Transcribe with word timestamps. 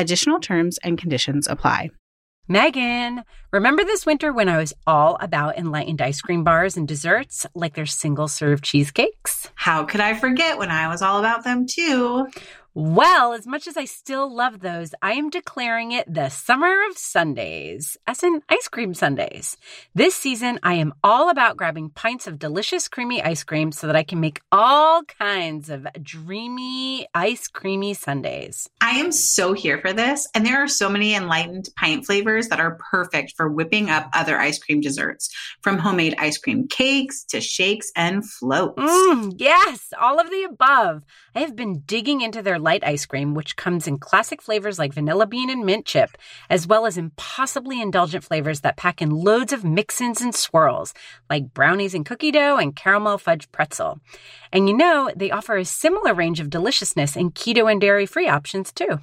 Additional 0.00 0.40
terms 0.40 0.78
and 0.82 0.96
conditions 0.96 1.46
apply. 1.46 1.90
Meghan, 2.48 3.22
remember 3.52 3.84
this 3.84 4.06
winter 4.06 4.32
when 4.32 4.48
I 4.48 4.56
was 4.56 4.72
all 4.86 5.18
about 5.20 5.58
enlightened 5.58 6.00
ice 6.00 6.22
cream 6.22 6.42
bars 6.42 6.78
and 6.78 6.88
desserts 6.88 7.44
like 7.54 7.74
their 7.74 7.84
single 7.84 8.26
serve 8.26 8.62
cheesecakes? 8.62 9.50
How 9.56 9.84
could 9.84 10.00
I 10.00 10.14
forget 10.14 10.56
when 10.56 10.70
I 10.70 10.88
was 10.88 11.02
all 11.02 11.18
about 11.18 11.44
them 11.44 11.66
too? 11.66 12.28
Well, 12.72 13.32
as 13.32 13.48
much 13.48 13.66
as 13.66 13.76
I 13.76 13.84
still 13.84 14.32
love 14.32 14.60
those, 14.60 14.94
I 15.02 15.14
am 15.14 15.28
declaring 15.28 15.90
it 15.90 16.04
the 16.06 16.28
summer 16.28 16.72
of 16.88 16.96
Sundays, 16.96 17.96
as 18.06 18.22
in 18.22 18.42
ice 18.48 18.68
cream 18.68 18.94
sundaes. 18.94 19.56
This 19.92 20.14
season, 20.14 20.60
I 20.62 20.74
am 20.74 20.94
all 21.02 21.30
about 21.30 21.56
grabbing 21.56 21.90
pints 21.90 22.28
of 22.28 22.38
delicious 22.38 22.86
creamy 22.86 23.20
ice 23.24 23.42
cream 23.42 23.72
so 23.72 23.88
that 23.88 23.96
I 23.96 24.04
can 24.04 24.20
make 24.20 24.40
all 24.52 25.02
kinds 25.02 25.68
of 25.68 25.84
dreamy, 26.00 27.08
ice 27.12 27.48
creamy 27.48 27.92
sundaes. 27.92 28.70
I 28.80 29.00
am 29.00 29.10
so 29.10 29.52
here 29.52 29.80
for 29.80 29.92
this, 29.92 30.28
and 30.32 30.46
there 30.46 30.62
are 30.62 30.68
so 30.68 30.88
many 30.88 31.16
enlightened 31.16 31.70
pint 31.76 32.06
flavors 32.06 32.50
that 32.50 32.60
are 32.60 32.78
perfect 32.88 33.34
for 33.36 33.48
whipping 33.48 33.90
up 33.90 34.08
other 34.14 34.38
ice 34.38 34.60
cream 34.60 34.80
desserts, 34.80 35.28
from 35.60 35.78
homemade 35.78 36.14
ice 36.18 36.38
cream 36.38 36.68
cakes 36.68 37.24
to 37.24 37.40
shakes 37.40 37.90
and 37.96 38.24
floats. 38.30 38.80
Mm, 38.80 39.34
yes, 39.38 39.88
all 40.00 40.20
of 40.20 40.30
the 40.30 40.44
above. 40.44 41.02
I 41.34 41.40
have 41.40 41.56
been 41.56 41.80
digging 41.80 42.20
into 42.20 42.42
their 42.42 42.59
light 42.60 42.84
ice 42.84 43.06
cream, 43.06 43.34
which 43.34 43.56
comes 43.56 43.86
in 43.86 43.98
classic 43.98 44.40
flavors 44.40 44.78
like 44.78 44.92
vanilla 44.92 45.26
bean 45.26 45.50
and 45.50 45.66
mint 45.66 45.86
chip, 45.86 46.16
as 46.48 46.66
well 46.66 46.86
as 46.86 46.96
impossibly 46.96 47.80
indulgent 47.80 48.24
flavors 48.24 48.60
that 48.60 48.76
pack 48.76 49.02
in 49.02 49.10
loads 49.10 49.52
of 49.52 49.64
mix-ins 49.64 50.20
and 50.20 50.34
swirls, 50.34 50.94
like 51.28 51.52
brownies 51.54 51.94
and 51.94 52.06
cookie 52.06 52.30
dough 52.30 52.56
and 52.56 52.76
caramel 52.76 53.18
fudge 53.18 53.50
pretzel. 53.52 54.00
And 54.52 54.68
you 54.68 54.76
know, 54.76 55.10
they 55.16 55.30
offer 55.30 55.56
a 55.56 55.64
similar 55.64 56.14
range 56.14 56.40
of 56.40 56.50
deliciousness 56.50 57.16
in 57.16 57.32
keto 57.32 57.70
and 57.70 57.80
dairy-free 57.80 58.28
options 58.28 58.72
too. 58.72 59.00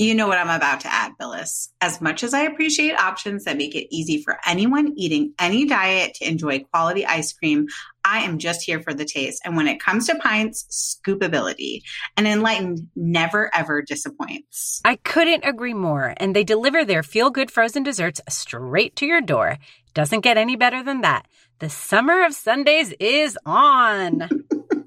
You 0.00 0.14
know 0.14 0.28
what 0.28 0.38
I'm 0.38 0.48
about 0.48 0.80
to 0.80 0.92
add, 0.92 1.14
Phyllis. 1.18 1.72
As 1.80 2.00
much 2.00 2.22
as 2.22 2.32
I 2.32 2.42
appreciate 2.42 2.94
options 2.94 3.42
that 3.44 3.56
make 3.56 3.74
it 3.74 3.92
easy 3.92 4.22
for 4.22 4.38
anyone 4.46 4.92
eating 4.96 5.34
any 5.40 5.66
diet 5.66 6.14
to 6.14 6.28
enjoy 6.28 6.60
quality 6.72 7.04
ice 7.04 7.32
cream, 7.32 7.66
I 8.04 8.20
am 8.20 8.38
just 8.38 8.62
here 8.62 8.80
for 8.80 8.94
the 8.94 9.04
taste. 9.04 9.42
And 9.44 9.56
when 9.56 9.66
it 9.66 9.80
comes 9.80 10.06
to 10.06 10.14
pints, 10.14 11.00
scoopability. 11.04 11.82
And 12.16 12.28
Enlightened 12.28 12.86
never 12.94 13.50
ever 13.52 13.82
disappoints. 13.82 14.80
I 14.84 14.96
couldn't 14.96 15.44
agree 15.44 15.74
more. 15.74 16.14
And 16.18 16.34
they 16.34 16.44
deliver 16.44 16.84
their 16.84 17.02
feel 17.02 17.30
good 17.30 17.50
frozen 17.50 17.82
desserts 17.82 18.20
straight 18.28 18.94
to 18.96 19.06
your 19.06 19.20
door. 19.20 19.58
Doesn't 19.94 20.20
get 20.20 20.36
any 20.36 20.54
better 20.54 20.84
than 20.84 21.00
that. 21.00 21.26
The 21.58 21.70
summer 21.70 22.24
of 22.24 22.34
Sundays 22.34 22.94
is 23.00 23.36
on. 23.44 24.28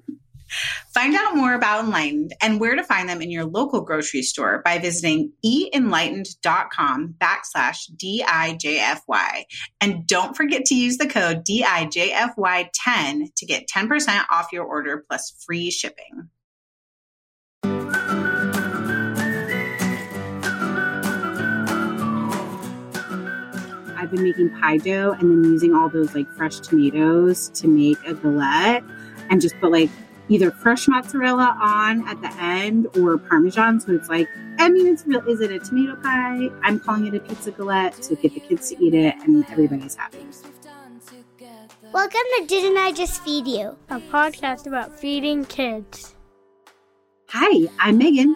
Find 0.94 1.16
out 1.16 1.35
more 1.35 1.53
about 1.53 1.85
Enlightened 1.85 2.34
and 2.41 2.59
where 2.59 2.75
to 2.75 2.84
find 2.84 3.07
them 3.07 3.22
in 3.22 3.31
your 3.31 3.45
local 3.45 3.81
grocery 3.81 4.22
store 4.22 4.62
by 4.63 4.78
visiting 4.78 5.31
eatenlightened.com 5.45 7.16
backslash 7.17 7.89
DIJFY. 7.95 9.44
And 9.79 10.06
don't 10.07 10.35
forget 10.35 10.66
to 10.66 10.75
use 10.75 10.97
the 10.97 11.07
code 11.07 11.45
DIJFY10 11.45 13.35
to 13.35 13.45
get 13.45 13.67
10% 13.67 14.25
off 14.31 14.51
your 14.51 14.66
order 14.66 15.03
plus 15.07 15.31
free 15.45 15.72
shipping. 15.72 16.29
I've 24.01 24.09
been 24.09 24.24
making 24.24 24.50
pie 24.59 24.77
dough 24.77 25.15
and 25.19 25.30
then 25.30 25.44
using 25.51 25.75
all 25.75 25.88
those 25.88 26.15
like 26.15 26.27
fresh 26.31 26.59
tomatoes 26.59 27.50
to 27.50 27.68
make 27.68 27.98
a 28.06 28.13
galette 28.13 28.83
and 29.30 29.39
just 29.39 29.57
put 29.62 29.71
like 29.71 29.89
either 30.31 30.50
fresh 30.50 30.88
mozzarella 30.88 31.57
on 31.60 32.07
at 32.07 32.22
the 32.22 32.33
end 32.42 32.88
or 32.98 33.18
parmesan. 33.18 33.81
So 33.81 33.92
it's 33.92 34.07
like, 34.07 34.30
I 34.60 34.69
mean, 34.69 34.88
it's 34.88 35.06
real. 35.06 35.28
Is 35.28 35.42
it 35.42 35.51
a 35.51 35.60
tomato 35.60 35.98
pie? 35.98 36.48
I'm 36.63 36.80
calling 36.80 37.06
it 37.07 37.16
a 37.16 37.19
pizza 37.19 37.51
galette 37.51 37.94
to 38.04 38.16
get 38.16 38.33
the 38.33 38.39
kids 38.39 38.69
to 38.69 38.81
eat 38.81 38.94
it 38.94 39.16
and 39.25 39.45
everybody's 39.50 39.95
happy. 39.95 40.25
Welcome 41.92 42.22
to 42.38 42.45
Didn't 42.48 42.78
I 42.78 42.94
Just 42.94 43.22
Feed 43.24 43.45
You? 43.45 43.75
A 43.89 44.00
podcast 44.00 44.68
about 44.68 44.98
feeding 44.98 45.44
kids. 45.44 46.16
Hi, 47.27 47.68
I'm 47.80 48.00
Meghan. 48.00 48.34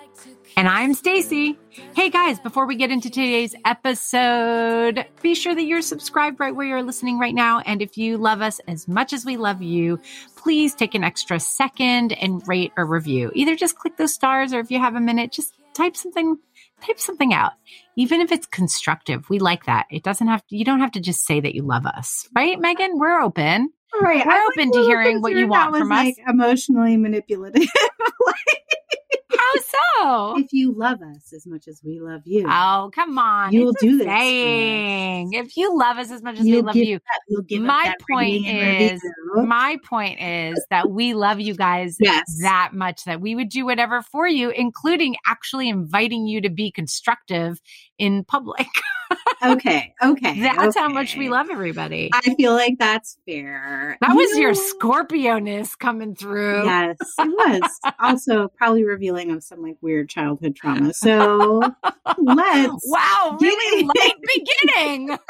And 0.57 0.69
I'm 0.69 0.95
Stacie. 0.95 1.57
Hey 1.95 2.09
guys, 2.09 2.39
before 2.39 2.65
we 2.65 2.77
get 2.77 2.89
into 2.89 3.09
today's 3.09 3.53
episode, 3.65 5.05
be 5.21 5.35
sure 5.35 5.53
that 5.53 5.65
you're 5.65 5.81
subscribed 5.81 6.39
right 6.39 6.55
where 6.55 6.65
you're 6.65 6.81
listening 6.81 7.19
right 7.19 7.35
now. 7.35 7.59
And 7.59 7.81
if 7.81 7.97
you 7.97 8.17
love 8.17 8.41
us 8.41 8.61
as 8.65 8.87
much 8.87 9.11
as 9.11 9.25
we 9.25 9.35
love 9.35 9.61
you, 9.61 9.99
please 10.37 10.73
take 10.73 10.95
an 10.95 11.03
extra 11.03 11.41
second 11.41 12.13
and 12.13 12.41
rate 12.47 12.71
or 12.77 12.85
review. 12.85 13.33
Either 13.35 13.57
just 13.57 13.77
click 13.77 13.97
those 13.97 14.13
stars 14.13 14.53
or 14.53 14.61
if 14.61 14.71
you 14.71 14.79
have 14.79 14.95
a 14.95 15.01
minute, 15.01 15.33
just 15.33 15.53
type 15.73 15.97
something 15.97 16.37
type 16.81 16.99
something 16.99 17.33
out. 17.33 17.51
Even 17.97 18.21
if 18.21 18.31
it's 18.31 18.47
constructive, 18.47 19.29
we 19.29 19.39
like 19.39 19.65
that. 19.65 19.87
It 19.91 20.03
doesn't 20.03 20.27
have 20.27 20.45
to, 20.47 20.55
you 20.55 20.63
don't 20.63 20.79
have 20.79 20.91
to 20.91 21.01
just 21.01 21.25
say 21.25 21.41
that 21.41 21.53
you 21.53 21.63
love 21.63 21.85
us, 21.85 22.29
right, 22.33 22.57
Meghan? 22.57 22.91
We're 22.93 23.21
open. 23.21 23.71
Right. 24.01 24.25
We're 24.25 24.31
I'm, 24.31 24.47
open 24.51 24.71
to 24.74 24.80
hearing 24.86 25.21
what 25.21 25.33
you 25.33 25.47
want 25.47 25.75
from 25.75 25.92
us. 25.92 26.06
like, 26.06 26.15
emotionally 26.27 26.97
manipulative. 26.97 27.68
Like, 28.27 29.39
How 29.39 29.62
so? 29.62 30.38
if 30.39 30.51
you 30.53 30.71
love 30.74 31.00
us 31.01 31.31
as 31.33 31.45
much 31.45 31.68
as 31.68 31.81
we 31.83 32.00
love 32.00 32.21
you, 32.25 32.45
Oh, 32.50 32.89
come 32.94 33.18
on. 33.19 33.53
You'll 33.53 33.74
do 33.74 33.97
this 34.00 34.07
saying. 34.07 35.33
If 35.33 35.56
you 35.57 35.77
love 35.77 35.97
us 35.97 36.09
as 36.12 36.24
much 36.24 36.39
as 36.39 36.45
you'll 36.45 36.62
we 36.62 36.68
love 36.68 36.75
you, 36.75 36.95
up- 36.95 37.01
you'll 37.27 37.42
give 37.44 37.62
up 37.62 37.68
My 37.68 37.94
point 38.09 38.47
is- 38.47 39.01
my 39.36 39.77
point 39.83 40.19
is 40.21 40.63
that 40.69 40.89
we 40.89 41.13
love 41.13 41.39
you 41.39 41.53
guys 41.56 41.98
yes. 42.00 42.24
that 42.41 42.71
much 42.74 43.03
that 43.03 43.19
we 43.21 43.36
would 43.36 43.50
do 43.50 43.65
whatever 43.65 44.01
for 44.01 44.27
you, 44.27 44.50
including 44.50 45.15
actually 45.27 45.69
inviting 45.69 46.25
you 46.25 46.41
to 46.41 46.50
be 46.50 46.71
constructive 46.71 47.62
in 48.00 48.24
public. 48.24 48.68
okay. 49.43 49.93
Okay. 50.03 50.39
That's 50.41 50.75
how 50.77 50.87
much 50.89 51.15
we 51.15 51.29
love 51.29 51.49
everybody. 51.51 52.09
I 52.13 52.33
feel 52.35 52.53
like 52.53 52.75
that's 52.79 53.17
fair. 53.25 53.97
that 54.01 54.09
You 54.09 54.15
was 54.15 54.37
your 54.37 54.51
know- 54.53 54.59
Scorpio 54.59 55.39
ness 55.39 55.75
coming 55.75 56.15
through. 56.15 56.63
Yes, 56.65 56.97
it 57.19 57.27
was. 57.27 57.93
also, 57.99 58.47
probably 58.57 58.83
revealing 58.83 59.31
of 59.31 59.43
some 59.43 59.61
like 59.61 59.77
weird 59.81 60.09
childhood 60.09 60.55
trauma. 60.55 60.93
So 60.93 61.59
let's 62.17 62.81
Wow, 62.87 63.37
really 63.41 63.83
light 63.83 64.15
beginning. 64.75 65.17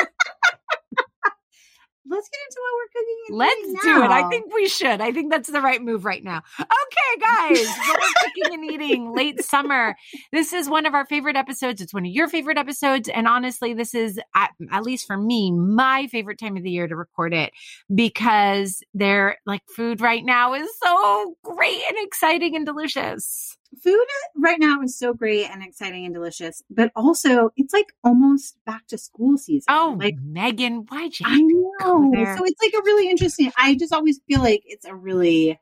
let's 2.08 2.30
get 2.30 2.40
into 2.48 2.62
what 2.62 2.74
we're 2.78 3.02
cooking. 3.02 3.16
And 3.28 3.38
Let's 3.38 3.84
do 3.84 4.04
it. 4.04 4.12
I 4.12 4.30
think 4.30 4.54
we 4.54 4.68
should. 4.68 5.02
I 5.02 5.12
think 5.12 5.32
that's 5.32 5.50
the 5.50 5.62
right 5.62 5.82
move 5.82 6.06
right 6.06 6.24
now. 6.24 6.42
Okay, 6.60 7.22
guys, 7.22 7.66
what 7.88 8.00
we're 8.00 8.30
cooking 8.30 8.54
and 8.54 8.72
eating 8.72 9.16
late 9.16 9.44
summer. 9.44 9.96
This 10.32 10.54
is 10.54 10.70
one 10.70 10.86
of 10.86 10.94
our 10.94 11.06
favorite 11.06 11.36
episodes. 11.36 11.82
It's 11.82 11.94
one 11.94 12.06
of 12.06 12.12
your 12.12 12.28
favorite 12.28 12.58
episodes. 12.58 13.10
And 13.10 13.28
honestly, 13.28 13.74
this 13.74 13.96
is, 13.96 14.20
at, 14.36 14.52
at 14.72 14.84
least 14.84 15.08
for 15.08 15.18
me, 15.18 15.52
my 15.52 16.08
favorite 16.08 16.40
time 16.40 16.58
of 16.58 16.64
the 16.64 16.72
year 16.72 16.88
to 16.88 16.96
record 16.96 17.34
it 17.34 17.52
because 17.94 18.84
they're 18.94 19.38
like 19.46 19.62
food 19.76 20.02
right 20.02 20.24
now 20.24 20.54
is 20.54 20.70
so 20.84 21.36
great 21.44 21.82
and 21.88 21.98
exciting 22.00 22.56
and 22.56 22.66
delicious. 22.66 23.58
food 23.82 24.06
right 24.38 24.60
now 24.60 24.82
is 24.82 24.98
so 24.98 25.14
great 25.14 25.50
and 25.50 25.64
exciting 25.64 26.06
and 26.06 26.14
delicious, 26.14 26.64
but 26.70 26.92
also 26.96 27.52
it's 27.58 27.74
like 27.74 27.94
almost 28.04 28.58
back 28.66 28.88
to 28.88 28.98
school 28.98 29.38
season. 29.38 29.66
Oh, 29.70 29.96
like 30.00 30.16
Meghan, 30.18 30.86
why'd 30.90 31.20
you? 31.20 31.26
I 31.28 31.40
go 31.40 31.65
know. 31.80 32.36
So 32.38 32.46
it's 32.46 32.62
like 32.62 32.74
a 32.74 32.84
really 32.86 33.10
interesting. 33.10 33.52
I 33.58 33.76
just 33.76 33.94
always 33.94 34.20
feel 34.28 34.42
like 34.42 34.64
it's 34.66 34.86
a 34.86 34.96
really 34.96 35.60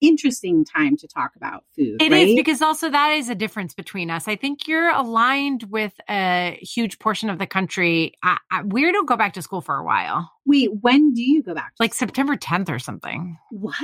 interesting 0.00 0.64
time 0.64 0.96
to 0.96 1.08
talk 1.08 1.32
about 1.36 1.64
food. 1.76 2.00
It 2.00 2.12
is 2.12 2.28
right? 2.28 2.36
because 2.36 2.62
also 2.62 2.90
that 2.90 3.10
is 3.12 3.28
a 3.28 3.34
difference 3.34 3.74
between 3.74 4.10
us. 4.10 4.28
I 4.28 4.36
think 4.36 4.68
you're 4.68 4.90
aligned 4.90 5.64
with 5.64 5.92
a 6.08 6.58
huge 6.62 6.98
portion 6.98 7.30
of 7.30 7.38
the 7.38 7.46
country. 7.46 8.12
I, 8.22 8.38
I, 8.50 8.62
we 8.62 8.90
don't 8.92 9.08
go 9.08 9.16
back 9.16 9.32
to 9.34 9.42
school 9.42 9.60
for 9.60 9.76
a 9.76 9.84
while, 9.84 10.30
wait, 10.46 10.70
when 10.80 11.12
do 11.14 11.22
you 11.22 11.42
go 11.42 11.54
back? 11.54 11.74
To 11.76 11.82
like 11.82 11.94
September 11.94 12.36
10th 12.36 12.70
or 12.70 12.78
something. 12.78 13.38
what? 13.50 13.76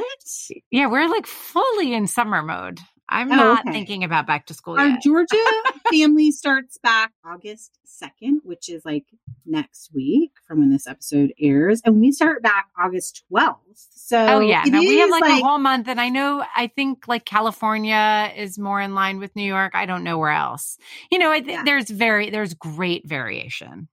Yeah, 0.70 0.87
we're 0.87 1.08
like 1.08 1.26
fully 1.26 1.93
in 1.93 2.06
summer 2.06 2.43
mode. 2.43 2.81
I'm 3.14 3.31
Oh, 3.32 3.37
not 3.37 3.61
okay. 3.61 3.72
thinking 3.72 4.02
about 4.05 4.26
back 4.26 4.46
to 4.46 4.55
school 4.55 4.76
Our 4.78 4.88
yet. 4.88 5.02
Georgia 5.02 5.37
family 5.90 6.31
starts 6.32 6.78
back 6.78 7.12
August 7.25 7.78
2nd, 7.87 8.38
which 8.43 8.69
is 8.69 8.84
like 8.84 9.05
next 9.46 9.90
week 9.94 10.32
from 10.46 10.58
when 10.58 10.70
this 10.70 10.87
episode 10.87 11.32
airs. 11.40 11.81
And 11.84 12.00
we 12.00 12.11
start 12.12 12.43
back 12.43 12.66
August 12.78 13.25
12th. 13.32 13.56
So 13.94 14.19
Oh 14.19 14.40
yeah, 14.40 14.64
no, 14.66 14.81
we 14.81 14.99
have 14.99 15.08
is, 15.08 15.12
like, 15.20 15.40
a 15.40 15.44
whole 15.44 15.58
month, 15.58 15.88
and 15.88 16.00
I 16.00 16.08
know. 16.08 16.44
I 16.56 16.66
think 16.66 17.06
like 17.08 17.25
California 17.25 18.32
is 18.37 18.58
more 18.58 18.81
in 18.81 18.94
line 18.94 19.19
with 19.19 19.34
New 19.37 19.44
York. 19.44 19.72
I 19.75 19.87
don't 19.87 20.05
know 20.05 20.19
where 20.19 20.31
else. 20.32 20.76
You 21.11 21.19
know, 21.19 21.31
I 21.31 21.40
th- 21.40 21.50
Yeah. 21.52 21.62
there's 21.64 21.88
very 21.90 22.31
there's 22.31 22.55
great 22.55 23.08
variation. 23.08 23.88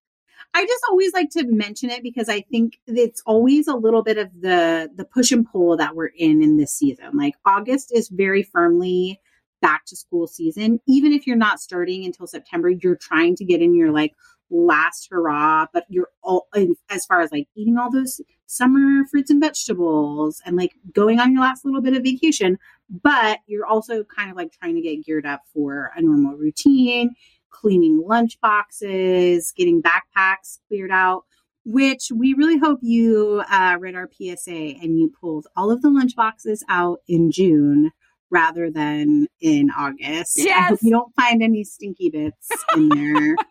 I 0.53 0.65
just 0.65 0.83
always 0.89 1.13
like 1.13 1.29
to 1.31 1.45
mention 1.45 1.89
it 1.89 2.03
because 2.03 2.27
I 2.27 2.41
think 2.41 2.79
it's 2.85 3.21
always 3.25 3.67
a 3.67 3.75
little 3.75 4.03
bit 4.03 4.17
of 4.17 4.29
the 4.39 4.89
the 4.93 5.05
push 5.05 5.31
and 5.31 5.49
pull 5.49 5.77
that 5.77 5.95
we're 5.95 6.07
in 6.07 6.43
in 6.43 6.57
this 6.57 6.73
season. 6.73 7.11
Like 7.13 7.35
August 7.45 7.91
is 7.93 8.09
very 8.09 8.43
firmly 8.43 9.19
back 9.61 9.85
to 9.85 9.95
school 9.95 10.27
season. 10.27 10.79
Even 10.87 11.13
if 11.13 11.25
you're 11.25 11.37
not 11.37 11.61
starting 11.61 12.03
until 12.05 12.27
September, 12.27 12.69
you're 12.69 12.95
trying 12.95 13.35
to 13.37 13.45
get 13.45 13.61
in 13.61 13.75
your 13.75 13.91
like 13.91 14.13
last 14.49 15.07
hurrah, 15.09 15.67
but 15.71 15.85
you're 15.87 16.09
all 16.21 16.47
as 16.89 17.05
far 17.05 17.21
as 17.21 17.31
like 17.31 17.47
eating 17.55 17.77
all 17.77 17.89
those 17.89 18.19
summer 18.47 19.05
fruits 19.09 19.29
and 19.31 19.39
vegetables 19.39 20.41
and 20.45 20.57
like 20.57 20.73
going 20.93 21.21
on 21.21 21.31
your 21.31 21.41
last 21.41 21.63
little 21.63 21.81
bit 21.81 21.95
of 21.95 22.03
vacation, 22.03 22.59
but 22.89 23.39
you're 23.47 23.65
also 23.65 24.03
kind 24.03 24.29
of 24.29 24.35
like 24.35 24.51
trying 24.51 24.75
to 24.75 24.81
get 24.81 25.05
geared 25.05 25.25
up 25.25 25.43
for 25.53 25.91
a 25.95 26.01
normal 26.01 26.35
routine 26.35 27.15
cleaning 27.51 28.03
lunch 28.05 28.39
boxes, 28.41 29.53
getting 29.55 29.81
backpacks 29.81 30.59
cleared 30.67 30.91
out, 30.91 31.23
which 31.65 32.11
we 32.15 32.33
really 32.33 32.57
hope 32.57 32.79
you 32.81 33.43
uh, 33.49 33.77
read 33.79 33.95
our 33.95 34.09
PSA 34.11 34.51
and 34.51 34.97
you 34.97 35.11
pulled 35.19 35.47
all 35.55 35.71
of 35.71 35.81
the 35.81 35.89
lunch 35.89 36.15
boxes 36.15 36.63
out 36.69 36.99
in 37.07 37.31
June 37.31 37.91
rather 38.31 38.71
than 38.71 39.27
in 39.41 39.69
August. 39.77 40.33
Yes. 40.37 40.57
I 40.57 40.69
hope 40.69 40.79
you 40.81 40.91
don't 40.91 41.13
find 41.15 41.43
any 41.43 41.63
stinky 41.63 42.09
bits 42.09 42.49
in 42.75 42.89
there. 42.89 43.35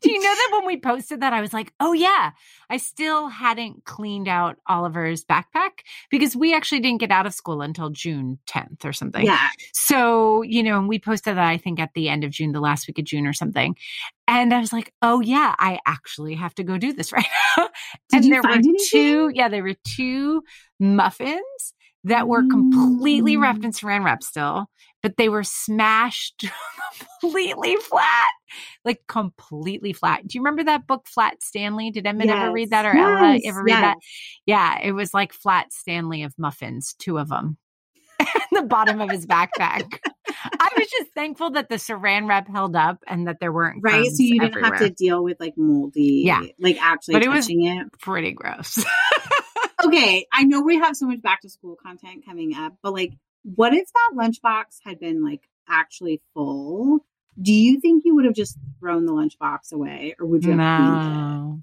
Do 0.00 0.10
you 0.10 0.18
know 0.22 0.34
that 0.34 0.50
when 0.52 0.66
we 0.66 0.78
posted 0.80 1.20
that, 1.20 1.32
I 1.32 1.40
was 1.40 1.52
like, 1.52 1.72
oh, 1.80 1.92
yeah, 1.92 2.30
I 2.70 2.76
still 2.76 3.28
hadn't 3.28 3.84
cleaned 3.84 4.28
out 4.28 4.56
Oliver's 4.68 5.24
backpack 5.24 5.80
because 6.10 6.36
we 6.36 6.54
actually 6.54 6.80
didn't 6.80 7.00
get 7.00 7.10
out 7.10 7.26
of 7.26 7.34
school 7.34 7.60
until 7.62 7.90
June 7.90 8.38
10th 8.46 8.84
or 8.84 8.92
something. 8.92 9.24
yeah. 9.24 9.48
So, 9.72 10.42
you 10.42 10.62
know, 10.62 10.78
and 10.78 10.88
we 10.88 10.98
posted 10.98 11.36
that, 11.36 11.46
I 11.46 11.56
think, 11.58 11.80
at 11.80 11.90
the 11.94 12.08
end 12.08 12.24
of 12.24 12.30
June, 12.30 12.52
the 12.52 12.60
last 12.60 12.86
week 12.86 12.98
of 12.98 13.04
June 13.04 13.26
or 13.26 13.32
something. 13.32 13.76
And 14.28 14.54
I 14.54 14.60
was 14.60 14.72
like, 14.72 14.92
oh, 15.02 15.20
yeah, 15.20 15.54
I 15.58 15.78
actually 15.86 16.34
have 16.34 16.54
to 16.56 16.64
go 16.64 16.78
do 16.78 16.92
this 16.92 17.12
right 17.12 17.26
now. 17.56 17.68
Did 18.10 18.16
and 18.16 18.24
you 18.26 18.30
there 18.32 18.42
were 18.42 18.50
anything? 18.50 18.76
two, 18.88 19.30
yeah, 19.34 19.48
there 19.48 19.62
were 19.64 19.74
two 19.96 20.42
muffins 20.78 21.40
that 22.04 22.28
were 22.28 22.42
completely 22.48 23.36
Mm. 23.36 23.40
wrapped 23.42 23.64
in 23.64 23.70
saran 23.72 24.04
wrap 24.04 24.22
still, 24.22 24.66
but 25.02 25.16
they 25.16 25.28
were 25.30 25.42
smashed 25.42 26.44
completely 27.20 27.76
flat, 27.76 28.28
like 28.84 29.02
completely 29.08 29.92
flat. 29.92 30.26
Do 30.26 30.36
you 30.36 30.40
remember 30.42 30.64
that 30.64 30.86
book, 30.86 31.06
Flat 31.06 31.42
Stanley? 31.42 31.90
Did 31.90 32.06
Emmett 32.06 32.28
ever 32.30 32.52
read 32.52 32.70
that 32.70 32.84
or 32.86 32.96
Ella 32.96 33.38
ever 33.44 33.62
read 33.62 33.74
that? 33.74 33.96
Yeah, 34.46 34.78
it 34.82 34.92
was 34.92 35.12
like 35.14 35.32
Flat 35.32 35.72
Stanley 35.72 36.22
of 36.22 36.34
muffins, 36.38 36.94
two 36.98 37.18
of 37.18 37.28
them. 37.28 37.56
the 38.52 38.62
bottom 38.62 39.00
of 39.00 39.10
his 39.10 39.26
backpack. 39.26 39.98
I 40.28 40.68
was 40.78 40.88
just 40.88 41.10
thankful 41.14 41.50
that 41.50 41.68
the 41.68 41.76
saran 41.76 42.28
wrap 42.28 42.48
held 42.48 42.76
up 42.76 42.98
and 43.08 43.26
that 43.26 43.40
there 43.40 43.52
weren't 43.52 43.80
Right. 43.82 44.06
So 44.06 44.22
you 44.22 44.38
didn't 44.38 44.52
everywhere. 44.56 44.70
have 44.72 44.80
to 44.80 44.90
deal 44.90 45.24
with 45.24 45.40
like 45.40 45.54
moldy, 45.56 46.22
Yeah. 46.24 46.42
like 46.60 46.80
actually 46.80 47.14
But 47.14 47.24
it 47.24 47.28
was- 47.28 47.46
touching 47.46 47.64
it. 47.66 47.88
Pretty 48.00 48.30
gross. 48.32 48.84
okay, 49.84 50.26
I 50.32 50.44
know 50.44 50.60
we 50.62 50.76
have 50.76 50.96
so 50.96 51.06
much 51.06 51.20
back 51.22 51.40
to 51.42 51.48
school 51.48 51.76
content 51.76 52.24
coming 52.24 52.54
up, 52.54 52.74
but 52.82 52.92
like, 52.92 53.12
what 53.42 53.74
if 53.74 53.88
that 53.92 54.10
lunchbox 54.16 54.78
had 54.84 55.00
been 55.00 55.24
like 55.24 55.42
actually 55.68 56.22
full? 56.34 57.04
Do 57.40 57.52
you 57.52 57.80
think 57.80 58.04
you 58.04 58.14
would 58.14 58.24
have 58.24 58.34
just 58.34 58.56
thrown 58.80 59.06
the 59.06 59.12
lunchbox 59.12 59.72
away, 59.72 60.14
or 60.18 60.26
would 60.26 60.44
you 60.44 60.52
have 60.56 60.58
cleaned 60.58 60.96
it? 61.02 61.14
no, 61.14 61.62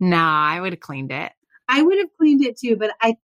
no, 0.00 0.16
I 0.16 0.60
would 0.60 0.72
have 0.72 0.80
cleaned 0.80 1.12
it. 1.12 1.32
I 1.68 1.82
would 1.82 1.98
have 1.98 2.08
cleaned 2.18 2.44
it 2.44 2.58
too, 2.58 2.76
but 2.76 2.90
I, 3.00 3.16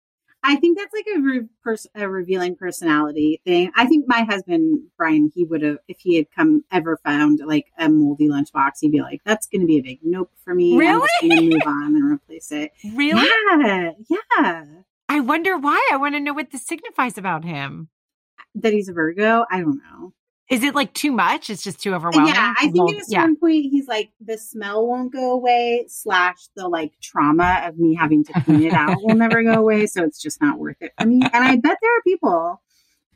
I 0.42 0.56
think 0.56 0.78
that's 0.78 0.94
like 0.94 1.06
a, 1.16 1.20
re- 1.20 1.48
pers- 1.64 1.88
a 1.96 2.08
revealing 2.08 2.54
personality 2.54 3.40
thing. 3.44 3.72
I 3.74 3.86
think 3.86 4.04
my 4.06 4.22
husband 4.22 4.82
Brian, 4.96 5.32
he 5.34 5.44
would 5.44 5.62
have 5.62 5.78
if 5.88 5.98
he 5.98 6.16
had 6.16 6.26
come 6.30 6.64
ever 6.70 6.98
found 7.04 7.40
like 7.44 7.66
a 7.78 7.88
moldy 7.88 8.28
lunchbox, 8.28 8.72
he'd 8.80 8.92
be 8.92 9.00
like, 9.00 9.22
"That's 9.24 9.48
going 9.48 9.62
to 9.62 9.66
be 9.66 9.78
a 9.78 9.82
big 9.82 9.98
nope 10.02 10.30
for 10.44 10.54
me. 10.54 10.76
I'm 10.86 11.00
just 11.00 11.12
going 11.22 11.50
to 11.50 11.54
move 11.56 11.66
on 11.66 11.96
and 11.96 12.12
replace 12.12 12.52
it." 12.52 12.70
Really? 12.94 13.28
Yeah, 13.58 13.90
yeah. 14.08 14.64
I 15.08 15.20
wonder 15.20 15.56
why. 15.56 15.88
I 15.92 15.96
want 15.96 16.14
to 16.14 16.20
know 16.20 16.34
what 16.34 16.50
this 16.50 16.66
signifies 16.66 17.16
about 17.18 17.44
him. 17.44 17.88
That 18.54 18.72
he's 18.72 18.88
a 18.88 18.92
Virgo. 18.92 19.44
I 19.50 19.60
don't 19.60 19.78
know. 19.78 20.12
Is 20.48 20.62
it 20.62 20.74
like 20.74 20.94
too 20.94 21.10
much? 21.10 21.50
It's 21.50 21.62
just 21.62 21.82
too 21.82 21.92
overwhelming. 21.94 22.34
Yeah, 22.34 22.54
I 22.58 22.70
think 22.70 22.94
at 22.94 23.02
a 23.02 23.04
certain 23.04 23.36
point 23.36 23.66
he's 23.70 23.88
like 23.88 24.10
the 24.20 24.38
smell 24.38 24.86
won't 24.86 25.12
go 25.12 25.32
away, 25.32 25.86
slash 25.88 26.48
the 26.54 26.68
like 26.68 26.92
trauma 27.02 27.62
of 27.64 27.78
me 27.78 27.94
having 27.94 28.24
to 28.24 28.32
clean 28.44 28.62
it 28.62 28.72
out 28.72 28.96
will 29.02 29.16
never 29.16 29.42
go 29.42 29.54
away. 29.54 29.86
So 29.86 30.04
it's 30.04 30.20
just 30.22 30.40
not 30.40 30.58
worth 30.58 30.76
it 30.80 30.92
for 30.98 31.06
me. 31.06 31.22
And 31.22 31.44
I 31.44 31.56
bet 31.56 31.78
there 31.82 31.90
are 31.90 32.02
people. 32.04 32.62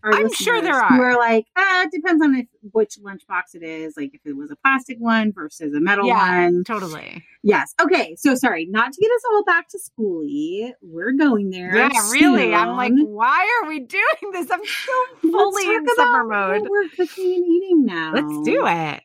I'm 0.02 0.32
sure 0.32 0.60
there 0.62 0.74
are. 0.74 1.04
are 1.10 1.16
like, 1.18 1.46
ah, 1.56 1.82
it 1.82 1.90
depends 1.92 2.22
on 2.22 2.34
if 2.34 2.46
which 2.72 2.98
lunchbox 3.02 3.54
it 3.54 3.62
is. 3.62 3.94
Like 3.96 4.14
if 4.14 4.20
it 4.24 4.36
was 4.36 4.50
a 4.50 4.56
plastic 4.56 4.98
one 4.98 5.32
versus 5.32 5.74
a 5.74 5.80
metal 5.80 6.06
Yeah. 6.06 6.44
one. 6.46 6.64
Totally. 6.64 7.24
Yes. 7.42 7.74
Okay. 7.80 8.16
So 8.16 8.34
sorry, 8.34 8.66
not 8.66 8.92
to 8.92 9.00
get 9.00 9.10
us 9.10 9.22
all 9.32 9.44
back 9.44 9.68
to 9.68 9.78
schooly. 9.78 10.72
We're 10.82 11.12
going 11.12 11.50
there. 11.50 11.74
Yeah, 11.76 11.88
really. 12.10 12.54
I'm 12.54 12.76
like, 12.76 12.92
why 12.96 13.60
are 13.62 13.68
we 13.68 13.80
doing 13.86 14.32
this? 14.32 14.50
I'm 14.50 14.60
so 14.64 15.04
fully 15.30 15.74
in 15.74 15.86
summer 15.96 16.24
mode. 16.24 16.62
what 16.62 16.70
We're 16.70 16.88
cooking 16.90 17.34
and 17.34 17.46
eating 17.46 17.84
now. 17.84 18.12
Let's 18.14 18.40
do 18.44 18.66
it. 18.66 19.02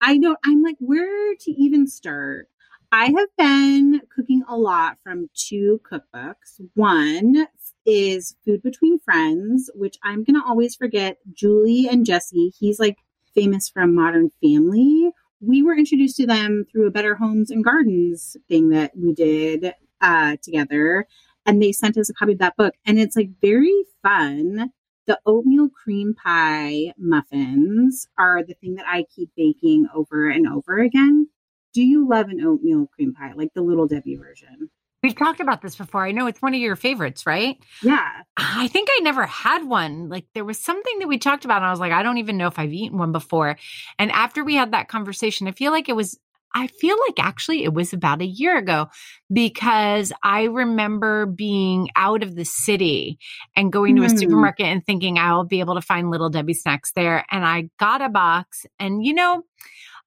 I 0.00 0.18
don't, 0.18 0.38
I'm 0.44 0.62
like, 0.62 0.76
where 0.80 1.34
to 1.34 1.50
even 1.50 1.86
start? 1.86 2.48
I 2.92 3.06
have 3.06 3.28
been 3.38 4.02
cooking 4.14 4.42
a 4.48 4.56
lot 4.56 4.98
from 5.02 5.28
two 5.34 5.80
cookbooks. 5.90 6.60
One 6.74 7.48
is 7.86 8.36
Food 8.44 8.62
Between 8.62 8.98
Friends, 8.98 9.70
which 9.74 9.96
I'm 10.02 10.24
going 10.24 10.40
to 10.40 10.46
always 10.46 10.74
forget. 10.74 11.18
Julie 11.32 11.88
and 11.88 12.06
Jesse, 12.06 12.52
he's 12.58 12.78
like, 12.78 12.96
famous 13.34 13.68
from 13.68 13.94
Modern 13.94 14.30
Family. 14.42 15.10
We 15.40 15.62
were 15.62 15.76
introduced 15.76 16.16
to 16.18 16.26
them 16.26 16.64
through 16.70 16.86
a 16.86 16.90
Better 16.90 17.16
Homes 17.16 17.50
and 17.50 17.64
Gardens 17.64 18.36
thing 18.48 18.70
that 18.70 18.92
we 18.96 19.12
did 19.12 19.74
uh, 20.00 20.36
together. 20.42 21.06
And 21.44 21.60
they 21.60 21.72
sent 21.72 21.98
us 21.98 22.08
a 22.08 22.14
copy 22.14 22.32
of 22.32 22.38
that 22.38 22.56
book. 22.56 22.74
And 22.86 22.98
it's 22.98 23.16
like 23.16 23.30
very 23.42 23.84
fun. 24.02 24.70
The 25.06 25.18
oatmeal 25.26 25.68
cream 25.68 26.14
pie 26.14 26.94
muffins 26.96 28.08
are 28.16 28.42
the 28.42 28.54
thing 28.54 28.76
that 28.76 28.86
I 28.88 29.04
keep 29.14 29.30
baking 29.36 29.86
over 29.94 30.30
and 30.30 30.48
over 30.48 30.78
again. 30.78 31.28
Do 31.74 31.82
you 31.82 32.08
love 32.08 32.28
an 32.28 32.40
oatmeal 32.42 32.86
cream 32.86 33.12
pie, 33.12 33.32
like 33.34 33.52
the 33.54 33.62
Little 33.62 33.86
Debbie 33.86 34.16
version? 34.16 34.70
We've 35.04 35.14
talked 35.14 35.40
about 35.40 35.60
this 35.60 35.76
before. 35.76 36.04
I 36.04 36.12
know 36.12 36.26
it's 36.26 36.40
one 36.40 36.54
of 36.54 36.60
your 36.60 36.76
favorites, 36.76 37.26
right? 37.26 37.58
Yeah. 37.82 38.08
I 38.38 38.68
think 38.68 38.88
I 38.90 39.00
never 39.02 39.26
had 39.26 39.62
one. 39.64 40.08
Like 40.08 40.24
there 40.32 40.46
was 40.46 40.58
something 40.58 40.98
that 41.00 41.08
we 41.08 41.18
talked 41.18 41.44
about, 41.44 41.58
and 41.58 41.66
I 41.66 41.70
was 41.70 41.78
like, 41.78 41.92
I 41.92 42.02
don't 42.02 42.16
even 42.18 42.38
know 42.38 42.46
if 42.46 42.58
I've 42.58 42.72
eaten 42.72 42.96
one 42.96 43.12
before. 43.12 43.58
And 43.98 44.10
after 44.10 44.42
we 44.42 44.54
had 44.54 44.72
that 44.72 44.88
conversation, 44.88 45.46
I 45.46 45.52
feel 45.52 45.72
like 45.72 45.90
it 45.90 45.94
was 45.94 46.18
I 46.56 46.68
feel 46.68 46.96
like 47.08 47.18
actually 47.18 47.64
it 47.64 47.74
was 47.74 47.92
about 47.92 48.22
a 48.22 48.26
year 48.26 48.56
ago 48.56 48.86
because 49.32 50.12
I 50.22 50.44
remember 50.44 51.26
being 51.26 51.90
out 51.96 52.22
of 52.22 52.36
the 52.36 52.44
city 52.44 53.18
and 53.56 53.72
going 53.72 53.96
to 53.96 54.04
a 54.04 54.06
Mm. 54.06 54.18
supermarket 54.20 54.66
and 54.66 54.86
thinking 54.86 55.18
I'll 55.18 55.44
be 55.44 55.58
able 55.60 55.74
to 55.74 55.82
find 55.82 56.10
little 56.10 56.30
Debbie 56.30 56.54
snacks 56.54 56.92
there. 56.92 57.24
And 57.30 57.44
I 57.44 57.70
got 57.80 58.02
a 58.02 58.08
box. 58.08 58.66
And, 58.78 59.04
you 59.04 59.14
know, 59.14 59.42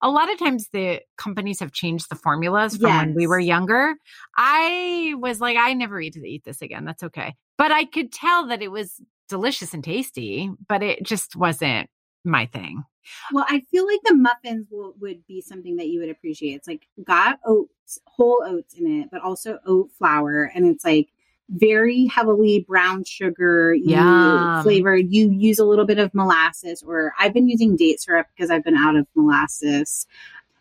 a 0.02 0.10
lot 0.10 0.32
of 0.32 0.38
times 0.40 0.70
the 0.72 1.02
companies 1.18 1.60
have 1.60 1.72
changed 1.72 2.10
the 2.10 2.16
formulas 2.16 2.78
from 2.78 2.96
when 2.96 3.16
we 3.16 3.28
were 3.28 3.40
younger. 3.40 3.96
I 4.38 5.14
was 5.18 5.42
like, 5.42 5.58
I 5.58 5.74
never 5.74 6.00
eat 6.00 6.14
to 6.14 6.28
eat 6.28 6.44
this 6.44 6.62
again. 6.62 6.86
That's 6.86 7.04
okay. 7.04 7.36
But 7.58 7.72
I 7.72 7.86
could 7.86 8.12
tell 8.12 8.48
that 8.48 8.62
it 8.62 8.72
was 8.72 9.02
delicious 9.28 9.74
and 9.74 9.84
tasty, 9.84 10.52
but 10.68 10.84
it 10.84 11.04
just 11.04 11.36
wasn't 11.36 11.90
my 12.24 12.46
thing. 12.46 12.84
Well, 13.32 13.46
I 13.48 13.62
feel 13.72 13.88
like 13.88 14.02
the 14.04 14.16
muffins 14.16 14.68
will, 14.70 14.94
would 15.00 15.26
be 15.28 15.42
something 15.42 15.78
that 15.78 15.88
you 15.88 16.00
would 16.00 16.10
appreciate. 16.10 16.56
It's 16.56 16.68
like 16.68 16.88
got 17.04 17.40
oats, 17.46 18.00
whole 18.06 18.44
oats 18.46 18.74
in 18.74 19.02
it, 19.02 19.10
but 19.12 19.22
also 19.22 19.60
oat 19.66 19.92
flour, 19.98 20.52
and 20.54 20.66
it's 20.66 20.84
like 20.84 21.10
very 21.50 22.06
heavily 22.06 22.66
brown 22.68 23.04
sugar 23.04 23.74
you 23.74 24.64
flavored. 24.64 25.12
You 25.12 25.32
use 25.32 25.60
a 25.60 25.66
little 25.66 25.86
bit 25.86 26.00
of 26.00 26.14
molasses, 26.14 26.84
or 26.86 27.14
I've 27.20 27.34
been 27.34 27.48
using 27.48 27.76
date 27.76 28.02
syrup 28.02 28.28
because 28.36 28.52
I've 28.52 28.64
been 28.64 28.76
out 28.76 28.96
of 28.96 29.08
molasses. 29.16 30.08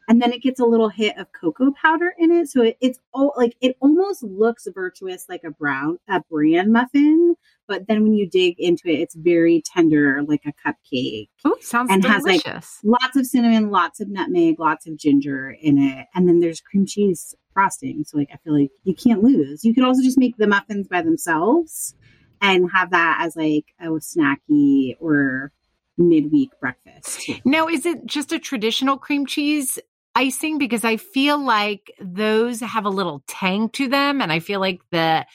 And 0.09 0.23
then 0.23 0.33
it 0.33 0.43
gets 0.43 0.61
a 0.61 0.65
little 0.65 0.89
hit 0.89 1.19
of 1.19 1.33
cocoa 1.33 1.73
powder 1.73 2.15
in 2.19 2.31
it, 2.31 2.49
so 2.49 2.63
it, 2.63 2.77
it's 2.81 2.99
all 3.13 3.33
like 3.37 3.57
it 3.61 3.77
almost 3.81 4.23
looks 4.23 4.69
virtuous 4.73 5.27
like 5.29 5.43
a 5.45 5.51
brown 5.51 5.99
a 6.09 6.21
bran 6.31 6.73
muffin, 6.73 7.35
but 7.67 7.89
then 7.89 8.03
when 8.03 8.15
you 8.15 8.29
dig 8.29 8.55
into 8.59 8.89
it, 8.89 9.01
it's 9.01 9.15
very 9.15 9.63
tender 9.65 10.23
like 10.27 10.43
a 10.47 10.53
cupcake 10.53 11.29
Ooh, 11.47 11.57
sounds 11.61 11.91
And 11.91 12.05
has, 12.05 12.25
like, 12.25 12.43
lots 12.85 13.17
of 13.17 13.27
cinnamon, 13.27 13.71
lots 13.71 14.01
of 14.01 14.09
nutmeg, 14.09 14.61
lots 14.61 14.87
of 14.87 14.97
ginger 14.97 15.51
in 15.61 15.79
it. 15.79 16.07
And 16.15 16.29
then 16.29 16.41
there's 16.41 16.61
cream 16.61 16.87
cheese 16.87 17.35
frosting. 17.53 18.05
So 18.05 18.19
like 18.19 18.31
I 18.33 18.37
feel 18.45 18.59
like 18.59 18.71
you 18.85 18.95
can't 18.95 19.23
lose. 19.23 19.65
You 19.65 19.75
could 19.75 19.85
also 19.85 20.03
just 20.03 20.19
make 20.19 20.37
the 20.37 20.47
muffins 20.47 20.87
by 20.89 21.03
themselves 21.03 21.95
and 22.41 22.71
have 22.73 22.91
that 22.91 23.19
as 23.23 23.35
like 23.35 23.67
a 23.81 23.87
snacky 23.87 24.97
or 25.01 25.53
midweek 25.99 26.51
breakfast. 26.61 27.31
Now, 27.45 27.69
is 27.69 27.87
it 27.87 28.05
just 28.07 28.33
a 28.33 28.39
traditional 28.39 28.99
cream 28.99 29.27
cheese 29.27 29.79
icing? 30.17 30.59
Because 30.59 30.85
I 30.85 30.97
feel 30.97 31.39
like 31.39 31.93
those 32.01 32.61
have 32.61 32.85
a 32.85 32.91
little 32.91 33.23
tang 33.27 33.69
to 33.71 33.89
them. 33.89 34.21
And 34.21 34.33
I 34.33 34.41
feel 34.41 34.61
like 34.61 34.81
the 34.91 35.27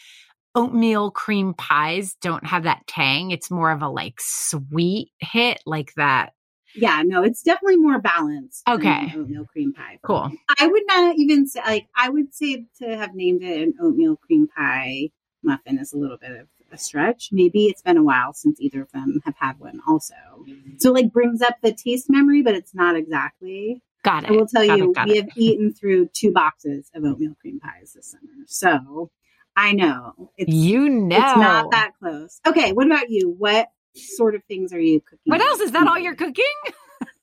oatmeal 0.56 1.12
cream 1.12 1.54
pies 1.54 2.16
don't 2.22 2.46
have 2.46 2.64
that 2.64 2.86
tang. 2.88 3.32
It's 3.32 3.52
more 3.52 3.72
of 3.72 3.82
a 3.82 3.88
like 3.88 4.16
sweet 4.20 5.12
hit, 5.20 5.62
like 5.66 5.94
that. 5.96 6.34
Yeah, 6.76 7.04
no, 7.06 7.24
it's 7.24 7.44
definitely 7.44 7.78
more 7.78 8.00
balanced. 8.00 8.64
Okay. 8.68 9.12
an 9.12 9.20
oatmeal 9.20 9.46
cream 9.46 9.74
pie. 9.74 10.00
Cool. 10.04 10.32
I 10.60 10.68
would 10.68 10.84
not 10.88 11.16
even 11.18 11.48
say 11.48 11.62
like 11.66 11.88
I 11.96 12.10
would 12.10 12.34
say 12.34 12.66
to 12.82 12.98
have 12.98 13.14
named 13.14 13.44
it 13.44 13.62
an 13.62 13.74
oatmeal 13.82 14.18
cream 14.18 14.48
pie 14.48 15.10
muffin 15.44 15.80
is 15.80 15.94
a 15.94 15.98
little 15.98 16.18
bit 16.18 16.32
of 16.32 16.48
a 16.72 16.78
stretch. 16.78 17.30
Maybe 17.32 17.66
it's 17.66 17.82
been 17.82 17.98
a 17.98 18.04
while 18.04 18.34
since 18.34 18.60
either 18.62 18.82
of 18.82 18.92
them 18.92 19.22
have 19.26 19.36
had 19.38 19.60
one 19.60 19.82
also. 19.88 20.14
Mm-hmm. 20.48 20.78
So 20.78 20.92
like 20.92 21.12
brings 21.12 21.42
up 21.42 21.56
the 21.62 21.74
taste 21.74 22.10
memory, 22.10 22.42
but 22.42 22.56
it's 22.56 22.74
not 22.74 22.96
exactly. 22.96 23.82
Got 24.04 24.24
it. 24.24 24.30
I 24.30 24.34
will 24.34 24.48
tell 24.48 24.66
Got 24.66 24.78
you, 24.80 24.92
it, 24.96 25.06
we 25.06 25.18
it. 25.18 25.24
have 25.26 25.30
eaten 25.38 25.74
through 25.74 26.10
two 26.14 26.32
boxes 26.32 26.90
of 26.96 27.04
oatmeal 27.06 27.36
cream 27.40 27.60
pies 27.60 27.94
this 27.94 28.12
summer. 28.12 28.32
So 28.48 29.12
I 29.56 29.74
know 29.74 30.32
it's 30.38 30.52
You 30.54 30.90
know. 30.90 31.16
it's 31.18 31.38
not 31.38 31.72
that 31.72 31.92
close. 32.00 32.40
Okay, 32.48 32.74
what 32.74 32.88
about 32.88 33.10
you? 33.10 33.36
What 33.38 33.68
sort 33.96 34.34
of 34.36 34.44
things 34.46 34.74
are 34.74 34.80
you 34.80 35.02
cooking? 35.02 35.20
What 35.26 35.42
else? 35.42 35.60
Is 35.60 35.72
that 35.74 35.88
all 35.88 36.00
you're 36.00 36.16
cooking? 36.16 36.46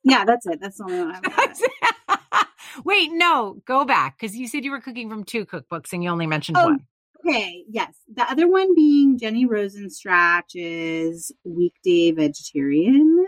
Yeah, 0.04 0.24
that's 0.24 0.46
it. 0.46 0.60
That's 0.60 0.78
the 0.78 0.84
only 0.84 1.00
one 1.00 1.16
I've 1.16 1.22
got. 2.08 2.46
Wait, 2.84 3.10
no, 3.12 3.56
go 3.66 3.84
back 3.84 4.18
because 4.18 4.36
you 4.36 4.46
said 4.46 4.64
you 4.64 4.70
were 4.70 4.80
cooking 4.80 5.08
from 5.10 5.24
two 5.24 5.44
cookbooks 5.46 5.92
and 5.92 6.04
you 6.04 6.10
only 6.10 6.26
mentioned 6.26 6.56
Oh, 6.58 6.64
one. 6.66 6.86
Okay, 7.26 7.64
yes. 7.68 7.92
The 8.14 8.22
other 8.30 8.48
one 8.48 8.74
being 8.74 9.18
Jenny 9.18 9.44
Rosenstrach's 9.44 11.32
Weekday 11.44 12.12
Vegetarian. 12.12 13.26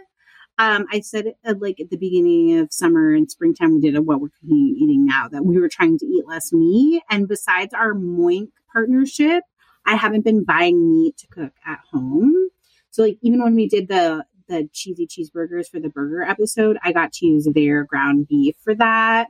Um, 0.61 0.85
I 0.93 1.01
said 1.01 1.33
uh, 1.47 1.55
like 1.59 1.81
at 1.81 1.89
the 1.89 1.97
beginning 1.97 2.59
of 2.59 2.71
summer 2.71 3.15
and 3.15 3.31
springtime, 3.31 3.77
we 3.77 3.81
did 3.81 3.97
a 3.97 4.03
what 4.03 4.21
we're 4.21 4.29
cooking 4.29 4.77
eating 4.79 5.07
now 5.07 5.27
that 5.27 5.43
we 5.43 5.59
were 5.59 5.71
trying 5.71 5.97
to 5.97 6.05
eat 6.05 6.27
less 6.27 6.53
meat. 6.53 7.03
And 7.09 7.27
besides 7.27 7.73
our 7.73 7.95
Moink 7.95 8.51
partnership, 8.71 9.45
I 9.87 9.97
haven't 9.97 10.23
been 10.23 10.45
buying 10.45 10.93
meat 10.93 11.17
to 11.17 11.27
cook 11.29 11.55
at 11.67 11.81
home. 11.91 12.51
So 12.91 13.05
like 13.05 13.17
even 13.23 13.43
when 13.43 13.55
we 13.55 13.69
did 13.69 13.89
the 13.89 14.27
the 14.49 14.69
cheesy 14.75 15.07
cheeseburgers 15.07 15.71
for 15.71 15.81
the 15.81 15.89
burger 15.89 16.21
episode, 16.21 16.77
I 16.85 16.93
got 16.93 17.15
to 17.15 17.27
use 17.27 17.49
their 17.55 17.85
ground 17.85 18.29
beef 18.29 18.55
for 18.63 18.75
that. 18.75 19.29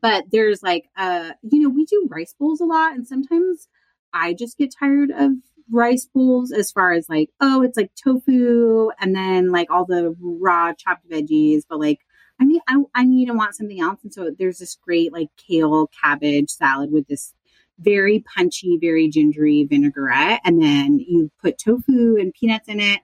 But 0.00 0.24
there's 0.32 0.62
like 0.62 0.88
uh 0.96 1.32
you 1.42 1.60
know, 1.60 1.68
we 1.68 1.84
do 1.84 2.08
rice 2.10 2.34
bowls 2.40 2.62
a 2.62 2.64
lot 2.64 2.94
and 2.94 3.06
sometimes 3.06 3.68
I 4.14 4.32
just 4.32 4.56
get 4.56 4.74
tired 4.78 5.10
of 5.10 5.32
rice 5.72 6.06
bowls 6.12 6.52
as 6.52 6.70
far 6.70 6.92
as 6.92 7.08
like, 7.08 7.30
oh, 7.40 7.62
it's 7.62 7.76
like 7.76 7.90
tofu 7.94 8.90
and 9.00 9.14
then 9.14 9.50
like 9.50 9.70
all 9.70 9.84
the 9.84 10.14
raw 10.20 10.72
chopped 10.74 11.08
veggies, 11.10 11.62
but 11.68 11.80
like 11.80 12.00
I 12.40 12.44
need 12.44 12.62
I, 12.68 12.82
I 12.94 13.04
need 13.04 13.28
and 13.28 13.38
want 13.38 13.56
something 13.56 13.80
else. 13.80 14.00
And 14.02 14.12
so 14.12 14.30
there's 14.38 14.58
this 14.58 14.76
great 14.76 15.12
like 15.12 15.28
kale 15.36 15.88
cabbage 16.02 16.50
salad 16.50 16.92
with 16.92 17.06
this 17.08 17.34
very 17.78 18.24
punchy, 18.34 18.78
very 18.80 19.08
gingery 19.08 19.66
vinaigrette. 19.68 20.40
And 20.44 20.62
then 20.62 20.98
you 20.98 21.30
put 21.40 21.58
tofu 21.58 22.16
and 22.16 22.32
peanuts 22.32 22.68
in 22.68 22.80
it. 22.80 23.00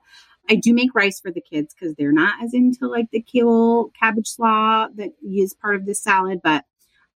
I 0.49 0.55
do 0.55 0.73
make 0.73 0.95
rice 0.95 1.19
for 1.19 1.31
the 1.31 1.41
kids 1.41 1.73
because 1.73 1.95
they're 1.95 2.11
not 2.11 2.43
as 2.43 2.53
into 2.53 2.87
like 2.87 3.11
the 3.11 3.21
kale 3.21 3.91
cabbage 3.99 4.27
slaw 4.27 4.87
that 4.95 5.11
is 5.23 5.53
part 5.53 5.75
of 5.75 5.85
this 5.85 6.01
salad, 6.01 6.39
but 6.43 6.65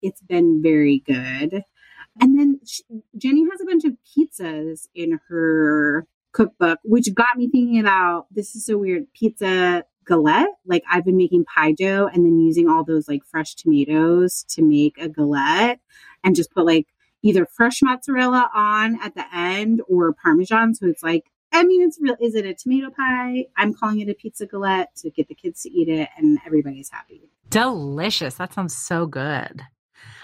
it's 0.01 0.21
been 0.21 0.61
very 0.61 0.99
good. 1.05 1.63
And 2.19 2.37
then 2.37 2.59
sh 2.65 2.81
Jenny 3.17 3.45
has 3.49 3.61
a 3.61 3.65
bunch 3.65 3.85
of 3.85 3.93
pizzas 4.05 4.87
in 4.93 5.19
her 5.29 6.07
cookbook, 6.31 6.79
which 6.83 7.13
got 7.13 7.37
me 7.37 7.49
thinking 7.49 7.79
about 7.79 8.27
this 8.31 8.55
is 8.55 8.65
so 8.65 8.77
weird 8.77 9.05
pizza 9.13 9.83
galette. 10.05 10.49
Like 10.65 10.83
I've 10.89 11.05
been 11.05 11.17
making 11.17 11.45
pie 11.45 11.71
dough 11.71 12.09
and 12.11 12.25
then 12.25 12.39
using 12.39 12.67
all 12.67 12.83
those 12.83 13.07
like 13.07 13.23
fresh 13.25 13.55
tomatoes 13.55 14.45
to 14.49 14.61
make 14.61 14.97
a 14.99 15.09
galette 15.09 15.79
and 16.23 16.35
just 16.35 16.51
put 16.51 16.65
like 16.65 16.87
either 17.21 17.45
fresh 17.45 17.81
mozzarella 17.81 18.49
on 18.53 18.99
at 19.01 19.15
the 19.15 19.25
end 19.33 19.81
or 19.87 20.13
parmesan. 20.13 20.75
So 20.75 20.87
it's 20.87 21.03
like, 21.03 21.31
I 21.51 21.63
mean, 21.63 21.81
it's 21.81 21.99
real. 22.01 22.17
Is 22.19 22.35
it 22.35 22.45
a 22.45 22.53
tomato 22.53 22.89
pie? 22.89 23.45
I'm 23.55 23.73
calling 23.73 24.01
it 24.01 24.09
a 24.09 24.13
pizza 24.13 24.45
galette 24.45 24.95
to 24.97 25.09
get 25.09 25.27
the 25.27 25.35
kids 25.35 25.63
to 25.63 25.71
eat 25.71 25.87
it 25.87 26.09
and 26.17 26.39
everybody's 26.45 26.89
happy. 26.89 27.29
Delicious. 27.49 28.35
That 28.35 28.53
sounds 28.53 28.75
so 28.75 29.05
good. 29.05 29.61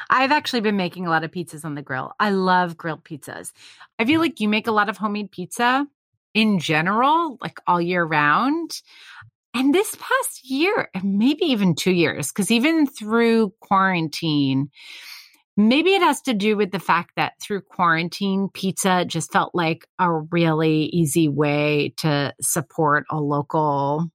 I've 0.10 0.32
actually 0.32 0.62
been 0.62 0.78
making 0.78 1.06
a 1.06 1.10
lot 1.10 1.24
of 1.24 1.32
pizzas 1.32 1.64
on 1.64 1.76
the 1.76 1.82
grill. 1.82 2.14
I 2.20 2.32
love 2.32 2.78
grilled 2.78 3.04
pizzas. 3.04 3.52
I 4.00 4.06
feel 4.06 4.20
like 4.20 4.40
you 4.40 4.50
make 4.50 4.68
a 4.68 4.72
lot 4.72 4.90
of 4.90 4.98
homemade 4.98 5.32
pizza 5.32 5.88
in 6.34 6.60
general, 6.60 7.38
like 7.42 7.60
all 7.68 7.82
year 7.82 8.04
round. 8.04 8.82
And 9.54 9.74
this 9.74 9.96
past 9.96 10.50
year, 10.50 10.90
and 10.94 11.18
maybe 11.18 11.46
even 11.46 11.76
two 11.76 11.92
years, 11.92 12.32
because 12.32 12.52
even 12.52 12.86
through 12.86 13.54
quarantine, 13.60 14.70
maybe 15.58 15.92
it 15.92 16.02
has 16.02 16.22
to 16.22 16.34
do 16.34 16.56
with 16.56 16.72
the 16.72 16.80
fact 16.80 17.12
that 17.16 17.34
through 17.42 17.62
quarantine, 17.62 18.50
pizza 18.54 19.06
just 19.06 19.32
felt 19.32 19.54
like 19.56 19.88
a 19.98 20.12
really 20.12 20.84
easy 20.86 21.28
way 21.28 21.94
to 21.98 22.34
support 22.42 23.06
a 23.10 23.20
local 23.20 24.10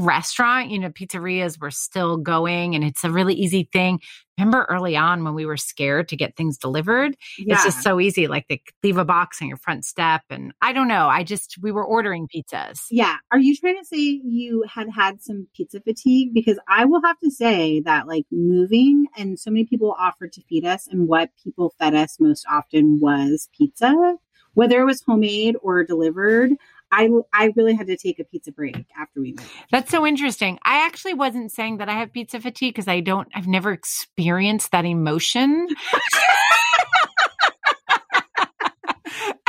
restaurant. 0.00 0.70
You 0.70 0.78
know, 0.78 0.90
pizzerias 0.90 1.60
were 1.60 1.70
still 1.70 2.16
going 2.16 2.74
and 2.74 2.84
it's 2.84 3.04
a 3.04 3.10
really 3.10 3.34
easy 3.34 3.68
thing. 3.72 4.00
Remember 4.38 4.66
early 4.70 4.96
on 4.96 5.22
when 5.22 5.34
we 5.34 5.44
were 5.44 5.58
scared 5.58 6.08
to 6.08 6.16
get 6.16 6.34
things 6.34 6.56
delivered? 6.56 7.14
It's 7.36 7.62
just 7.62 7.82
so 7.82 8.00
easy. 8.00 8.26
Like 8.26 8.46
they 8.48 8.62
leave 8.82 8.96
a 8.96 9.04
box 9.04 9.42
on 9.42 9.48
your 9.48 9.58
front 9.58 9.84
step. 9.84 10.22
And 10.30 10.54
I 10.62 10.72
don't 10.72 10.88
know. 10.88 11.08
I 11.08 11.24
just, 11.24 11.56
we 11.60 11.70
were 11.70 11.84
ordering 11.84 12.26
pizzas. 12.26 12.78
Yeah. 12.90 13.16
Are 13.30 13.38
you 13.38 13.54
trying 13.54 13.78
to 13.78 13.84
say 13.84 13.98
you 13.98 14.64
had 14.66 14.88
had 14.88 15.20
some 15.22 15.46
pizza 15.54 15.80
fatigue? 15.80 16.32
Because 16.32 16.58
I 16.68 16.86
will 16.86 17.02
have 17.04 17.18
to 17.18 17.30
say 17.30 17.80
that, 17.80 18.06
like, 18.08 18.24
moving 18.32 19.08
and 19.14 19.38
so 19.38 19.50
many 19.50 19.66
people 19.66 19.94
offered 19.98 20.32
to 20.32 20.42
feed 20.48 20.64
us, 20.64 20.86
and 20.86 21.06
what 21.06 21.28
people 21.44 21.74
fed 21.78 21.94
us 21.94 22.16
most 22.18 22.46
often 22.50 22.98
was 22.98 23.50
pizza, 23.54 24.16
whether 24.54 24.80
it 24.80 24.86
was 24.86 25.02
homemade 25.02 25.56
or 25.62 25.84
delivered. 25.84 26.52
I 26.92 27.08
I 27.32 27.52
really 27.56 27.74
had 27.74 27.86
to 27.88 27.96
take 27.96 28.18
a 28.18 28.24
pizza 28.24 28.52
break 28.52 28.84
after 28.98 29.20
we 29.20 29.32
moved. 29.32 29.50
That's 29.70 29.90
so 29.90 30.06
interesting. 30.06 30.58
I 30.64 30.84
actually 30.86 31.14
wasn't 31.14 31.52
saying 31.52 31.78
that 31.78 31.88
I 31.88 31.92
have 31.94 32.12
pizza 32.12 32.40
fatigue 32.40 32.74
because 32.74 32.88
I 32.88 33.00
don't. 33.00 33.28
I've 33.34 33.46
never 33.46 33.72
experienced 33.72 34.72
that 34.72 34.84
emotion. 34.84 35.68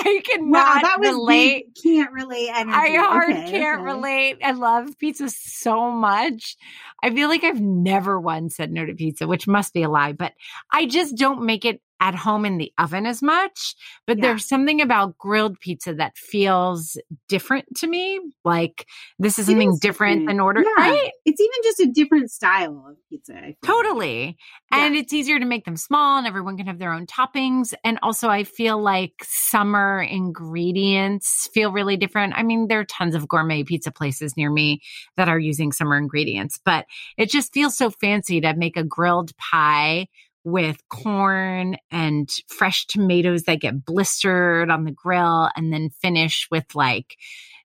I 0.03 0.21
cannot 0.25 0.51
Wow, 0.51 0.79
that 0.81 1.00
was 1.00 1.10
relate. 1.10 1.77
can't 1.81 2.12
relate. 2.12 2.50
Energy. 2.53 2.75
I 2.75 2.95
hard 2.98 3.29
Okay, 3.29 3.51
can't 3.51 3.81
okay. 3.81 3.91
relate. 3.91 4.38
I 4.43 4.51
love 4.51 4.98
pizza 4.98 5.29
so 5.29 5.91
much. 5.91 6.57
I 7.03 7.12
feel 7.12 7.29
like 7.29 7.43
I've 7.43 7.62
never 7.62 8.19
once 8.19 8.55
said 8.55 8.71
no 8.71 8.86
to 8.86 8.93
pizza, 8.95 9.27
which 9.27 9.48
must 9.48 9.74
be 9.74 9.83
a 9.83 9.89
lie, 9.89 10.13
but 10.13 10.33
I 10.71 10.88
just 10.88 11.15
don't 11.17 11.45
make 11.45 11.65
it 11.65 11.81
at 12.01 12.15
home 12.15 12.43
in 12.46 12.58
the 12.58 12.74
oven 12.77 13.05
as 13.05 13.22
much. 13.22 13.75
But 14.08 14.17
Yeah. 14.17 14.24
there's 14.24 14.48
something 14.48 14.81
about 14.81 15.17
grilled 15.17 15.60
pizza 15.60 15.93
that 15.93 16.17
feels 16.17 16.98
different 17.29 17.65
to 17.77 17.88
me. 17.88 18.20
Like 18.43 18.88
this 19.20 19.38
is 19.39 19.46
something 19.46 19.77
different 19.79 19.81
different. 19.81 20.27
than 20.27 20.39
order, 20.39 20.62
Yeah. 20.62 20.84
right? 20.89 21.12
It's 21.25 21.39
even 21.39 21.58
just 21.63 21.79
a 21.79 21.86
different 21.88 22.31
style 22.31 22.86
of 22.89 22.98
pizza. 23.10 23.53
Totally. 23.63 24.36
And 24.72 24.96
it's 24.96 25.13
easier 25.13 25.38
to 25.39 25.46
make 25.46 25.65
them 25.65 25.77
small 25.77 26.17
and 26.17 26.25
everyone 26.25 26.58
can 26.58 26.65
have 26.65 26.79
their 26.79 26.91
own 26.91 27.05
toppings. 27.05 27.74
And 27.84 28.00
also, 28.01 28.29
I 28.29 28.43
feel 28.46 28.81
like 28.81 29.13
summer 29.24 30.01
ingredients 30.01 31.50
feel 31.53 31.72
really 31.72 31.98
different. 31.98 32.34
I 32.36 32.43
mean, 32.43 32.67
there 32.67 32.79
are 32.79 32.86
tons 32.86 33.15
of 33.15 33.27
gourmet 33.27 33.63
pizza 33.63 33.91
places 33.91 34.36
near 34.36 34.50
me 34.51 34.81
that 35.17 35.29
are 35.29 35.39
using 35.39 35.72
summer 35.72 35.98
ingredients, 35.98 36.60
but 36.63 36.86
it 37.17 37.29
just 37.29 37.53
feels 37.53 37.77
so 37.77 37.89
fancy 37.91 38.41
to 38.41 38.53
make 38.55 38.75
a 38.77 38.84
grilled 38.84 39.36
pie 39.38 40.08
with 40.43 40.77
corn 40.89 41.77
and 41.91 42.29
fresh 42.48 42.86
tomatoes 42.88 43.43
that 43.43 43.62
get 43.62 43.86
blistered 43.86 44.69
on 44.69 44.86
the 44.86 44.91
grill 44.91 45.50
and 45.55 45.71
then 45.71 45.89
finish 45.89 46.48
with 46.50 46.74
like 46.74 47.17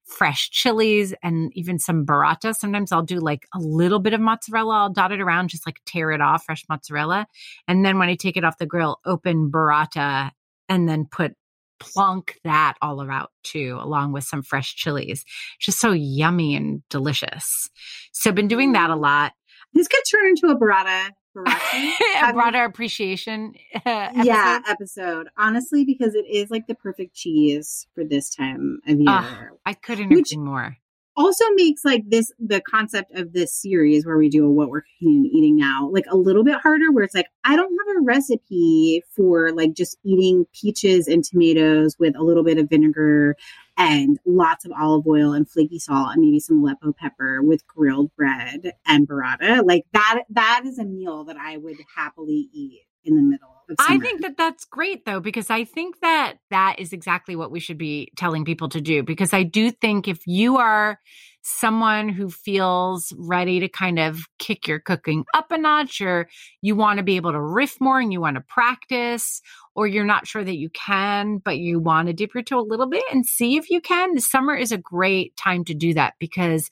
fresh 0.07 0.51
chilies 0.51 1.15
and 1.23 1.51
even 1.55 1.79
some 1.79 2.07
burrata. 2.07 2.55
Sometimes 2.55 2.93
I'll 2.93 3.03
do 3.03 3.19
like 3.19 3.47
a 3.55 3.59
little 3.59 3.99
bit 3.99 4.13
of 4.13 4.21
mozzarella. 4.21 4.75
I'll 4.75 4.93
dot 4.93 5.13
it 5.13 5.21
around, 5.21 5.49
just 5.49 5.67
like 5.67 5.81
tear 5.85 6.13
it 6.13 6.21
off, 6.21 6.45
fresh 6.45 6.65
mozzarella. 6.69 7.27
And 7.67 7.85
then 7.85 7.99
when 7.99 8.09
I 8.09 8.15
take 8.15 8.37
it 8.37 8.45
off 8.45 8.59
the 8.59 8.67
grill, 8.67 9.01
open 9.05 9.51
burrata 9.51 10.31
and 10.69 10.89
then 10.89 11.07
put 11.07 11.35
plunk 11.79 12.39
that 12.45 12.75
all 12.81 13.03
around 13.03 13.29
too, 13.43 13.79
along 13.81 14.13
with 14.13 14.25
some 14.25 14.43
fresh 14.43 14.77
chilies. 14.77 15.25
Just 15.59 15.81
so 15.81 15.93
yummy 15.93 16.55
and 16.55 16.83
delicious. 16.89 17.69
So 18.13 18.31
I've 18.31 18.37
been 18.37 18.49
doing 18.49 18.73
that 18.73 18.91
a 18.91 18.95
mm. 18.95 19.01
lot. 19.01 19.33
This 19.75 19.89
could 19.89 20.03
turn 20.11 20.29
into 20.29 20.47
a 20.49 20.59
burrata. 20.59 21.11
A 21.45 21.61
you- 22.27 22.33
broader 22.33 22.65
appreciation. 22.65 23.55
uh, 23.85 24.11
Yeah, 24.23 24.61
episode. 24.67 24.71
episode. 24.71 25.29
Honestly, 25.37 25.85
because 25.85 26.15
it 26.15 26.27
is 26.29 26.51
like 26.51 26.67
the 26.67 26.75
perfect 26.75 27.15
cheese 27.15 27.87
for 27.95 28.05
this 28.05 28.31
time 28.35 28.81
of 28.87 28.97
year. 28.99 29.05
Ah. 29.09 29.49
I 29.65 29.75
couldn't 29.75 30.11
Which- 30.11 30.33
agree 30.33 30.45
more. 30.45 30.77
Also 31.17 31.45
makes 31.55 31.85
like 31.85 32.03
this 32.09 32.31
the 32.39 32.61
concept 32.61 33.15
of 33.15 33.33
this 33.33 33.53
series 33.55 34.05
where 34.05 34.19
we 34.19 34.29
do 34.29 34.45
a 34.47 34.51
what 34.51 34.69
we're 34.69 34.83
cooking 34.83 35.17
and 35.17 35.27
eating 35.27 35.57
now 35.57 35.89
like 35.91 36.05
a 36.11 36.17
little 36.17 36.45
bit 36.45 36.61
harder 36.61 36.93
where 36.93 37.05
it's 37.05 37.15
like 37.15 37.29
i 37.45 37.57
don't 37.57 37.73
have 37.87 37.97
a 37.97 38.05
recipe 38.05 39.03
for 39.15 39.53
like 39.53 39.73
just 39.73 39.97
eating 40.05 40.47
peaches 40.53 41.09
and 41.09 41.25
tomatoes 41.25 41.97
with 41.99 42.15
a 42.17 42.23
little 42.23 42.45
bit 42.45 42.59
of 42.59 42.69
vinegar 42.69 43.37
and 43.77 44.19
lots 44.25 44.65
of 44.65 44.73
olive 44.79 45.07
oil 45.07 45.33
and 45.33 45.49
flaky 45.51 45.79
salt 45.79 46.13
and 46.13 46.23
maybe 46.23 46.41
some 46.41 46.63
aleppo 46.63 46.93
pepper 46.93 47.43
with 47.43 47.67
grilled 47.67 48.11
bread 48.17 48.73
and 48.87 49.07
burrata. 49.07 49.63
Like 49.67 49.85
that 49.93 50.23
that 50.31 50.63
is 50.65 50.79
a 50.79 50.85
meal 50.85 51.25
that 51.25 51.37
i 51.37 51.57
would 51.57 51.77
happily 51.95 52.49
eat 52.53 52.86
in 53.07 53.17
the 53.17 53.23
middle 53.23 53.49
of 53.49 53.77
I 53.81 53.99
think 53.99 54.23
that 54.23 54.37
that's 54.37 54.65
great 54.65 55.05
though, 55.05 55.21
because 55.21 55.51
I 55.51 55.65
think 55.65 56.01
that 56.01 56.35
that 56.51 56.77
is 56.79 56.93
exactly 56.93 57.35
what 57.35 57.51
we 57.51 57.59
should 57.59 57.79
be 57.79 58.11
telling 58.17 58.45
people 58.45 58.69
to 58.69 58.81
do. 58.81 59.03
Because 59.03 59.33
I 59.33 59.43
do 59.43 59.71
think 59.71 60.07
if 60.07 60.21
you 60.27 60.57
are 60.57 61.01
someone 61.43 62.09
who 62.09 62.29
feels 62.29 63.13
ready 63.17 63.61
to 63.61 63.69
kind 63.69 64.01
of 64.01 64.19
kick 64.39 64.67
your 64.67 64.81
cooking 64.81 65.25
up 65.33 65.51
a 65.51 65.59
notch, 65.59 66.01
or 66.01 66.29
you 66.61 66.75
want 66.75 66.99
to 66.99 67.05
be 67.05 67.17
able 67.17 67.33
to 67.33 67.41
riff 67.41 67.81
more 67.81 68.01
and 68.01 68.13
you 68.13 68.21
want 68.21 68.35
to 68.35 68.45
practice, 68.49 69.41
or 69.75 69.87
you're 69.87 70.05
not 70.05 70.27
sure 70.27 70.43
that 70.43 70.57
you 70.57 70.69
can, 70.71 71.39
but 71.39 71.59
you 71.59 71.79
want 71.79 72.09
to 72.09 72.13
dip 72.13 72.35
your 72.35 72.43
toe 72.43 72.59
a 72.59 72.63
little 72.63 72.89
bit 72.89 73.05
and 73.13 73.25
see 73.27 73.57
if 73.57 73.71
you 73.71 73.81
can, 73.81 74.15
the 74.15 74.21
summer 74.21 74.57
is 74.57 74.73
a 74.73 74.79
great 74.79 75.37
time 75.37 75.65
to 75.65 75.75
do 75.75 75.95
that 75.95 76.15
because 76.19 76.69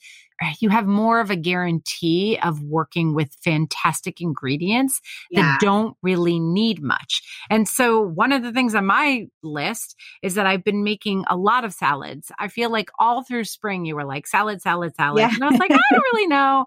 you 0.60 0.68
have 0.68 0.86
more 0.86 1.20
of 1.20 1.30
a 1.30 1.36
guarantee 1.36 2.38
of 2.42 2.62
working 2.62 3.14
with 3.14 3.34
fantastic 3.44 4.20
ingredients 4.20 5.00
yeah. 5.30 5.42
that 5.42 5.60
don't 5.60 5.96
really 6.02 6.38
need 6.38 6.82
much. 6.82 7.22
And 7.50 7.68
so 7.68 8.00
one 8.00 8.32
of 8.32 8.42
the 8.42 8.52
things 8.52 8.74
on 8.74 8.86
my 8.86 9.26
list 9.42 9.96
is 10.22 10.34
that 10.34 10.46
I've 10.46 10.64
been 10.64 10.84
making 10.84 11.24
a 11.28 11.36
lot 11.36 11.64
of 11.64 11.72
salads. 11.72 12.30
I 12.38 12.48
feel 12.48 12.70
like 12.70 12.90
all 12.98 13.22
through 13.22 13.44
spring 13.44 13.84
you 13.84 13.96
were 13.96 14.04
like 14.04 14.26
salad, 14.26 14.60
salad, 14.60 14.94
salad. 14.96 15.20
Yeah. 15.20 15.30
And 15.32 15.44
I 15.44 15.50
was 15.50 15.60
like, 15.60 15.72
I 15.72 15.80
don't 15.90 16.04
really 16.12 16.26
know. 16.28 16.66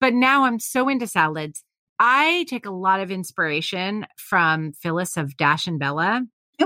But 0.00 0.14
now 0.14 0.44
I'm 0.44 0.58
so 0.58 0.88
into 0.88 1.06
salads. 1.06 1.62
I 1.98 2.46
take 2.48 2.64
a 2.64 2.70
lot 2.70 3.00
of 3.00 3.10
inspiration 3.10 4.06
from 4.16 4.72
Phyllis 4.72 5.18
of 5.18 5.36
Dash 5.36 5.66
and 5.66 5.78
Bella. 5.78 6.22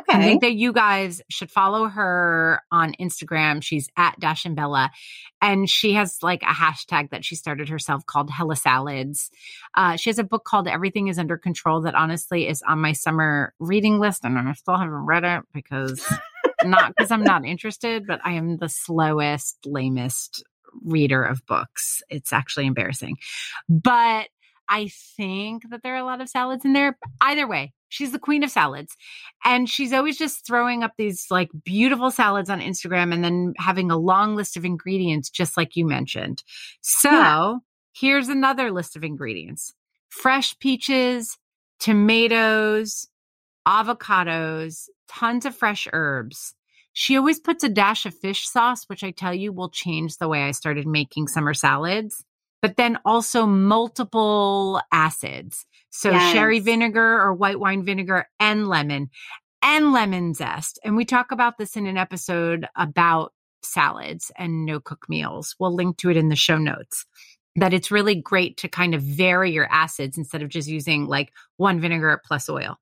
I 0.09 0.23
think 0.23 0.41
that 0.43 0.55
you 0.55 0.73
guys 0.73 1.23
should 1.29 1.51
follow 1.51 1.87
her 1.89 2.63
on 2.71 2.95
Instagram. 3.01 3.63
She's 3.63 3.89
at 3.97 4.19
Dash 4.19 4.45
and 4.45 4.57
Bella, 4.57 4.91
and 5.41 5.69
she 5.69 5.95
has 5.95 6.23
like 6.23 6.43
a 6.43 6.47
hashtag 6.47 7.11
that 7.11 7.25
she 7.25 7.37
started 7.37 7.69
herself 7.69 8.07
called 8.07 8.31
Hella 8.31 8.57
Salads. 8.57 9.31
Uh, 9.75 9.97
she 9.97 10.11
has 10.11 10.19
a 10.19 10.25
book 10.25 10.45
called 10.45 10.69
Everything 10.69 11.09
Is 11.09 11.19
Under 11.19 11.37
Control 11.37 11.81
that 11.83 11.95
honestly 11.95 12.49
is 12.49 12.63
on 12.63 12.81
my 12.81 12.93
summer 12.93 13.55
reading 13.59 13.99
list, 13.99 14.25
and 14.25 14.39
I 14.39 14.53
still 14.55 14.77
haven't 14.77 14.95
read 14.95 15.25
it 15.25 15.43
because 15.53 16.05
not 16.65 16.95
because 16.97 17.11
I'm 17.11 17.25
not 17.25 17.45
interested, 17.45 18.07
but 18.07 18.21
I 18.25 18.33
am 18.33 18.57
the 18.57 18.69
slowest, 18.69 19.59
lamest 19.67 20.45
reader 20.85 21.23
of 21.23 21.45
books. 21.47 22.03
It's 22.09 22.33
actually 22.33 22.67
embarrassing, 22.67 23.19
but 23.69 24.29
I 24.69 24.89
think 25.17 25.69
that 25.71 25.83
there 25.83 25.95
are 25.95 25.99
a 25.99 26.05
lot 26.05 26.21
of 26.21 26.29
salads 26.29 26.65
in 26.65 26.73
there. 26.73 26.97
Either 27.21 27.47
way, 27.47 27.73
she's 27.95 28.13
the 28.13 28.19
queen 28.19 28.43
of 28.43 28.51
salads. 28.51 28.97
And 29.45 29.69
she's 29.69 29.93
always 29.93 30.19
just 30.19 30.45
throwing 30.47 30.83
up 30.83 30.93
these 30.99 31.27
like 31.31 31.51
beautiful 31.65 32.11
salads 32.11 32.51
on 32.51 32.61
Instagram 32.61 33.15
and 33.15 33.23
then 33.23 33.55
having 33.59 33.91
a 33.91 33.97
long 33.97 34.35
list 34.35 34.57
of 34.57 34.65
ingredients, 34.65 35.31
just 35.31 35.57
like 35.57 35.77
you 35.77 35.87
mentioned. 35.87 36.43
So 36.81 37.11
Yeah. 37.11 37.55
here's 37.93 38.29
another 38.29 38.73
list 38.73 38.97
of 38.97 39.05
ingredients 39.05 39.73
fresh 40.09 40.59
peaches, 40.59 41.39
tomatoes, 41.79 43.07
avocados, 43.67 44.89
tons 45.09 45.47
of 45.47 45.55
fresh 45.57 45.89
herbs. 45.93 46.55
She 46.93 47.17
always 47.17 47.41
puts 47.41 47.65
a 47.65 47.69
dash 47.69 48.07
of 48.07 48.15
fish 48.15 48.49
sauce, 48.49 48.85
which 48.89 49.03
I 49.03 49.11
tell 49.11 49.35
you 49.35 49.53
will 49.53 49.69
change 49.71 50.17
the 50.19 50.29
way 50.29 50.45
I 50.45 50.53
started 50.53 50.87
making 50.87 51.27
summer 51.29 51.53
salads, 51.55 52.25
but 52.65 52.77
then 52.79 52.99
also 53.05 53.45
multiple 53.45 54.81
acids. 54.91 55.67
So 55.91 56.13
Yes. 56.13 56.33
sherry 56.33 56.61
vinegar 56.61 57.21
or 57.21 57.35
white 57.35 57.61
wine 57.61 57.85
vinegar 57.85 58.27
and 58.41 58.69
lemon 58.69 59.11
and 59.61 59.93
lemon 59.93 60.33
zest. 60.33 60.79
And 60.83 60.97
we 60.97 61.05
talk 61.05 61.31
about 61.31 61.59
this 61.59 61.77
in 61.77 61.87
an 61.87 61.99
episode 61.99 62.67
about 62.75 63.35
salads 63.63 64.33
and 64.39 64.65
no 64.65 64.81
cook 64.81 65.05
meals. 65.11 65.55
We'll 65.61 65.75
link 65.75 65.99
to 65.99 66.09
it 66.09 66.17
in 66.17 66.31
the 66.31 66.37
show 66.37 66.57
notes. 66.57 67.05
That 67.57 67.75
it's 67.75 67.91
really 67.91 68.15
great 68.15 68.57
to 68.59 68.69
kind 68.69 68.95
of 68.95 69.03
vary 69.03 69.53
your 69.53 69.71
acids 69.71 70.17
instead 70.17 70.41
of 70.41 70.49
just 70.49 70.67
using 70.67 71.07
like 71.07 71.35
one 71.59 71.81
vinegar 71.81 72.19
plus 72.25 72.49
oil. 72.49 72.79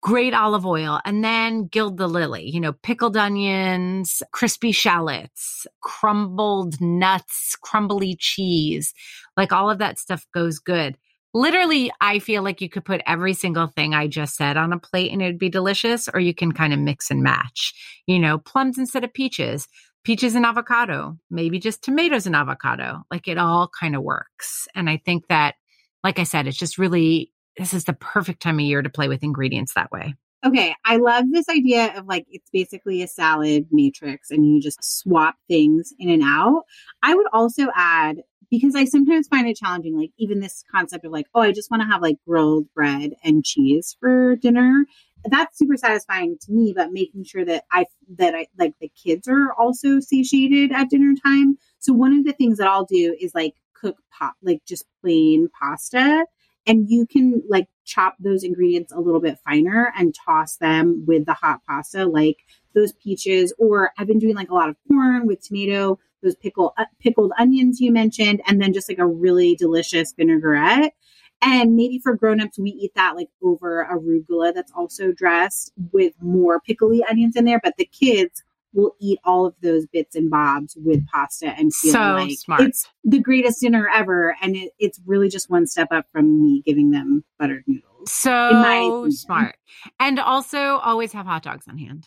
Great 0.00 0.32
olive 0.32 0.64
oil, 0.64 1.00
and 1.04 1.24
then 1.24 1.66
gild 1.66 1.96
the 1.96 2.06
lily, 2.06 2.48
you 2.48 2.60
know, 2.60 2.72
pickled 2.72 3.16
onions, 3.16 4.22
crispy 4.32 4.70
shallots, 4.70 5.66
crumbled 5.82 6.80
nuts, 6.80 7.56
crumbly 7.62 8.14
cheese. 8.16 8.94
Like 9.36 9.52
all 9.52 9.68
of 9.68 9.78
that 9.78 9.98
stuff 9.98 10.24
goes 10.32 10.60
good 10.60 10.96
literally 11.34 11.90
i 12.00 12.18
feel 12.18 12.42
like 12.42 12.60
you 12.60 12.68
could 12.68 12.84
put 12.84 13.02
every 13.06 13.34
single 13.34 13.66
thing 13.66 13.94
i 13.94 14.06
just 14.06 14.34
said 14.36 14.56
on 14.56 14.72
a 14.72 14.78
plate 14.78 15.12
and 15.12 15.20
it 15.20 15.26
would 15.26 15.38
be 15.38 15.50
delicious 15.50 16.08
or 16.12 16.20
you 16.20 16.34
can 16.34 16.52
kind 16.52 16.72
of 16.72 16.78
mix 16.78 17.10
and 17.10 17.22
match 17.22 17.74
you 18.06 18.18
know 18.18 18.38
plums 18.38 18.78
instead 18.78 19.04
of 19.04 19.12
peaches 19.12 19.68
peaches 20.04 20.34
and 20.34 20.46
avocado 20.46 21.18
maybe 21.30 21.58
just 21.58 21.82
tomatoes 21.82 22.26
and 22.26 22.34
avocado 22.34 23.02
like 23.10 23.28
it 23.28 23.36
all 23.36 23.70
kind 23.78 23.94
of 23.94 24.02
works 24.02 24.66
and 24.74 24.88
i 24.88 24.96
think 24.96 25.26
that 25.28 25.54
like 26.02 26.18
i 26.18 26.24
said 26.24 26.46
it's 26.46 26.56
just 26.56 26.78
really 26.78 27.30
this 27.58 27.74
is 27.74 27.84
the 27.84 27.92
perfect 27.92 28.40
time 28.40 28.58
of 28.58 28.64
year 28.64 28.82
to 28.82 28.88
play 28.88 29.08
with 29.08 29.22
ingredients 29.22 29.74
that 29.74 29.90
way 29.92 30.14
Okay, 30.46 30.72
I 30.84 30.98
love 30.98 31.24
this 31.32 31.48
idea 31.48 31.98
of 31.98 32.06
like 32.06 32.24
it's 32.30 32.48
basically 32.52 33.02
a 33.02 33.08
salad 33.08 33.66
matrix 33.72 34.30
and 34.30 34.46
you 34.46 34.60
just 34.60 34.78
swap 34.84 35.34
things 35.48 35.92
in 35.98 36.08
and 36.10 36.22
out. 36.22 36.62
I 37.02 37.14
would 37.14 37.26
also 37.32 37.66
add 37.74 38.18
because 38.48 38.76
I 38.76 38.84
sometimes 38.84 39.26
find 39.26 39.48
it 39.48 39.56
challenging, 39.56 39.98
like 39.98 40.12
even 40.16 40.38
this 40.38 40.62
concept 40.72 41.04
of 41.04 41.10
like, 41.10 41.26
oh, 41.34 41.40
I 41.40 41.50
just 41.50 41.70
want 41.72 41.82
to 41.82 41.88
have 41.88 42.02
like 42.02 42.16
grilled 42.26 42.72
bread 42.72 43.14
and 43.24 43.44
cheese 43.44 43.96
for 43.98 44.36
dinner. 44.36 44.86
That's 45.24 45.58
super 45.58 45.76
satisfying 45.76 46.38
to 46.42 46.52
me, 46.52 46.72
but 46.74 46.92
making 46.92 47.24
sure 47.24 47.44
that 47.44 47.64
I 47.72 47.86
that 48.18 48.36
I 48.36 48.46
like 48.56 48.74
the 48.80 48.90
kids 48.90 49.26
are 49.26 49.52
also 49.58 49.98
satiated 49.98 50.70
at 50.70 50.88
dinner 50.88 51.14
time. 51.26 51.58
So 51.80 51.92
one 51.92 52.16
of 52.16 52.24
the 52.24 52.32
things 52.32 52.58
that 52.58 52.68
I'll 52.68 52.86
do 52.86 53.16
is 53.20 53.34
like 53.34 53.54
cook 53.74 53.96
pot 54.16 54.34
like 54.40 54.60
just 54.66 54.84
plain 55.00 55.48
pasta 55.60 56.24
and 56.68 56.88
you 56.88 57.06
can 57.06 57.42
like 57.48 57.66
chop 57.84 58.14
those 58.20 58.44
ingredients 58.44 58.92
a 58.92 59.00
little 59.00 59.20
bit 59.20 59.38
finer 59.44 59.92
and 59.98 60.14
toss 60.14 60.56
them 60.58 61.04
with 61.06 61.24
the 61.24 61.32
hot 61.32 61.60
pasta 61.66 62.04
like 62.04 62.36
those 62.74 62.92
peaches, 62.92 63.52
or 63.58 63.90
I've 63.98 64.06
been 64.06 64.18
doing 64.18 64.36
like 64.36 64.50
a 64.50 64.54
lot 64.54 64.68
of 64.68 64.76
corn 64.86 65.26
with 65.26 65.42
tomato, 65.42 65.98
those 66.22 66.36
pickle 66.36 66.74
uh, 66.76 66.84
pickled 67.00 67.32
onions 67.38 67.80
you 67.80 67.90
mentioned, 67.90 68.42
and 68.46 68.60
then 68.60 68.72
just 68.72 68.88
like 68.88 68.98
a 68.98 69.06
really 69.06 69.56
delicious 69.56 70.12
vinaigrette. 70.12 70.92
And 71.40 71.76
maybe 71.76 72.00
for 72.00 72.14
grown-ups, 72.14 72.58
we 72.58 72.70
eat 72.70 72.92
that 72.96 73.16
like 73.16 73.30
over 73.42 73.86
arugula 73.90 74.52
that's 74.52 74.72
also 74.72 75.12
dressed 75.12 75.72
with 75.92 76.12
more 76.20 76.60
pickly 76.60 77.02
onions 77.08 77.36
in 77.36 77.44
there. 77.44 77.60
But 77.62 77.76
the 77.78 77.86
kids 77.86 78.42
will 78.72 78.94
eat 79.00 79.18
all 79.24 79.46
of 79.46 79.54
those 79.62 79.86
bits 79.86 80.14
and 80.14 80.30
bobs 80.30 80.76
with 80.78 81.06
pasta 81.08 81.48
and 81.56 81.74
feel 81.74 81.92
So 81.92 82.00
like 82.00 82.38
smart. 82.38 82.62
it's 82.62 82.86
the 83.04 83.20
greatest 83.20 83.60
dinner 83.60 83.88
ever. 83.92 84.36
And 84.42 84.56
it, 84.56 84.72
it's 84.78 85.00
really 85.06 85.28
just 85.28 85.50
one 85.50 85.66
step 85.66 85.88
up 85.90 86.06
from 86.12 86.42
me 86.42 86.62
giving 86.64 86.90
them 86.90 87.24
buttered 87.38 87.64
noodles. 87.66 88.12
So 88.12 89.08
smart. 89.10 89.56
And 89.98 90.18
also 90.18 90.78
always 90.78 91.12
have 91.12 91.26
hot 91.26 91.42
dogs 91.42 91.66
on 91.68 91.78
hand. 91.78 92.06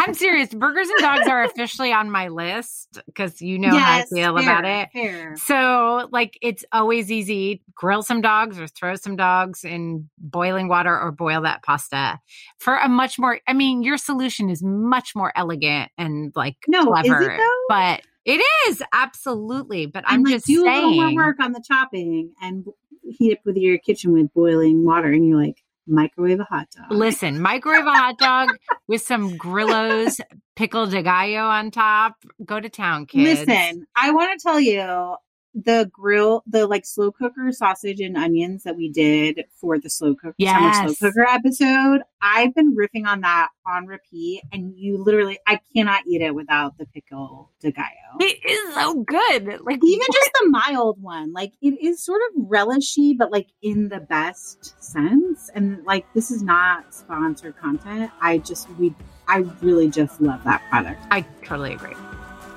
I'm 0.00 0.14
serious. 0.14 0.54
Burgers 0.54 0.88
and 0.88 0.98
dogs 1.00 1.26
are 1.26 1.42
officially 1.42 1.92
on 1.92 2.10
my 2.10 2.28
list 2.28 3.00
because 3.06 3.42
you 3.42 3.58
know 3.58 3.76
how 3.76 3.98
I 3.98 4.04
feel 4.04 4.36
fair, 4.36 4.42
about 4.42 4.64
it. 4.64 4.88
Fair. 4.92 5.36
So, 5.36 6.08
like, 6.12 6.38
it's 6.40 6.64
always 6.72 7.10
easy. 7.10 7.62
Grill 7.74 8.02
some 8.02 8.20
dogs 8.20 8.60
or 8.60 8.68
throw 8.68 8.94
some 8.94 9.16
dogs 9.16 9.64
in 9.64 10.08
boiling 10.18 10.68
water 10.68 10.98
or 10.98 11.10
boil 11.10 11.42
that 11.42 11.62
pasta 11.64 12.20
for 12.58 12.76
a 12.76 12.88
much 12.88 13.18
more. 13.18 13.40
I 13.48 13.52
mean, 13.52 13.82
your 13.82 13.98
solution 13.98 14.50
is 14.50 14.62
much 14.62 15.16
more 15.16 15.32
elegant 15.34 15.90
and 15.98 16.32
like 16.36 16.56
No, 16.68 16.94
is 16.96 17.06
it 17.06 17.36
though? 17.36 17.64
but 17.68 18.02
it 18.24 18.40
is 18.68 18.82
absolutely. 18.92 19.86
But 19.86 20.04
I'm 20.06 20.22
like 20.22 20.34
just 20.34 20.46
do 20.46 20.64
a 20.64 20.70
little 20.70 20.94
more 20.94 21.14
work 21.14 21.40
on 21.40 21.52
the 21.52 21.62
chopping 21.66 22.32
and 22.40 22.64
heat 23.02 23.32
up 23.32 23.38
with 23.44 23.56
your 23.56 23.78
kitchen 23.78 24.12
with 24.12 24.32
boiling 24.32 24.84
water, 24.84 25.10
and 25.10 25.26
you're 25.26 25.40
like 25.42 25.64
microwave 25.88 26.40
a 26.40 26.44
hot 26.44 26.68
dog. 26.76 26.92
Listen, 26.92 27.40
microwave 27.40 27.86
a 27.86 27.90
hot 27.90 28.18
dog 28.18 28.50
with 28.88 29.02
some 29.02 29.36
Grillo's 29.36 30.20
pickle 30.56 30.86
de 30.86 31.02
gallo 31.02 31.48
on 31.48 31.70
top. 31.70 32.14
Go 32.44 32.60
to 32.60 32.68
town, 32.68 33.06
kids. 33.06 33.40
Listen, 33.40 33.86
I 33.96 34.12
want 34.12 34.38
to 34.38 34.42
tell 34.42 34.60
you 34.60 35.16
the 35.64 35.90
grill, 35.92 36.42
the 36.46 36.66
like 36.66 36.86
slow 36.86 37.10
cooker 37.10 37.50
sausage 37.52 38.00
and 38.00 38.16
onions 38.16 38.64
that 38.64 38.76
we 38.76 38.88
did 38.88 39.44
for 39.60 39.78
the 39.78 39.90
slow 39.90 40.14
cook 40.14 40.34
summer 40.40 40.94
slow 40.94 41.08
cooker 41.08 41.26
episode. 41.28 42.02
I've 42.20 42.54
been 42.54 42.76
riffing 42.76 43.06
on 43.06 43.20
that 43.20 43.48
on 43.66 43.86
repeat, 43.86 44.42
and 44.52 44.76
you 44.76 45.02
literally, 45.02 45.38
I 45.46 45.60
cannot 45.74 46.06
eat 46.06 46.20
it 46.20 46.34
without 46.34 46.76
the 46.78 46.86
pickle 46.86 47.50
de 47.60 47.70
gallo. 47.70 47.88
It 48.20 48.38
is 48.44 48.74
so 48.74 48.94
good. 49.04 49.60
Like 49.64 49.80
Even 49.84 50.06
just 50.12 50.30
the 50.40 50.48
mild 50.48 51.00
one, 51.00 51.32
like 51.32 51.52
it 51.60 51.80
is 51.80 52.04
sort 52.04 52.20
of 52.30 52.42
relishy, 52.42 53.16
but 53.16 53.30
like 53.30 53.48
in 53.62 53.88
the 53.88 54.00
best 54.00 54.82
sense. 54.82 55.50
And 55.54 55.84
like 55.84 56.06
this 56.14 56.30
is 56.30 56.42
not 56.42 56.94
sponsored 56.94 57.56
content. 57.56 58.10
I 58.20 58.38
just 58.38 58.68
we, 58.78 58.94
I 59.26 59.38
really 59.62 59.88
just 59.88 60.20
love 60.20 60.42
that 60.44 60.62
product. 60.70 61.00
I 61.10 61.22
totally 61.44 61.74
agree. 61.74 61.94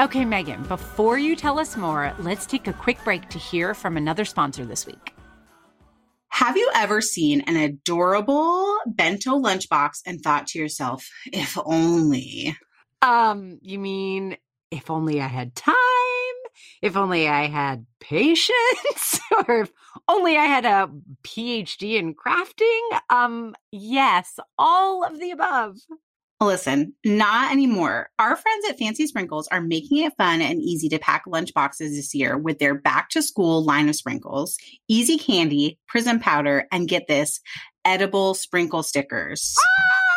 Okay, 0.02 0.24
Meghan, 0.24 0.68
before 0.68 1.20
you 1.20 1.36
tell 1.36 1.60
us 1.60 1.78
more, 1.78 2.12
let's 2.18 2.48
take 2.48 2.68
a 2.68 2.74
quick 2.74 2.98
break 3.04 3.30
to 3.30 3.38
hear 3.38 3.76
from 3.76 3.98
another 3.98 4.26
sponsor 4.26 4.66
this 4.66 4.88
week. 4.88 5.14
Have 6.30 6.58
you 6.58 6.72
ever 6.74 7.02
seen 7.02 7.42
an 7.42 7.56
adorable 7.56 8.80
bento 8.88 9.34
lunchbox 9.34 10.02
and 10.08 10.20
thought 10.20 10.48
to 10.48 10.60
yourself, 10.60 11.08
if 11.28 11.56
only? 11.66 12.58
Um, 13.04 13.60
you 13.62 13.78
mean 13.78 14.38
if 14.72 14.90
only 14.90 15.22
I 15.22 15.28
had 15.28 15.54
time, 15.54 15.76
if 16.82 16.98
only 16.98 17.28
I 17.28 17.46
had 17.46 17.86
patience, 18.00 19.20
or 19.48 19.62
if 19.62 19.72
only 20.08 20.36
I 20.36 20.46
had 20.46 20.66
a 20.66 20.90
PhD 21.24 22.00
in 22.00 22.16
crafting? 22.16 23.02
Um, 23.12 23.54
yes, 23.72 24.40
all 24.58 25.04
of 25.04 25.20
the 25.20 25.30
above. 25.30 25.78
Listen, 26.41 26.95
not 27.06 27.51
anymore. 27.51 28.10
Our 28.17 28.36
friends 28.36 28.65
at 28.67 28.80
Fancy 28.80 29.06
Sprinkles 29.06 29.47
are 29.51 29.62
making 29.62 29.99
it 29.99 30.13
fun 30.17 30.41
and 30.41 30.60
easy 30.60 30.89
to 30.89 30.97
pack 30.97 31.25
lunchboxes 31.27 31.95
this 31.95 32.15
year 32.15 32.36
with 32.36 32.58
their 32.58 32.73
back 32.73 33.10
to 33.10 33.21
school 33.21 33.63
line 33.63 33.88
of 33.88 33.95
sprinkles, 33.95 34.58
easy 34.88 35.19
candy, 35.19 35.77
prism 35.88 36.19
powder, 36.19 36.65
and 36.71 36.88
get 36.88 37.08
this, 37.08 37.41
edible 37.86 38.34
sprinkle 38.34 38.82
stickers. 38.82 39.56
Ah! 39.60 40.11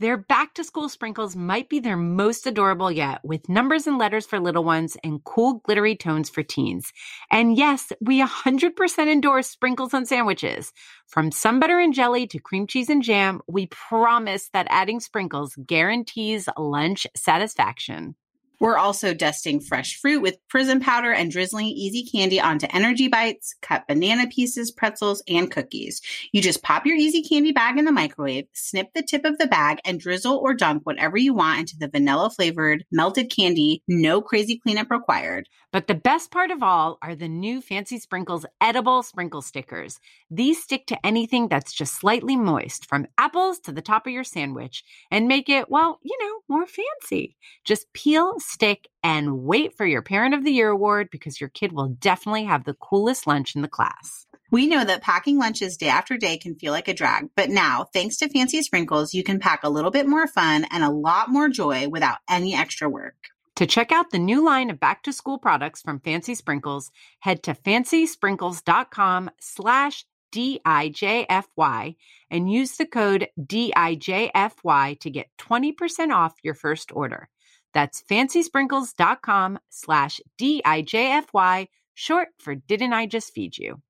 Their 0.00 0.16
back 0.16 0.54
to 0.54 0.64
school 0.64 0.88
sprinkles 0.88 1.36
might 1.36 1.68
be 1.68 1.78
their 1.78 1.98
most 1.98 2.46
adorable 2.46 2.90
yet, 2.90 3.22
with 3.22 3.50
numbers 3.50 3.86
and 3.86 3.98
letters 3.98 4.24
for 4.24 4.40
little 4.40 4.64
ones 4.64 4.96
and 5.04 5.22
cool 5.24 5.60
glittery 5.62 5.94
tones 5.94 6.30
for 6.30 6.42
teens. 6.42 6.90
And 7.30 7.54
yes, 7.54 7.92
we 8.00 8.22
100% 8.22 9.12
endorse 9.12 9.50
sprinkles 9.50 9.92
on 9.92 10.06
sandwiches. 10.06 10.72
From 11.06 11.30
sun 11.30 11.60
butter 11.60 11.78
and 11.78 11.92
jelly 11.92 12.26
to 12.28 12.38
cream 12.38 12.66
cheese 12.66 12.88
and 12.88 13.02
jam, 13.02 13.42
we 13.46 13.66
promise 13.66 14.48
that 14.54 14.66
adding 14.70 15.00
sprinkles 15.00 15.54
guarantees 15.66 16.48
lunch 16.56 17.06
satisfaction. 17.14 18.14
We're 18.60 18.76
also 18.76 19.14
dusting 19.14 19.60
fresh 19.60 19.98
fruit 19.98 20.20
with 20.20 20.36
prism 20.48 20.80
powder 20.80 21.12
and 21.12 21.30
drizzling 21.30 21.68
easy 21.68 22.04
candy 22.04 22.38
onto 22.38 22.66
energy 22.70 23.08
bites, 23.08 23.54
cut 23.62 23.88
banana 23.88 24.26
pieces, 24.28 24.70
pretzels, 24.70 25.22
and 25.26 25.50
cookies. 25.50 26.02
You 26.32 26.42
just 26.42 26.62
pop 26.62 26.84
your 26.84 26.96
easy 26.96 27.22
candy 27.22 27.52
bag 27.52 27.78
in 27.78 27.86
the 27.86 27.92
microwave, 27.92 28.46
snip 28.52 28.88
the 28.94 29.02
tip 29.02 29.24
of 29.24 29.38
the 29.38 29.46
bag, 29.46 29.78
and 29.86 29.98
drizzle 29.98 30.36
or 30.36 30.52
dunk 30.52 30.82
whatever 30.84 31.16
you 31.16 31.32
want 31.32 31.60
into 31.60 31.76
the 31.78 31.88
vanilla 31.88 32.28
flavored 32.28 32.84
melted 32.92 33.30
candy. 33.34 33.82
No 33.88 34.20
crazy 34.20 34.58
cleanup 34.58 34.90
required. 34.90 35.48
But 35.72 35.86
the 35.86 35.94
best 35.94 36.30
part 36.30 36.50
of 36.50 36.62
all 36.62 36.98
are 37.00 37.14
the 37.14 37.28
new 37.28 37.60
Fancy 37.60 37.98
Sprinkles 37.98 38.44
edible 38.60 39.02
sprinkle 39.02 39.40
stickers. 39.40 40.00
These 40.28 40.62
stick 40.62 40.86
to 40.88 41.06
anything 41.06 41.48
that's 41.48 41.72
just 41.72 41.94
slightly 41.94 42.36
moist, 42.36 42.86
from 42.86 43.06
apples 43.16 43.60
to 43.60 43.72
the 43.72 43.80
top 43.80 44.06
of 44.06 44.12
your 44.12 44.24
sandwich, 44.24 44.84
and 45.10 45.28
make 45.28 45.48
it, 45.48 45.70
well, 45.70 46.00
you 46.02 46.16
know, 46.20 46.40
more 46.48 46.66
fancy. 46.66 47.36
Just 47.64 47.92
peel, 47.92 48.40
stick, 48.50 48.88
and 49.02 49.42
wait 49.42 49.76
for 49.76 49.86
your 49.86 50.02
Parent 50.02 50.34
of 50.34 50.44
the 50.44 50.52
Year 50.52 50.70
award 50.70 51.08
because 51.10 51.40
your 51.40 51.50
kid 51.50 51.72
will 51.72 51.88
definitely 51.88 52.44
have 52.44 52.64
the 52.64 52.74
coolest 52.74 53.26
lunch 53.26 53.54
in 53.54 53.62
the 53.62 53.68
class. 53.68 54.26
We 54.50 54.66
know 54.66 54.84
that 54.84 55.02
packing 55.02 55.38
lunches 55.38 55.76
day 55.76 55.88
after 55.88 56.16
day 56.16 56.36
can 56.36 56.56
feel 56.56 56.72
like 56.72 56.88
a 56.88 56.94
drag, 56.94 57.30
but 57.36 57.50
now, 57.50 57.86
thanks 57.92 58.16
to 58.16 58.28
Fancy 58.28 58.62
Sprinkles, 58.62 59.14
you 59.14 59.22
can 59.22 59.38
pack 59.38 59.62
a 59.62 59.70
little 59.70 59.92
bit 59.92 60.08
more 60.08 60.26
fun 60.26 60.66
and 60.70 60.82
a 60.82 60.90
lot 60.90 61.28
more 61.28 61.48
joy 61.48 61.88
without 61.88 62.18
any 62.28 62.54
extra 62.54 62.88
work. 62.88 63.14
To 63.56 63.66
check 63.66 63.92
out 63.92 64.10
the 64.10 64.18
new 64.18 64.44
line 64.44 64.70
of 64.70 64.80
back 64.80 65.02
to 65.04 65.12
school 65.12 65.38
products 65.38 65.82
from 65.82 66.00
Fancy 66.00 66.34
Sprinkles, 66.34 66.90
head 67.20 67.42
to 67.44 67.54
fancysprinkles.com 67.54 69.30
slash 69.38 70.04
DIJFY 70.32 71.96
and 72.30 72.50
use 72.50 72.76
the 72.76 72.86
code 72.86 73.28
DIJFY 73.38 75.00
to 75.00 75.10
get 75.10 75.28
20% 75.38 76.14
off 76.14 76.34
your 76.42 76.54
first 76.54 76.90
order. 76.92 77.28
That's 77.74 78.02
fancysprinkles.com 78.02 79.58
slash 79.70 80.20
DIJFY, 80.40 81.68
short 81.94 82.28
for 82.38 82.54
Didn't 82.54 82.92
I 82.92 83.06
Just 83.06 83.32
Feed 83.32 83.58
You? 83.58 83.80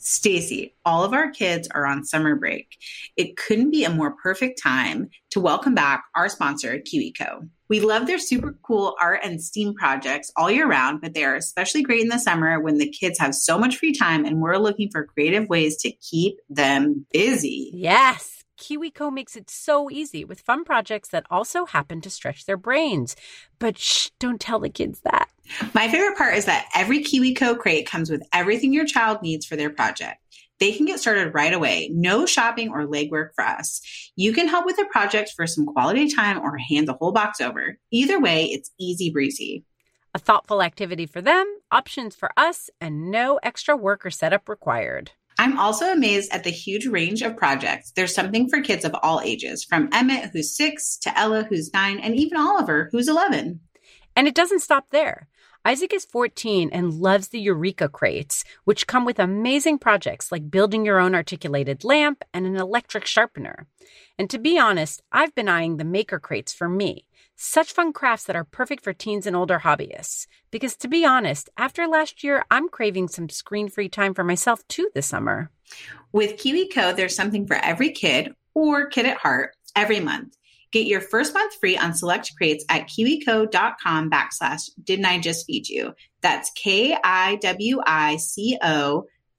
Stacie, 0.00 0.74
all 0.84 1.02
of 1.02 1.12
our 1.12 1.30
kids 1.30 1.68
are 1.74 1.84
on 1.84 2.04
summer 2.04 2.36
break. 2.36 2.76
It 3.16 3.36
couldn't 3.36 3.70
be 3.70 3.84
a 3.84 3.90
more 3.90 4.12
perfect 4.12 4.62
time 4.62 5.10
to 5.30 5.40
welcome 5.40 5.74
back 5.74 6.04
our 6.14 6.28
sponsor, 6.28 6.78
KiwiCo. 6.78 7.48
We 7.68 7.80
love 7.80 8.06
their 8.06 8.18
super 8.18 8.56
cool 8.62 8.96
art 9.00 9.20
and 9.24 9.42
STEAM 9.42 9.74
projects 9.74 10.30
all 10.36 10.50
year 10.50 10.68
round, 10.68 11.00
but 11.00 11.14
they 11.14 11.24
are 11.24 11.34
especially 11.34 11.82
great 11.82 12.02
in 12.02 12.08
the 12.08 12.18
summer 12.18 12.60
when 12.60 12.78
the 12.78 12.88
kids 12.88 13.18
have 13.18 13.34
so 13.34 13.58
much 13.58 13.76
free 13.76 13.92
time 13.92 14.24
and 14.24 14.40
we're 14.40 14.56
looking 14.56 14.88
for 14.90 15.04
creative 15.04 15.48
ways 15.48 15.76
to 15.78 15.90
keep 15.90 16.38
them 16.48 17.04
busy. 17.12 17.70
Yes. 17.74 18.37
KiwiCo 18.58 19.12
makes 19.12 19.36
it 19.36 19.48
so 19.48 19.88
easy 19.90 20.24
with 20.24 20.40
fun 20.40 20.64
projects 20.64 21.08
that 21.10 21.26
also 21.30 21.64
happen 21.64 22.00
to 22.00 22.10
stretch 22.10 22.44
their 22.44 22.56
brains. 22.56 23.16
But 23.58 23.78
shh, 23.78 24.10
don't 24.18 24.40
tell 24.40 24.58
the 24.58 24.68
kids 24.68 25.00
that. 25.00 25.28
My 25.74 25.88
favorite 25.88 26.18
part 26.18 26.34
is 26.34 26.44
that 26.44 26.68
every 26.74 27.02
KiwiCo 27.02 27.58
crate 27.58 27.86
comes 27.86 28.10
with 28.10 28.22
everything 28.32 28.72
your 28.72 28.84
child 28.84 29.22
needs 29.22 29.46
for 29.46 29.56
their 29.56 29.70
project. 29.70 30.18
They 30.58 30.72
can 30.72 30.86
get 30.86 30.98
started 30.98 31.34
right 31.34 31.54
away. 31.54 31.88
No 31.92 32.26
shopping 32.26 32.70
or 32.70 32.86
legwork 32.86 33.28
for 33.34 33.44
us. 33.44 33.80
You 34.16 34.32
can 34.32 34.48
help 34.48 34.66
with 34.66 34.78
a 34.78 34.86
project 34.86 35.32
for 35.36 35.46
some 35.46 35.66
quality 35.66 36.08
time 36.08 36.40
or 36.40 36.58
hand 36.58 36.88
the 36.88 36.94
whole 36.94 37.12
box 37.12 37.40
over. 37.40 37.78
Either 37.92 38.20
way, 38.20 38.46
it's 38.46 38.72
easy 38.78 39.08
breezy. 39.08 39.64
A 40.14 40.18
thoughtful 40.18 40.62
activity 40.62 41.06
for 41.06 41.22
them, 41.22 41.46
options 41.70 42.16
for 42.16 42.30
us, 42.36 42.70
and 42.80 43.10
no 43.10 43.38
extra 43.42 43.76
work 43.76 44.04
or 44.04 44.10
setup 44.10 44.48
required. 44.48 45.12
I'm 45.40 45.56
also 45.56 45.92
amazed 45.92 46.32
at 46.32 46.42
the 46.42 46.50
huge 46.50 46.86
range 46.86 47.22
of 47.22 47.36
projects. 47.36 47.92
There's 47.92 48.14
something 48.14 48.48
for 48.48 48.60
kids 48.60 48.84
of 48.84 48.94
all 49.02 49.20
ages, 49.20 49.64
from 49.64 49.88
Emmett, 49.92 50.30
who's 50.32 50.56
six, 50.56 50.96
to 50.98 51.16
Ella, 51.16 51.46
who's 51.48 51.72
nine, 51.72 52.00
and 52.00 52.16
even 52.16 52.36
Oliver, 52.36 52.88
who's 52.90 53.08
11. 53.08 53.60
And 54.16 54.26
it 54.26 54.34
doesn't 54.34 54.60
stop 54.60 54.90
there. 54.90 55.28
Isaac 55.64 55.92
is 55.92 56.04
14 56.04 56.70
and 56.72 56.94
loves 56.94 57.28
the 57.28 57.40
Eureka 57.40 57.88
crates, 57.88 58.42
which 58.64 58.86
come 58.86 59.04
with 59.04 59.18
amazing 59.18 59.78
projects 59.78 60.32
like 60.32 60.50
building 60.50 60.84
your 60.84 60.98
own 60.98 61.14
articulated 61.14 61.84
lamp 61.84 62.24
and 62.34 62.44
an 62.46 62.56
electric 62.56 63.06
sharpener. 63.06 63.66
And 64.18 64.28
to 64.30 64.38
be 64.38 64.58
honest, 64.58 65.02
I've 65.12 65.34
been 65.34 65.48
eyeing 65.48 65.76
the 65.76 65.84
maker 65.84 66.18
crates 66.18 66.52
for 66.52 66.68
me. 66.68 67.04
Such 67.40 67.72
fun 67.72 67.92
crafts 67.92 68.24
that 68.24 68.34
are 68.34 68.42
perfect 68.42 68.82
for 68.82 68.92
teens 68.92 69.24
and 69.24 69.36
older 69.36 69.60
hobbyists. 69.60 70.26
Because 70.50 70.74
to 70.78 70.88
be 70.88 71.04
honest, 71.04 71.48
after 71.56 71.86
last 71.86 72.24
year, 72.24 72.44
I'm 72.50 72.68
craving 72.68 73.06
some 73.06 73.28
screen 73.28 73.68
free 73.68 73.88
time 73.88 74.12
for 74.12 74.24
myself 74.24 74.66
too 74.66 74.90
this 74.92 75.06
summer. 75.06 75.52
With 76.10 76.36
KiwiCo, 76.36 76.96
there's 76.96 77.14
something 77.14 77.46
for 77.46 77.54
every 77.54 77.92
kid 77.92 78.34
or 78.54 78.88
Kid 78.88 79.06
at 79.06 79.18
Heart 79.18 79.54
every 79.76 80.00
month. 80.00 80.36
Get 80.72 80.88
your 80.88 81.00
first 81.00 81.32
month 81.32 81.54
free 81.60 81.78
on 81.78 81.94
select 81.94 82.32
crates 82.36 82.64
at 82.68 82.88
kiwico.com 82.88 84.10
backslash 84.10 84.70
didn't 84.82 85.04
I 85.06 85.20
just 85.20 85.46
feed 85.46 85.68
you. 85.68 85.94
That's 86.22 86.50
K-I-W-I-C-O 86.56 86.96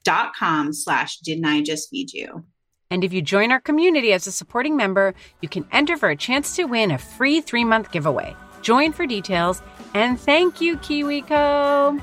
dot 0.06 0.32
com 0.40 0.72
slash 0.72 1.18
didn't 1.18 1.44
I 1.44 1.62
just 1.62 1.90
feed 1.90 2.14
you. 2.14 2.46
And 2.92 3.04
if 3.04 3.14
you 3.14 3.22
join 3.22 3.52
our 3.52 3.60
community 3.60 4.14
as 4.14 4.26
a 4.26 4.32
supporting 4.32 4.76
member, 4.76 5.14
you 5.42 5.48
can 5.48 5.64
enter 5.72 5.96
for 5.96 6.10
a 6.10 6.16
chance 6.16 6.56
to 6.56 6.64
win 6.64 6.90
a 6.90 6.98
free 6.98 7.40
three 7.40 7.64
month 7.64 7.92
giveaway. 7.92 8.36
Join 8.64 8.94
for 8.94 9.06
details. 9.06 9.62
And 9.94 10.20
thank 10.20 10.60
you, 10.60 10.76
KiwiCo. 10.78 12.02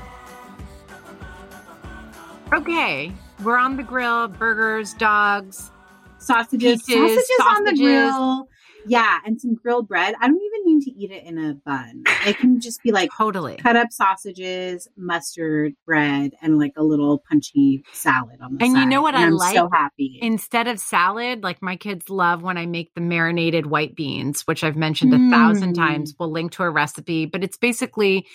Okay, 2.53 3.11
we're 3.43 3.57
on 3.57 3.75
the 3.75 3.83
grill 3.83 4.29
burgers, 4.29 4.93
dogs, 4.93 5.71
Sausages, 6.19 6.81
Pieces, 6.83 7.27
sausages, 7.37 7.57
on 7.57 7.63
the 7.65 7.75
grill. 7.75 8.49
Yeah, 8.87 9.19
and 9.25 9.39
some 9.39 9.55
grilled 9.55 9.87
bread. 9.87 10.15
I 10.21 10.27
don't 10.27 10.41
even 10.41 10.73
need 10.73 10.83
to 10.85 10.91
eat 10.91 11.11
it 11.11 11.23
in 11.23 11.37
a 11.37 11.53
bun. 11.65 12.03
It 12.25 12.39
can 12.39 12.59
just 12.61 12.81
be 12.83 12.91
like 12.91 13.09
totally. 13.17 13.57
cut 13.57 13.75
up 13.75 13.91
sausages, 13.91 14.87
mustard, 14.97 15.73
bread, 15.85 16.33
and 16.41 16.57
like 16.57 16.73
a 16.77 16.83
little 16.83 17.21
punchy 17.29 17.83
salad 17.91 18.39
on 18.41 18.55
the 18.55 18.65
And 18.65 18.77
you 18.77 18.85
know 18.85 19.01
what 19.01 19.13
And 19.15 19.23
I 19.23 19.27
I'm 19.27 19.37
like? 19.37 19.55
so 19.55 19.69
happy. 19.73 20.19
Instead 20.21 20.67
of 20.67 20.79
salad, 20.79 21.43
like 21.43 21.61
my 21.61 21.75
kids 21.75 22.09
love 22.09 22.41
when 22.43 22.57
I 22.57 22.65
make 22.65 22.93
the 22.95 23.01
marinated 23.01 23.65
white 23.67 23.95
beans, 23.95 24.41
which 24.43 24.63
I've 24.63 24.77
mentioned 24.77 25.13
a 25.13 25.19
thousand 25.29 25.73
Mm. 25.73 25.77
times. 25.77 26.15
We'll 26.19 26.31
link 26.31 26.51
to 26.53 26.63
a 26.63 26.69
recipe, 26.69 27.25
but 27.25 27.43
it's 27.43 27.57
basically, 27.57 28.25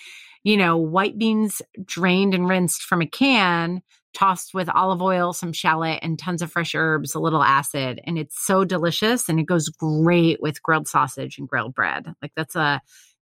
you 0.43 0.55
know, 0.57 0.77
white 0.77 1.17
beans 1.17 1.61
drained 1.85 2.33
and 2.33 2.47
rinsed 2.47 2.83
from 2.83 3.01
a 3.01 3.07
can, 3.07 3.81
tossed 4.13 4.53
with 4.53 4.69
olive 4.69 5.01
oil, 5.01 5.33
some 5.33 5.53
shallot, 5.53 5.99
and 6.01 6.17
tons 6.17 6.41
of 6.41 6.51
fresh 6.51 6.75
herbs, 6.75 7.15
a 7.15 7.19
little 7.19 7.43
acid. 7.43 7.99
And 8.05 8.17
it's 8.17 8.45
so 8.45 8.63
delicious 8.63 9.29
and 9.29 9.39
it 9.39 9.45
goes 9.45 9.69
great 9.69 10.41
with 10.41 10.61
grilled 10.61 10.87
sausage 10.87 11.37
and 11.37 11.47
grilled 11.47 11.73
bread. 11.73 12.13
Like 12.21 12.31
that's 12.35 12.55
a 12.55 12.81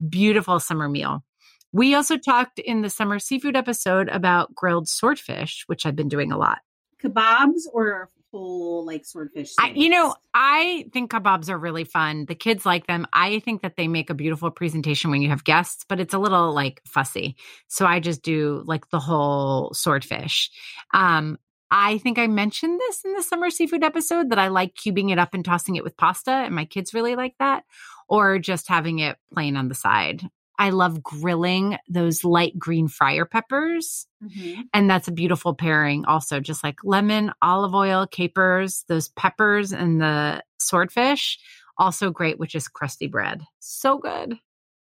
beautiful 0.08 0.60
summer 0.60 0.88
meal. 0.88 1.24
We 1.72 1.94
also 1.94 2.18
talked 2.18 2.60
in 2.60 2.82
the 2.82 2.90
summer 2.90 3.20
seafood 3.20 3.58
episode 3.58 4.08
about 4.10 4.56
grilled 4.56 4.88
swordfish, 4.88 5.64
which 5.68 5.86
I've 5.86 5.96
been 5.96 6.08
doing 6.08 6.32
a 6.32 6.38
lot. 6.38 6.60
Kebabs 7.04 7.64
or 7.74 8.10
whole 8.36 8.86
like 8.86 9.06
swordfish. 9.06 9.54
I, 9.60 9.72
you 9.76 9.90
know. 9.90 10.16
I 10.34 10.90
think 10.92 11.12
kebabs 11.12 11.50
are 11.50 11.58
really 11.58 11.86
fun. 11.86 12.26
The 12.26 12.36
kids 12.36 12.66
like 12.66 12.88
them. 12.88 13.08
I 13.14 13.40
think 13.40 13.62
that 13.62 13.78
they 13.78 13.88
make 13.88 14.10
a 14.10 14.14
beautiful 14.14 14.52
presentation 14.52 15.10
when 15.10 15.22
you 15.22 15.30
have 15.30 15.46
guests, 15.46 15.86
but 15.88 16.00
it's 16.02 16.14
a 16.14 16.20
little 16.20 16.54
like 16.54 16.82
fussy. 16.86 17.38
So 17.68 17.86
I 17.86 18.02
just 18.02 18.22
do 18.22 18.62
like 18.66 18.90
the 18.90 19.00
whole 19.00 19.74
swordfish. 19.74 20.52
Um, 20.94 21.38
I 21.72 21.98
think 22.00 22.20
I 22.20 22.28
mentioned 22.28 22.80
this 22.80 23.04
in 23.06 23.14
the 23.14 23.24
summer 23.24 23.50
seafood 23.50 23.84
episode 23.84 24.30
that 24.30 24.40
I 24.40 24.50
like 24.50 24.76
cubing 24.76 25.12
it 25.12 25.18
up 25.18 25.34
and 25.34 25.44
tossing 25.44 25.78
it 25.78 25.84
with 25.84 25.98
pasta, 25.98 26.32
and 26.32 26.54
my 26.54 26.66
kids 26.66 26.94
really 26.94 27.16
like 27.16 27.36
that, 27.40 27.64
or 28.08 28.38
just 28.38 28.68
having 28.68 29.00
it 29.00 29.18
plain 29.34 29.56
on 29.56 29.70
the 29.70 29.76
side. 29.76 30.24
I 30.60 30.70
love 30.72 31.02
grilling 31.04 31.78
those 31.90 32.24
light 32.24 32.58
green 32.58 32.88
fryer 32.88 33.26
peppers. 33.26 34.08
Mhm. 34.24 34.64
And 34.74 34.90
that's 34.90 35.08
a 35.08 35.12
beautiful 35.12 35.54
pairing, 35.54 36.06
also, 36.06 36.40
just 36.40 36.64
like 36.64 36.76
lemon, 36.84 37.32
olive 37.42 37.74
oil, 37.76 38.08
capers, 38.08 38.84
those 38.88 39.10
peppers, 39.10 39.72
and 39.72 40.02
the 40.02 40.44
swordfish. 40.60 41.38
Also 41.78 42.10
great 42.10 42.40
which 42.40 42.56
is 42.56 42.68
crusty 42.70 43.08
bread. 43.08 43.42
So 43.60 43.98
good. 43.98 44.40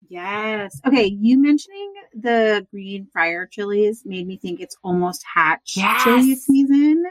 Yes. 0.10 0.82
Okay. 0.86 1.06
You 1.06 1.38
mentioning 1.42 1.94
the 2.14 2.68
green 2.72 3.08
fryer 3.14 3.48
chilies 3.48 4.04
made 4.06 4.28
me 4.28 4.38
think 4.38 4.60
it's 4.60 4.76
almost 4.84 5.24
hatch 5.34 5.76
Yes. 5.78 6.04
chili 6.04 6.36
season, 6.36 7.06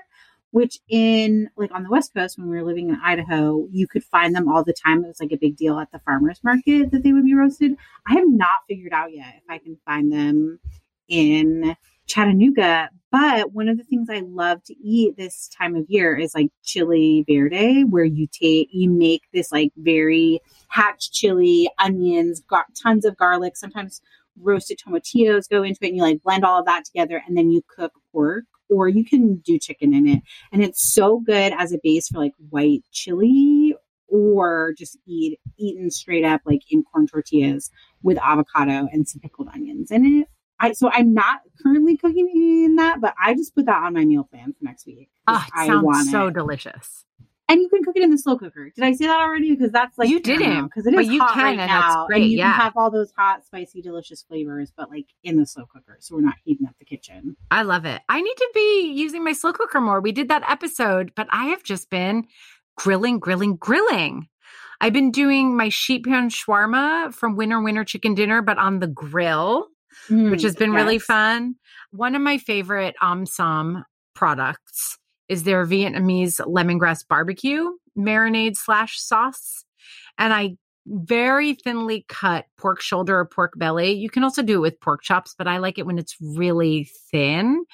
which 0.52 0.78
in 0.88 1.48
like 1.56 1.72
on 1.72 1.82
the 1.82 1.90
West 1.90 2.14
Coast 2.14 2.38
when 2.38 2.48
we 2.48 2.56
were 2.56 2.64
living 2.64 2.90
in 2.90 2.98
Idaho, 3.02 3.66
you 3.70 3.88
could 3.88 4.04
find 4.04 4.34
them 4.34 4.48
all 4.48 4.62
the 4.62 4.74
time. 4.74 5.02
It 5.02 5.08
was 5.08 5.20
like 5.20 5.32
a 5.32 5.36
big 5.36 5.56
deal 5.56 5.78
at 5.78 5.90
the 5.90 5.98
farmers 6.00 6.40
market 6.44 6.92
that 6.92 7.02
they 7.02 7.12
would 7.12 7.24
be 7.24 7.34
roasted. 7.34 7.72
I 8.06 8.14
have 8.14 8.28
not 8.28 8.60
figured 8.68 8.92
out 8.92 9.12
yet 9.12 9.34
if 9.36 9.42
I 9.48 9.58
can 9.58 9.76
find 9.84 10.12
them 10.12 10.60
in 11.08 11.74
Chattanooga. 12.06 12.90
But 13.10 13.52
one 13.52 13.68
of 13.68 13.78
the 13.78 13.84
things 13.84 14.08
I 14.10 14.20
love 14.20 14.62
to 14.64 14.74
eat 14.82 15.16
this 15.16 15.48
time 15.48 15.74
of 15.74 15.84
year 15.88 16.16
is 16.16 16.34
like 16.34 16.48
chili 16.62 17.24
verde, 17.26 17.84
where 17.84 18.04
you 18.04 18.26
take 18.26 18.68
you 18.72 18.90
make 18.90 19.22
this 19.32 19.52
like 19.52 19.72
very 19.76 20.40
hatch 20.68 21.12
chili, 21.12 21.70
onions, 21.78 22.40
got 22.48 22.66
tons 22.82 23.04
of 23.04 23.16
garlic, 23.16 23.56
sometimes 23.56 24.02
roasted 24.40 24.78
tomatillos 24.78 25.48
go 25.48 25.62
into 25.62 25.78
it, 25.82 25.88
and 25.88 25.96
you 25.96 26.02
like 26.02 26.22
blend 26.22 26.44
all 26.44 26.60
of 26.60 26.66
that 26.66 26.84
together, 26.84 27.22
and 27.26 27.36
then 27.36 27.50
you 27.50 27.62
cook 27.74 27.92
pork, 28.12 28.44
or 28.72 28.88
you 28.88 29.04
can 29.04 29.36
do 29.36 29.58
chicken 29.58 29.94
in 29.94 30.06
it, 30.06 30.22
and 30.52 30.62
it's 30.62 30.92
so 30.92 31.20
good 31.20 31.52
as 31.56 31.72
a 31.72 31.78
base 31.82 32.08
for 32.08 32.18
like 32.18 32.32
white 32.50 32.82
chili, 32.92 33.74
or 34.08 34.74
just 34.76 34.98
eat 35.06 35.38
eaten 35.58 35.90
straight 35.90 36.24
up 36.24 36.40
like 36.44 36.62
in 36.70 36.82
corn 36.82 37.06
tortillas 37.06 37.70
with 38.02 38.18
avocado 38.18 38.88
and 38.92 39.08
some 39.08 39.20
pickled 39.20 39.48
onions 39.54 39.90
in 39.90 40.20
it. 40.20 40.28
I, 40.60 40.72
so 40.72 40.90
I'm 40.92 41.12
not 41.12 41.40
currently 41.60 41.96
cooking 41.96 42.28
in 42.64 42.76
that, 42.76 43.00
but 43.00 43.14
I 43.20 43.34
just 43.34 43.54
put 43.54 43.66
that 43.66 43.82
on 43.82 43.94
my 43.94 44.04
meal 44.04 44.22
plan 44.22 44.52
for 44.52 44.64
next 44.64 44.86
week. 44.86 45.10
Ah, 45.26 45.44
it 45.46 45.66
sounds 45.66 46.10
so 46.10 46.28
it. 46.28 46.34
delicious. 46.34 47.04
And 47.48 47.60
you 47.60 47.68
can 47.68 47.82
cook 47.82 47.96
it 47.96 48.02
in 48.02 48.10
the 48.10 48.18
slow 48.18 48.38
cooker. 48.38 48.70
Did 48.74 48.84
I 48.84 48.92
say 48.92 49.06
that 49.06 49.20
already? 49.20 49.50
Because 49.50 49.72
that's 49.72 49.98
like 49.98 50.08
You 50.08 50.20
didn't, 50.20 50.64
because 50.64 50.86
it 50.86 50.94
is 50.94 51.08
you 51.08 51.20
hot 51.20 51.34
can, 51.34 51.44
right 51.44 51.56
now, 51.56 52.06
great, 52.06 52.22
and 52.22 52.30
you 52.30 52.38
yeah. 52.38 52.52
can 52.52 52.60
have 52.60 52.72
all 52.76 52.90
those 52.90 53.12
hot, 53.16 53.44
spicy, 53.44 53.82
delicious 53.82 54.22
flavors, 54.22 54.72
but 54.74 54.90
like 54.90 55.06
in 55.22 55.36
the 55.36 55.44
slow 55.44 55.66
cooker, 55.66 55.98
so 56.00 56.14
we're 56.14 56.22
not 56.22 56.36
heating 56.44 56.66
up 56.66 56.74
the 56.78 56.84
kitchen. 56.84 57.36
I 57.50 57.62
love 57.62 57.84
it. 57.84 58.00
I 58.08 58.20
need 58.20 58.36
to 58.36 58.50
be 58.54 58.92
using 58.94 59.24
my 59.24 59.32
slow 59.32 59.52
cooker 59.52 59.80
more. 59.80 60.00
We 60.00 60.12
did 60.12 60.28
that 60.28 60.48
episode, 60.48 61.12
but 61.14 61.26
I 61.30 61.46
have 61.46 61.62
just 61.62 61.90
been 61.90 62.26
grilling, 62.76 63.18
grilling, 63.18 63.56
grilling. 63.56 64.28
I've 64.80 64.92
been 64.92 65.10
doing 65.10 65.56
my 65.56 65.68
sheet 65.68 66.04
pan 66.04 66.30
shawarma 66.30 67.12
from 67.12 67.36
Winner 67.36 67.62
Winner 67.62 67.84
Chicken 67.84 68.14
Dinner, 68.14 68.40
but 68.40 68.58
on 68.58 68.78
the 68.78 68.88
grill. 68.88 69.68
which 70.08 70.40
mm, 70.40 70.42
has 70.42 70.56
been 70.56 70.72
really 70.72 70.98
fun. 70.98 71.56
One 71.90 72.14
of 72.14 72.22
my 72.22 72.38
favorite 72.38 72.94
um, 73.02 73.24
Omsom 73.24 73.84
products 74.14 74.98
is 75.32 75.44
their 75.44 75.64
Vietnamese 75.66 76.38
lemongrass 76.46 77.08
barbecue 77.08 77.70
marinade 77.96 78.54
slash 78.54 79.00
sauce. 79.00 79.64
And 80.18 80.34
I 80.34 80.58
very 80.86 81.54
thinly 81.54 82.04
cut 82.08 82.44
pork 82.58 82.82
shoulder 82.82 83.18
or 83.18 83.24
pork 83.24 83.54
belly. 83.56 83.92
You 83.92 84.10
can 84.10 84.24
also 84.24 84.42
do 84.42 84.56
it 84.56 84.60
with 84.60 84.80
pork 84.80 85.02
chops, 85.02 85.34
but 85.36 85.48
I 85.48 85.56
like 85.56 85.78
it 85.78 85.86
when 85.86 85.96
it's 85.96 86.16
really 86.20 86.90
thin. 87.10 87.64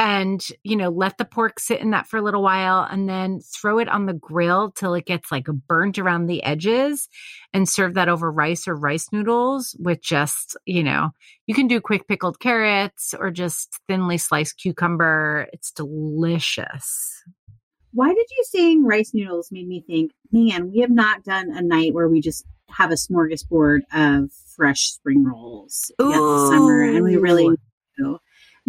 And, 0.00 0.40
you 0.62 0.76
know, 0.76 0.90
let 0.90 1.18
the 1.18 1.24
pork 1.24 1.58
sit 1.58 1.80
in 1.80 1.90
that 1.90 2.06
for 2.06 2.18
a 2.18 2.22
little 2.22 2.40
while 2.40 2.86
and 2.88 3.08
then 3.08 3.40
throw 3.40 3.80
it 3.80 3.88
on 3.88 4.06
the 4.06 4.12
grill 4.14 4.70
till 4.70 4.94
it 4.94 5.06
gets 5.06 5.32
like 5.32 5.46
burnt 5.66 5.98
around 5.98 6.26
the 6.26 6.40
edges 6.44 7.08
and 7.52 7.68
serve 7.68 7.94
that 7.94 8.08
over 8.08 8.30
rice 8.30 8.68
or 8.68 8.76
rice 8.76 9.08
noodles 9.10 9.74
with 9.80 10.00
just, 10.00 10.56
you 10.66 10.84
know, 10.84 11.10
you 11.48 11.54
can 11.54 11.66
do 11.66 11.80
quick 11.80 12.06
pickled 12.06 12.38
carrots 12.38 13.12
or 13.12 13.32
just 13.32 13.80
thinly 13.88 14.18
sliced 14.18 14.58
cucumber. 14.58 15.48
It's 15.52 15.72
delicious. 15.72 17.24
Why 17.92 18.14
did 18.14 18.26
you 18.30 18.44
saying 18.44 18.84
rice 18.84 19.10
noodles 19.12 19.50
made 19.50 19.66
me 19.66 19.82
think, 19.84 20.12
man, 20.30 20.70
we 20.70 20.78
have 20.78 20.92
not 20.92 21.24
done 21.24 21.50
a 21.50 21.60
night 21.60 21.92
where 21.92 22.08
we 22.08 22.20
just 22.20 22.46
have 22.68 22.92
a 22.92 22.94
smorgasbord 22.94 23.80
of 23.92 24.30
fresh 24.54 24.90
spring 24.90 25.24
rolls 25.24 25.90
this 25.98 26.14
summer, 26.14 26.84
and 26.84 27.02
we 27.02 27.16
really. 27.16 27.56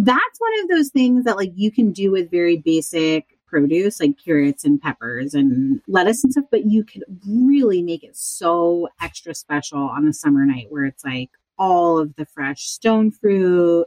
That's 0.02 0.40
one 0.40 0.64
of 0.64 0.70
those 0.70 0.90
things 0.90 1.26
that 1.26 1.36
like 1.36 1.52
you 1.56 1.72
can 1.72 1.92
do 1.92 2.10
with 2.12 2.32
very 2.32 2.58
basic 2.58 3.38
produce 3.46 4.00
like 4.00 4.16
carrots 4.24 4.64
and 4.64 4.82
peppers 4.82 5.34
and 5.34 5.82
lettuce 5.88 6.24
and 6.24 6.32
stuff, 6.32 6.46
but 6.52 6.66
you 6.66 6.84
could 6.84 7.04
really 7.28 7.82
make 7.82 8.04
it 8.04 8.16
so 8.16 8.88
extra 9.02 9.34
special 9.34 9.80
on 9.80 10.08
a 10.08 10.14
summer 10.14 10.46
night 10.46 10.68
where 10.70 10.86
it's 10.86 11.04
like 11.04 11.30
all 11.58 12.00
of 12.00 12.16
the 12.16 12.26
fresh 12.26 12.62
stone 12.62 13.12
fruit. 13.12 13.86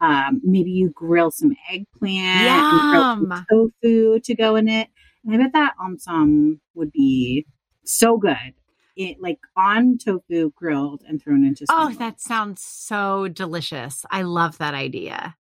Um, 0.00 0.42
maybe 0.44 0.70
you 0.70 0.90
grill 0.90 1.30
some 1.30 1.56
eggplant, 1.70 2.20
and 2.20 2.90
grill 2.90 3.38
some 3.38 3.46
tofu 3.50 4.20
to 4.20 4.34
go 4.34 4.56
in 4.56 4.68
it. 4.68 4.88
And 5.24 5.34
I 5.34 5.38
bet 5.38 5.52
that 5.54 5.74
Omsom 5.80 6.58
would 6.74 6.92
be 6.92 7.46
so 7.84 8.18
good. 8.18 8.52
It 8.96 9.20
like 9.20 9.40
on 9.56 9.98
tofu 9.98 10.50
grilled 10.54 11.02
and 11.06 11.22
thrown 11.22 11.44
into 11.44 11.66
Oh, 11.70 11.90
that 11.98 12.04
rolls. 12.04 12.22
sounds 12.22 12.62
so 12.62 13.28
delicious. 13.28 14.04
I 14.10 14.22
love 14.22 14.58
that 14.58 14.74
idea. 14.74 15.36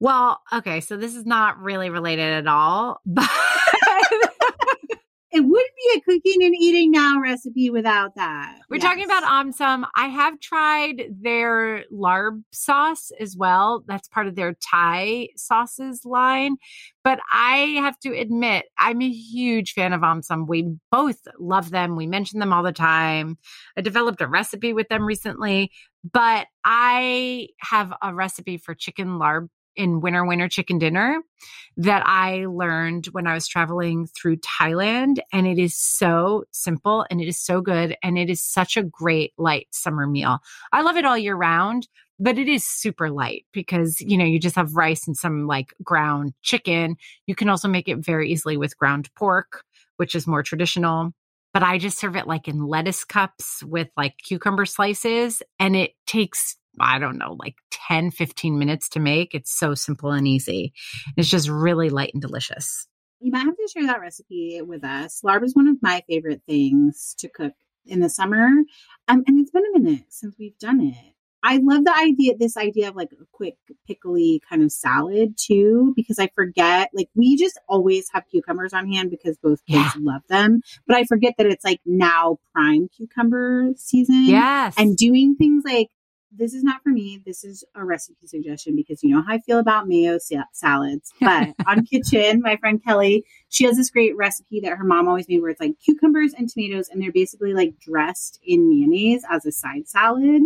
Well, 0.00 0.40
okay, 0.52 0.80
so 0.80 0.96
this 0.96 1.14
is 1.14 1.26
not 1.26 1.60
really 1.60 1.90
related 1.90 2.32
at 2.32 2.46
all, 2.46 3.00
but 3.06 3.28
it 5.32 5.40
wouldn't 5.40 5.70
be 5.76 5.98
a 5.98 6.00
cooking 6.00 6.44
and 6.44 6.54
eating 6.58 6.90
now 6.90 7.20
recipe 7.20 7.70
without 7.70 8.16
that. 8.16 8.58
We're 8.68 8.78
talking 8.78 9.04
about 9.04 9.22
Omsom. 9.22 9.86
I 9.94 10.08
have 10.08 10.40
tried 10.40 11.04
their 11.20 11.84
larb 11.92 12.42
sauce 12.50 13.12
as 13.20 13.36
well. 13.36 13.84
That's 13.86 14.08
part 14.08 14.26
of 14.26 14.34
their 14.34 14.54
Thai 14.54 15.28
sauces 15.36 16.04
line. 16.04 16.56
But 17.04 17.20
I 17.32 17.76
have 17.78 17.98
to 18.00 18.16
admit, 18.16 18.66
I'm 18.76 19.00
a 19.02 19.08
huge 19.08 19.72
fan 19.72 19.92
of 19.92 20.00
Omsom. 20.00 20.48
We 20.48 20.74
both 20.90 21.20
love 21.38 21.70
them. 21.70 21.94
We 21.94 22.08
mention 22.08 22.40
them 22.40 22.52
all 22.52 22.64
the 22.64 22.72
time. 22.72 23.38
I 23.76 23.82
developed 23.82 24.20
a 24.20 24.26
recipe 24.26 24.72
with 24.72 24.88
them 24.88 25.04
recently, 25.04 25.70
but 26.12 26.48
I 26.64 27.48
have 27.58 27.92
a 28.02 28.12
recipe 28.12 28.56
for 28.56 28.74
chicken 28.74 29.18
larb 29.18 29.48
in 29.76 30.00
Winner 30.00 30.26
Winner 30.26 30.48
Chicken 30.48 30.78
Dinner 30.78 31.20
that 31.76 32.02
I 32.06 32.46
learned 32.46 33.06
when 33.06 33.26
I 33.26 33.34
was 33.34 33.48
traveling 33.48 34.06
through 34.06 34.36
Thailand. 34.38 35.18
And 35.32 35.46
it 35.46 35.58
is 35.58 35.76
so 35.76 36.44
simple 36.50 37.06
and 37.10 37.20
it 37.20 37.28
is 37.28 37.38
so 37.38 37.60
good. 37.60 37.96
And 38.02 38.18
it 38.18 38.28
is 38.28 38.42
such 38.42 38.76
a 38.76 38.82
great 38.82 39.32
light 39.38 39.68
summer 39.70 40.06
meal. 40.06 40.40
I 40.72 40.82
love 40.82 40.96
it 40.96 41.04
all 41.04 41.16
year 41.16 41.36
round, 41.36 41.88
but 42.18 42.38
it 42.38 42.48
is 42.48 42.64
super 42.64 43.10
light 43.10 43.46
because, 43.52 44.00
you 44.00 44.18
know, 44.18 44.24
you 44.24 44.38
just 44.38 44.56
have 44.56 44.74
rice 44.74 45.06
and 45.06 45.16
some 45.16 45.46
like 45.46 45.72
ground 45.82 46.34
chicken. 46.42 46.96
You 47.26 47.34
can 47.34 47.48
also 47.48 47.68
make 47.68 47.88
it 47.88 48.04
very 48.04 48.30
easily 48.30 48.56
with 48.56 48.76
ground 48.76 49.08
pork, 49.14 49.64
which 49.96 50.14
is 50.14 50.26
more 50.26 50.42
traditional. 50.42 51.12
But 51.52 51.62
I 51.62 51.78
just 51.78 51.98
serve 51.98 52.14
it 52.14 52.28
like 52.28 52.46
in 52.46 52.66
lettuce 52.66 53.04
cups 53.04 53.62
with 53.64 53.88
like 53.96 54.18
cucumber 54.22 54.66
slices. 54.66 55.42
And 55.58 55.74
it 55.74 55.92
takes 56.06 56.56
I 56.78 56.98
don't 56.98 57.18
know, 57.18 57.36
like 57.38 57.56
10, 57.88 58.10
15 58.10 58.58
minutes 58.58 58.88
to 58.90 59.00
make. 59.00 59.34
It's 59.34 59.56
so 59.56 59.74
simple 59.74 60.12
and 60.12 60.28
easy. 60.28 60.72
It's 61.16 61.28
just 61.28 61.48
really 61.48 61.90
light 61.90 62.10
and 62.14 62.22
delicious. 62.22 62.86
You 63.20 63.32
might 63.32 63.44
have 63.44 63.56
to 63.56 63.68
share 63.72 63.86
that 63.86 64.00
recipe 64.00 64.60
with 64.62 64.84
us. 64.84 65.20
Larb 65.24 65.44
is 65.44 65.54
one 65.54 65.68
of 65.68 65.76
my 65.82 66.02
favorite 66.08 66.42
things 66.46 67.14
to 67.18 67.28
cook 67.28 67.52
in 67.84 68.00
the 68.00 68.08
summer. 68.08 68.48
Um, 69.08 69.24
and 69.26 69.38
it's 69.38 69.50
been 69.50 69.64
a 69.74 69.78
minute 69.78 70.04
since 70.08 70.36
we've 70.38 70.58
done 70.58 70.80
it. 70.80 71.14
I 71.42 71.58
love 71.62 71.84
the 71.84 71.96
idea, 71.96 72.36
this 72.36 72.56
idea 72.56 72.88
of 72.88 72.96
like 72.96 73.12
a 73.12 73.24
quick 73.32 73.56
pickly 73.86 74.42
kind 74.48 74.62
of 74.62 74.70
salad 74.70 75.36
too, 75.38 75.94
because 75.96 76.18
I 76.18 76.28
forget, 76.34 76.90
like, 76.92 77.08
we 77.14 77.36
just 77.36 77.58
always 77.66 78.08
have 78.12 78.24
cucumbers 78.30 78.74
on 78.74 78.92
hand 78.92 79.10
because 79.10 79.38
both 79.38 79.64
kids 79.66 79.94
yeah. 79.96 80.00
love 80.00 80.22
them. 80.28 80.60
But 80.86 80.96
I 80.96 81.04
forget 81.04 81.34
that 81.38 81.46
it's 81.46 81.64
like 81.64 81.80
now 81.86 82.38
prime 82.54 82.88
cucumber 82.94 83.70
season. 83.76 84.24
Yes. 84.26 84.74
And 84.76 84.96
doing 84.96 85.34
things 85.36 85.64
like 85.64 85.88
this 86.32 86.54
is 86.54 86.62
not 86.62 86.82
for 86.82 86.90
me. 86.90 87.22
This 87.24 87.44
is 87.44 87.64
a 87.74 87.84
recipe 87.84 88.26
suggestion 88.26 88.76
because 88.76 89.02
you 89.02 89.14
know 89.14 89.22
how 89.22 89.34
I 89.34 89.38
feel 89.38 89.58
about 89.58 89.88
mayo 89.88 90.18
sa- 90.18 90.44
salads. 90.52 91.12
But 91.20 91.54
on 91.66 91.84
Kitchn, 91.86 92.40
my 92.40 92.56
friend 92.56 92.82
Kelly, 92.82 93.24
she 93.48 93.64
has 93.64 93.76
this 93.76 93.90
great 93.90 94.16
recipe 94.16 94.60
that 94.60 94.76
her 94.76 94.84
mom 94.84 95.08
always 95.08 95.28
made 95.28 95.40
where 95.40 95.50
it's 95.50 95.60
like 95.60 95.78
cucumbers 95.84 96.32
and 96.34 96.48
tomatoes 96.48 96.88
and 96.88 97.02
they're 97.02 97.12
basically 97.12 97.54
like 97.54 97.78
dressed 97.78 98.40
in 98.44 98.68
mayonnaise 98.68 99.24
as 99.30 99.44
a 99.46 99.52
side 99.52 99.88
salad. 99.88 100.42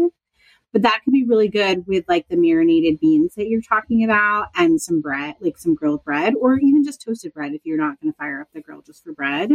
But 0.73 0.83
that 0.83 1.03
could 1.05 1.13
be 1.13 1.25
really 1.25 1.49
good 1.49 1.87
with 1.87 2.05
like 2.09 2.29
the 2.29 2.37
marinated 2.37 2.99
beans 2.99 3.35
that 3.37 3.49
you're 3.49 3.63
talking 3.63 4.03
about 4.03 4.49
and 4.57 4.81
some 4.81 5.01
bread, 5.01 5.37
like 5.41 5.57
some 5.57 5.75
grilled 5.75 6.05
bread, 6.05 6.35
or 6.41 6.59
even 6.59 6.83
just 6.83 7.03
toasted 7.03 7.33
bread 7.33 7.53
if 7.53 7.61
you're 7.65 7.79
not 7.79 8.01
going 8.01 8.13
to 8.13 8.17
fire 8.17 8.41
up 8.41 8.49
the 8.53 8.61
grill 8.61 8.83
just 8.83 9.05
for 9.05 9.13
bread. 9.13 9.53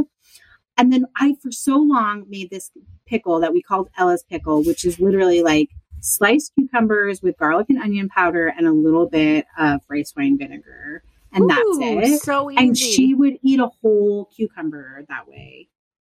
And 0.78 0.94
then 0.94 1.08
I, 1.18 1.36
for 1.42 1.52
so 1.52 1.76
long, 1.78 2.24
made 2.30 2.50
this 2.50 2.72
pickle 3.06 3.42
that 3.42 3.52
we 3.52 3.62
called 3.62 3.90
Ella's 3.98 4.24
pickle, 4.24 4.64
which 4.64 4.86
is 4.86 4.98
literally 5.02 5.42
like 5.44 5.70
sliced 6.02 6.54
cucumbers 6.56 7.22
with 7.22 7.38
garlic 7.38 7.68
and 7.70 7.80
onion 7.80 8.10
powder 8.10 8.48
and 8.48 8.68
a 8.68 8.72
little 8.72 9.08
bit 9.08 9.46
of 9.58 9.82
rice 9.90 10.14
wine 10.16 10.38
vinegar. 10.38 11.04
And 11.32 11.44
Ooh, 11.44 11.48
that's 11.48 12.10
it. 12.10 12.22
So 12.22 12.50
easy. 12.50 12.58
And 12.58 12.78
she 12.78 13.14
would 13.14 13.38
eat 13.44 13.60
a 13.60 13.70
whole 13.82 14.30
cucumber 14.36 15.06
that 15.10 15.28
way. 15.28 15.70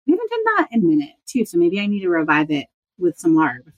We 0.05 0.11
haven't 0.11 0.29
done 0.29 0.55
that 0.57 0.67
in 0.71 0.79
a 0.81 0.87
minute, 0.87 1.13
too. 1.25 1.45
So 1.45 1.57
maybe 1.57 1.79
I 1.79 1.87
need 1.87 2.01
to 2.01 2.09
revive 2.09 2.51
it 2.51 2.67
with 2.97 3.17
some 3.17 3.35
larb. 3.35 3.71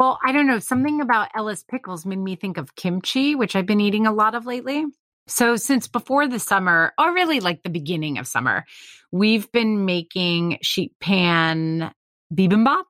Well, 0.00 0.18
I 0.24 0.32
don't 0.32 0.46
know. 0.46 0.60
Something 0.60 1.00
about 1.00 1.28
Ella's 1.34 1.64
pickles 1.64 2.06
made 2.06 2.18
me 2.18 2.36
think 2.36 2.56
of 2.56 2.76
kimchi, 2.76 3.34
which 3.34 3.56
I've 3.56 3.66
been 3.66 3.80
eating 3.80 4.06
a 4.06 4.12
lot 4.12 4.34
of 4.34 4.46
lately. 4.46 4.84
So, 5.26 5.56
since 5.56 5.86
before 5.88 6.26
the 6.26 6.38
summer, 6.38 6.94
or 6.98 7.12
really 7.12 7.40
like 7.40 7.62
the 7.62 7.68
beginning 7.68 8.16
of 8.16 8.26
summer, 8.26 8.64
we've 9.12 9.50
been 9.52 9.84
making 9.84 10.58
sheet 10.62 10.92
pan 11.00 11.92
bibimbap. 12.32 12.84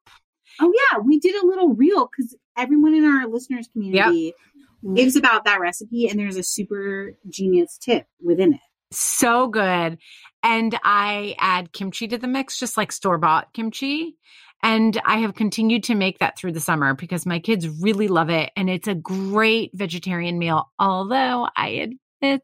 Oh, 0.61 0.73
yeah. 0.73 0.99
We 0.99 1.19
did 1.19 1.43
a 1.43 1.47
little 1.47 1.75
reel 1.75 2.09
because 2.17 2.37
everyone 2.59 2.95
in 2.95 3.05
our 3.05 3.27
listeners 3.29 3.69
community 3.73 4.35
yep. 4.85 4.97
gives 4.97 5.17
about 5.17 5.45
that 5.45 5.61
recipe 5.61 6.09
and 6.09 6.19
there's 6.19 6.37
a 6.37 6.43
super 6.43 7.13
genius 7.29 7.79
tip 7.79 8.07
within 8.23 8.55
it. 8.55 8.61
So 8.91 9.49
good. 9.49 9.99
And 10.43 10.79
I 10.83 11.35
add 11.39 11.73
kimchi 11.73 12.09
to 12.09 12.19
the 12.19 12.29
mix, 12.29 12.59
just 12.59 12.77
like 12.77 12.93
store 12.93 13.19
bought 13.19 13.53
kimchi. 13.53 14.17
And 14.63 15.01
I 15.05 15.19
have 15.19 15.35
continued 15.35 15.85
to 15.85 15.95
make 15.95 16.19
that 16.19 16.37
through 16.37 16.53
the 16.53 16.61
summer 16.61 16.95
because 16.95 17.27
my 17.27 17.39
kids 17.39 17.69
really 17.81 18.09
love 18.09 18.29
it. 18.29 18.51
And 18.57 18.69
it's 18.69 18.89
a 18.89 18.95
great 18.95 19.71
vegetarian 19.75 20.39
meal. 20.39 20.71
Although 20.79 21.49
I 21.57 21.89
admit 22.23 22.43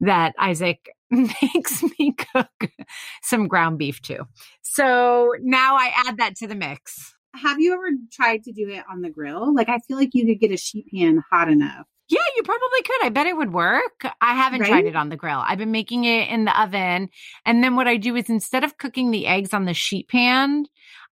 that 0.00 0.34
Isaac 0.38 0.90
makes 1.10 1.82
me 1.98 2.14
cook 2.34 2.70
some 3.22 3.46
ground 3.46 3.78
beef 3.78 4.02
too. 4.02 4.24
So 4.62 5.32
now 5.40 5.76
I 5.76 5.92
add 6.06 6.16
that 6.16 6.36
to 6.36 6.48
the 6.48 6.56
mix 6.56 7.13
have 7.34 7.60
you 7.60 7.74
ever 7.74 7.88
tried 8.12 8.44
to 8.44 8.52
do 8.52 8.68
it 8.68 8.84
on 8.90 9.00
the 9.00 9.10
grill? 9.10 9.54
Like, 9.54 9.68
I 9.68 9.78
feel 9.80 9.96
like 9.96 10.10
you 10.14 10.26
could 10.26 10.40
get 10.40 10.52
a 10.52 10.56
sheet 10.56 10.86
pan 10.92 11.22
hot 11.30 11.48
enough. 11.48 11.86
Yeah, 12.08 12.20
you 12.36 12.42
probably 12.42 12.82
could. 12.82 13.04
I 13.04 13.08
bet 13.08 13.26
it 13.26 13.36
would 13.36 13.52
work. 13.52 14.04
I 14.20 14.34
haven't 14.34 14.60
right? 14.60 14.68
tried 14.68 14.84
it 14.84 14.96
on 14.96 15.08
the 15.08 15.16
grill. 15.16 15.42
I've 15.44 15.58
been 15.58 15.72
making 15.72 16.04
it 16.04 16.28
in 16.28 16.44
the 16.44 16.60
oven. 16.60 17.08
And 17.46 17.64
then 17.64 17.76
what 17.76 17.88
I 17.88 17.96
do 17.96 18.14
is 18.14 18.28
instead 18.28 18.62
of 18.62 18.76
cooking 18.76 19.10
the 19.10 19.26
eggs 19.26 19.54
on 19.54 19.64
the 19.64 19.74
sheet 19.74 20.08
pan, 20.08 20.66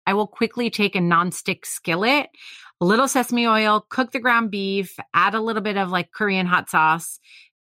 I 0.06 0.14
will 0.14 0.26
quickly 0.26 0.68
take 0.68 0.94
a 0.94 0.98
nonstick 0.98 1.64
skillet, 1.64 2.28
a 2.80 2.84
little 2.84 3.08
sesame 3.08 3.46
oil, 3.46 3.86
cook 3.88 4.12
the 4.12 4.20
ground 4.20 4.50
beef, 4.50 4.98
add 5.14 5.34
a 5.34 5.40
little 5.40 5.62
bit 5.62 5.78
of 5.78 5.90
like 5.90 6.12
Korean 6.12 6.46
hot 6.46 6.68
sauce, 6.68 7.18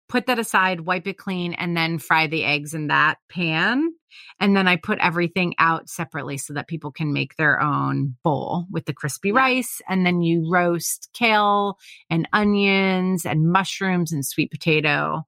put 0.09 0.27
that 0.27 0.39
aside, 0.39 0.81
wipe 0.81 1.07
it 1.07 1.19
clean, 1.19 1.55
and 1.55 1.77
then 1.77 1.99
fry 1.99 2.27
the 2.27 2.45
eggs 2.45 2.75
in 2.75 2.89
that 2.89 3.19
pan. 3.29 3.93
And 4.41 4.57
then 4.57 4.67
I 4.67 4.77
put 4.77 4.99
everything 5.01 5.55
out 5.59 5.89
separately 5.89 6.39
so 6.39 6.55
that 6.55 6.69
people 6.69 6.91
can 6.91 7.13
make 7.13 7.37
their 7.37 7.61
own 7.61 8.17
bowl 8.25 8.67
with 8.71 8.87
the 8.87 8.95
crispy 8.95 9.33
rice. 9.33 9.81
And 9.89 10.07
then 10.07 10.23
you 10.23 10.49
roast 10.51 11.11
kale 11.13 11.77
and 12.09 12.29
onions 12.33 13.27
and 13.27 13.53
mushrooms 13.53 14.13
and 14.13 14.25
sweet 14.25 14.51
potato. 14.51 15.27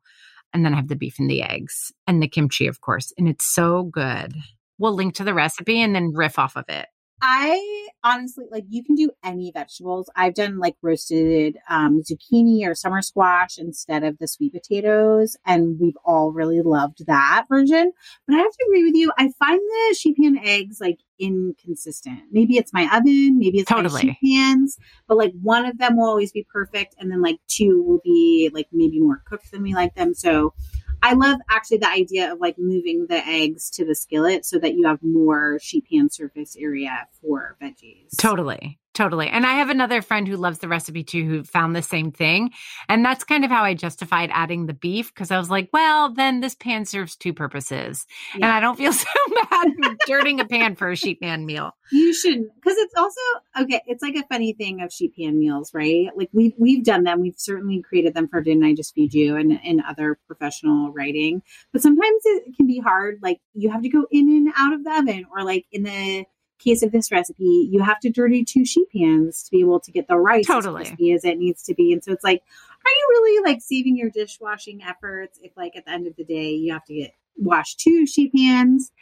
And 0.53 0.65
then 0.65 0.73
I 0.73 0.77
have 0.77 0.89
the 0.89 0.97
beef 0.97 1.19
and 1.19 1.31
the 1.31 1.43
eggs 1.43 1.93
and 2.07 2.23
the 2.23 2.29
kimchi, 2.29 2.67
of 2.67 2.81
course. 2.81 3.13
And 3.19 3.29
it's 3.29 3.47
so 3.47 3.85
good. 3.85 4.35
We'll 4.79 4.95
link 4.95 5.15
to 5.17 5.25
the 5.25 5.35
recipe 5.35 5.81
and 5.81 5.95
then 5.95 6.13
riff 6.15 6.39
off 6.39 6.57
of 6.57 6.65
it. 6.69 6.87
I 7.23 7.89
honestly 8.03 8.47
like 8.51 8.65
you 8.69 8.83
can 8.83 8.95
do 8.95 9.11
any 9.23 9.51
vegetables. 9.53 10.09
I've 10.17 10.35
done 10.35 10.59
like 10.59 10.77
roasted 10.83 11.59
um, 11.69 12.03
zucchini 12.03 12.67
or 12.67 12.75
summer 12.75 13.03
squash 13.03 13.59
instead 13.59 14.05
of 14.05 14.19
the 14.19 14.27
sweet 14.27 14.53
potatoes, 14.53 15.37
and 15.45 15.79
we've 15.79 15.99
all 16.05 16.33
really 16.33 16.63
loved 16.63 17.07
that 17.07 17.45
version. 17.49 17.93
But 18.27 18.37
I 18.37 18.39
have 18.39 18.53
to 18.53 18.67
agree 18.69 18.85
with 18.85 18.95
you. 18.95 19.13
I 19.19 19.31
find 19.39 19.61
the 19.61 19.97
sheet 19.99 20.17
pan 20.17 20.39
eggs 20.43 20.81
like 20.81 20.99
inconsistent. 21.19 22.21
Maybe 22.33 22.57
it's 22.57 22.73
my 22.73 22.89
oven, 22.97 23.39
maybe 23.39 23.59
it's 23.59 23.69
totally. 23.69 23.93
my 23.93 24.01
sheet 24.01 24.17
pans, 24.25 24.79
but 25.07 25.19
like 25.19 25.33
one 25.43 25.67
of 25.67 25.77
them 25.79 25.97
will 25.97 26.09
always 26.09 26.33
be 26.33 26.47
perfect, 26.51 26.95
and 26.99 27.11
then 27.11 27.21
like 27.21 27.39
two 27.49 27.83
will 27.83 28.01
be 28.03 28.51
like 28.53 28.69
maybe 28.73 28.99
more 28.99 29.23
cooked 29.27 29.51
than 29.53 29.63
we 29.63 29.75
like 29.75 29.95
them. 29.95 30.15
So 30.15 30.55
I 31.03 31.15
love 31.15 31.39
actually 31.49 31.79
the 31.79 31.91
idea 31.91 32.33
of 32.33 32.41
like 32.41 32.57
moving 32.59 33.07
the 33.09 33.27
eggs 33.27 33.71
to 33.71 33.85
the 33.85 33.95
skillet 33.95 34.45
so 34.45 34.59
that 34.59 34.75
you 34.75 34.87
have 34.87 34.99
more 35.03 35.59
sheet 35.61 35.87
pan 35.91 36.11
surface 36.11 36.57
area 36.59 37.07
for 37.21 37.57
veggies. 37.61 38.17
Totally. 38.19 38.79
Totally. 38.93 39.29
And 39.29 39.47
I 39.47 39.53
have 39.55 39.71
another 39.71 40.03
friend 40.03 40.27
who 40.27 40.37
loves 40.37 40.59
the 40.59 40.67
recipe 40.67 41.05
too, 41.05 41.25
who 41.25 41.45
found 41.45 41.77
the 41.77 41.83
same 41.83 42.11
thing. 42.11 42.51
And 42.89 43.05
that's 43.05 43.23
kind 43.23 43.45
of 43.45 43.51
how 43.51 43.63
I 43.63 43.73
justified 43.73 44.31
adding 44.33 44.67
the 44.67 44.75
beef 44.75 45.15
because 45.15 45.31
I 45.31 45.39
was 45.39 45.49
like, 45.49 45.71
well, 45.73 46.13
then 46.13 46.41
this 46.41 46.57
pan 46.57 46.85
serves 46.85 47.15
two 47.15 47.33
purposes. 47.33 48.05
Yeah. 48.37 48.47
And 48.47 48.47
I 48.47 48.59
don't 48.59 48.77
feel 48.77 48.93
so 48.93 49.07
bad 49.49 49.69
dirting 50.07 50.41
a 50.41 50.45
pan 50.45 50.75
for 50.75 50.91
a 50.91 50.97
sheet 50.97 51.21
pan 51.21 51.47
meal. 51.47 51.71
You 51.93 52.13
shouldn't. 52.13 52.53
Because 52.57 52.77
it's 52.79 52.95
also, 52.97 53.21
okay, 53.61 53.81
it's 53.87 54.03
like 54.03 54.17
a 54.17 54.27
funny 54.27 54.55
thing 54.55 54.83
of 54.83 54.93
sheet 54.93 55.15
pan 55.17 55.39
meals, 55.39 55.73
right? 55.73 56.09
Like 56.17 56.31
we've, 56.33 56.55
we've 56.59 56.85
done 56.85 57.05
them. 57.05 57.21
We've 57.21 57.39
certainly 57.39 57.83
created 57.83 58.15
them 58.15 58.27
for 58.27 58.41
Didn't 58.41 58.65
I 58.65 58.75
Just 58.75 58.95
Feed 58.95 59.15
You 59.15 59.37
and, 59.37 59.61
and 59.65 59.83
other 59.89 60.19
professional 60.27 60.93
writing. 60.93 61.43
But 61.73 61.83
sometimes 61.83 62.23
it 62.25 62.57
can 62.57 62.67
be 62.67 62.81
hard. 62.81 63.21
Like 63.23 63.41
you 63.55 63.71
have 63.71 63.83
to 63.83 63.89
go 63.89 64.07
in 64.11 64.29
and 64.29 64.53
out 64.57 64.73
of 64.73 64.83
the 64.83 64.99
oven 64.99 65.27
or 65.33 65.45
like 65.45 65.67
in 65.71 65.85
the, 65.85 66.25
case 66.61 66.83
of 66.83 66.93
this 66.93 67.11
recipe, 67.11 67.69
you 67.71 67.83
have 67.83 68.01
to 68.01 68.11
dirty 68.11 68.45
two 68.45 68.65
sheet 68.65 68.89
pans 68.95 69.43
to 69.45 69.51
be 69.51 69.61
able 69.61 69.81
to 69.81 69.91
get 69.91 70.09
the 70.09 70.17
rice 70.17 70.47
totally. 70.47 70.83
as 70.83 70.89
crispy 70.89 71.13
as 71.13 71.25
it 71.25 71.39
needs 71.39 71.63
to 71.65 71.75
be. 71.75 71.93
And 71.93 72.03
so 72.03 72.13
it's 72.13 72.25
like, 72.25 72.43
are 72.85 72.91
you 72.91 73.07
really 73.11 73.51
like 73.51 73.61
saving 73.61 73.97
your 73.97 74.11
dishwashing 74.11 74.83
efforts 74.83 75.39
if 75.43 75.57
like 75.57 75.77
at 75.77 75.85
the 75.85 75.93
end 75.93 76.07
of 76.07 76.17
the 76.17 76.25
day 76.25 76.53
you 76.53 76.73
have 76.73 76.85
to 76.87 76.95
get 76.95 77.15
wash 77.37 77.75
two 77.77 78.07
sheet 78.07 78.33
pans 78.35 78.93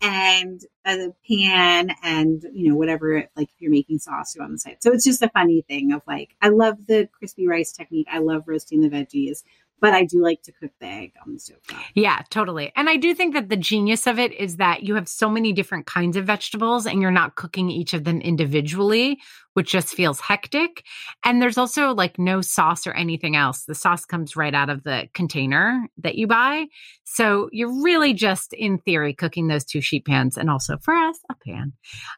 and 0.00 0.62
a 0.86 1.08
pan 1.28 1.90
and 2.02 2.44
you 2.52 2.68
know 2.68 2.76
whatever 2.76 3.24
like 3.36 3.48
if 3.48 3.60
you're 3.60 3.70
making 3.70 3.98
sauce 3.98 4.36
on 4.38 4.52
the 4.52 4.58
side 4.58 4.76
so 4.80 4.92
it's 4.92 5.04
just 5.04 5.22
a 5.22 5.30
funny 5.30 5.62
thing 5.62 5.92
of 5.92 6.02
like 6.06 6.34
i 6.42 6.48
love 6.48 6.76
the 6.86 7.08
crispy 7.12 7.46
rice 7.46 7.72
technique 7.72 8.06
i 8.10 8.18
love 8.18 8.42
roasting 8.46 8.80
the 8.80 8.88
veggies 8.88 9.44
but 9.84 9.92
I 9.92 10.06
do 10.06 10.22
like 10.22 10.40
to 10.44 10.52
cook 10.52 10.70
the 10.80 10.86
egg 10.86 11.12
on 11.26 11.34
the 11.34 11.38
stove 11.38 11.58
top. 11.68 11.82
Yeah, 11.94 12.22
totally. 12.30 12.72
And 12.74 12.88
I 12.88 12.96
do 12.96 13.14
think 13.14 13.34
that 13.34 13.50
the 13.50 13.56
genius 13.58 14.06
of 14.06 14.18
it 14.18 14.32
is 14.32 14.56
that 14.56 14.82
you 14.82 14.94
have 14.94 15.06
so 15.06 15.28
many 15.28 15.52
different 15.52 15.84
kinds 15.84 16.16
of 16.16 16.24
vegetables 16.24 16.86
and 16.86 17.02
you're 17.02 17.10
not 17.10 17.34
cooking 17.34 17.68
each 17.68 17.92
of 17.92 18.04
them 18.04 18.22
individually, 18.22 19.18
which 19.52 19.70
just 19.70 19.88
feels 19.88 20.20
hectic. 20.20 20.84
And 21.22 21.42
there's 21.42 21.58
also 21.58 21.92
like 21.92 22.18
no 22.18 22.40
sauce 22.40 22.86
or 22.86 22.92
anything 22.92 23.36
else. 23.36 23.64
The 23.66 23.74
sauce 23.74 24.06
comes 24.06 24.36
right 24.36 24.54
out 24.54 24.70
of 24.70 24.84
the 24.84 25.06
container 25.12 25.86
that 25.98 26.14
you 26.14 26.28
buy. 26.28 26.64
So 27.04 27.50
you're 27.52 27.82
really 27.82 28.14
just 28.14 28.54
in 28.54 28.78
theory 28.78 29.12
cooking 29.12 29.48
those 29.48 29.66
two 29.66 29.82
sheet 29.82 30.06
pans 30.06 30.38
and 30.38 30.48
also 30.48 30.78
for 30.78 30.94
us 30.94 31.18
a 31.30 31.34
pan. 31.34 31.74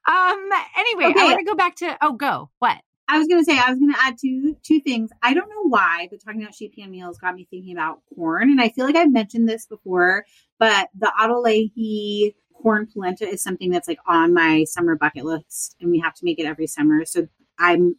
Um 0.06 0.48
anyway, 0.78 1.06
okay. 1.06 1.20
I 1.20 1.24
want 1.24 1.40
to 1.40 1.44
go 1.44 1.56
back 1.56 1.74
to 1.78 1.98
oh 2.00 2.12
go. 2.12 2.48
What? 2.60 2.76
I 3.08 3.18
was 3.18 3.28
gonna 3.28 3.44
say 3.44 3.58
I 3.58 3.70
was 3.70 3.78
gonna 3.78 3.94
add 4.02 4.16
two 4.20 4.56
two 4.62 4.80
things. 4.80 5.10
I 5.22 5.32
don't 5.34 5.48
know 5.48 5.68
why, 5.68 6.08
but 6.10 6.20
talking 6.24 6.42
about 6.42 6.54
sheet 6.54 6.74
pan 6.76 6.90
meals 6.90 7.18
got 7.18 7.34
me 7.34 7.46
thinking 7.50 7.72
about 7.72 8.00
corn, 8.14 8.50
and 8.50 8.60
I 8.60 8.68
feel 8.70 8.84
like 8.84 8.96
I've 8.96 9.12
mentioned 9.12 9.48
this 9.48 9.66
before, 9.66 10.24
but 10.58 10.88
the 10.98 11.10
Leahy 11.42 12.34
corn 12.54 12.88
polenta 12.92 13.28
is 13.28 13.42
something 13.42 13.70
that's 13.70 13.88
like 13.88 13.98
on 14.06 14.34
my 14.34 14.64
summer 14.64 14.96
bucket 14.96 15.24
list, 15.24 15.76
and 15.80 15.90
we 15.90 16.00
have 16.00 16.14
to 16.14 16.24
make 16.24 16.38
it 16.38 16.46
every 16.46 16.66
summer. 16.66 17.04
So 17.04 17.28
I'm 17.58 17.94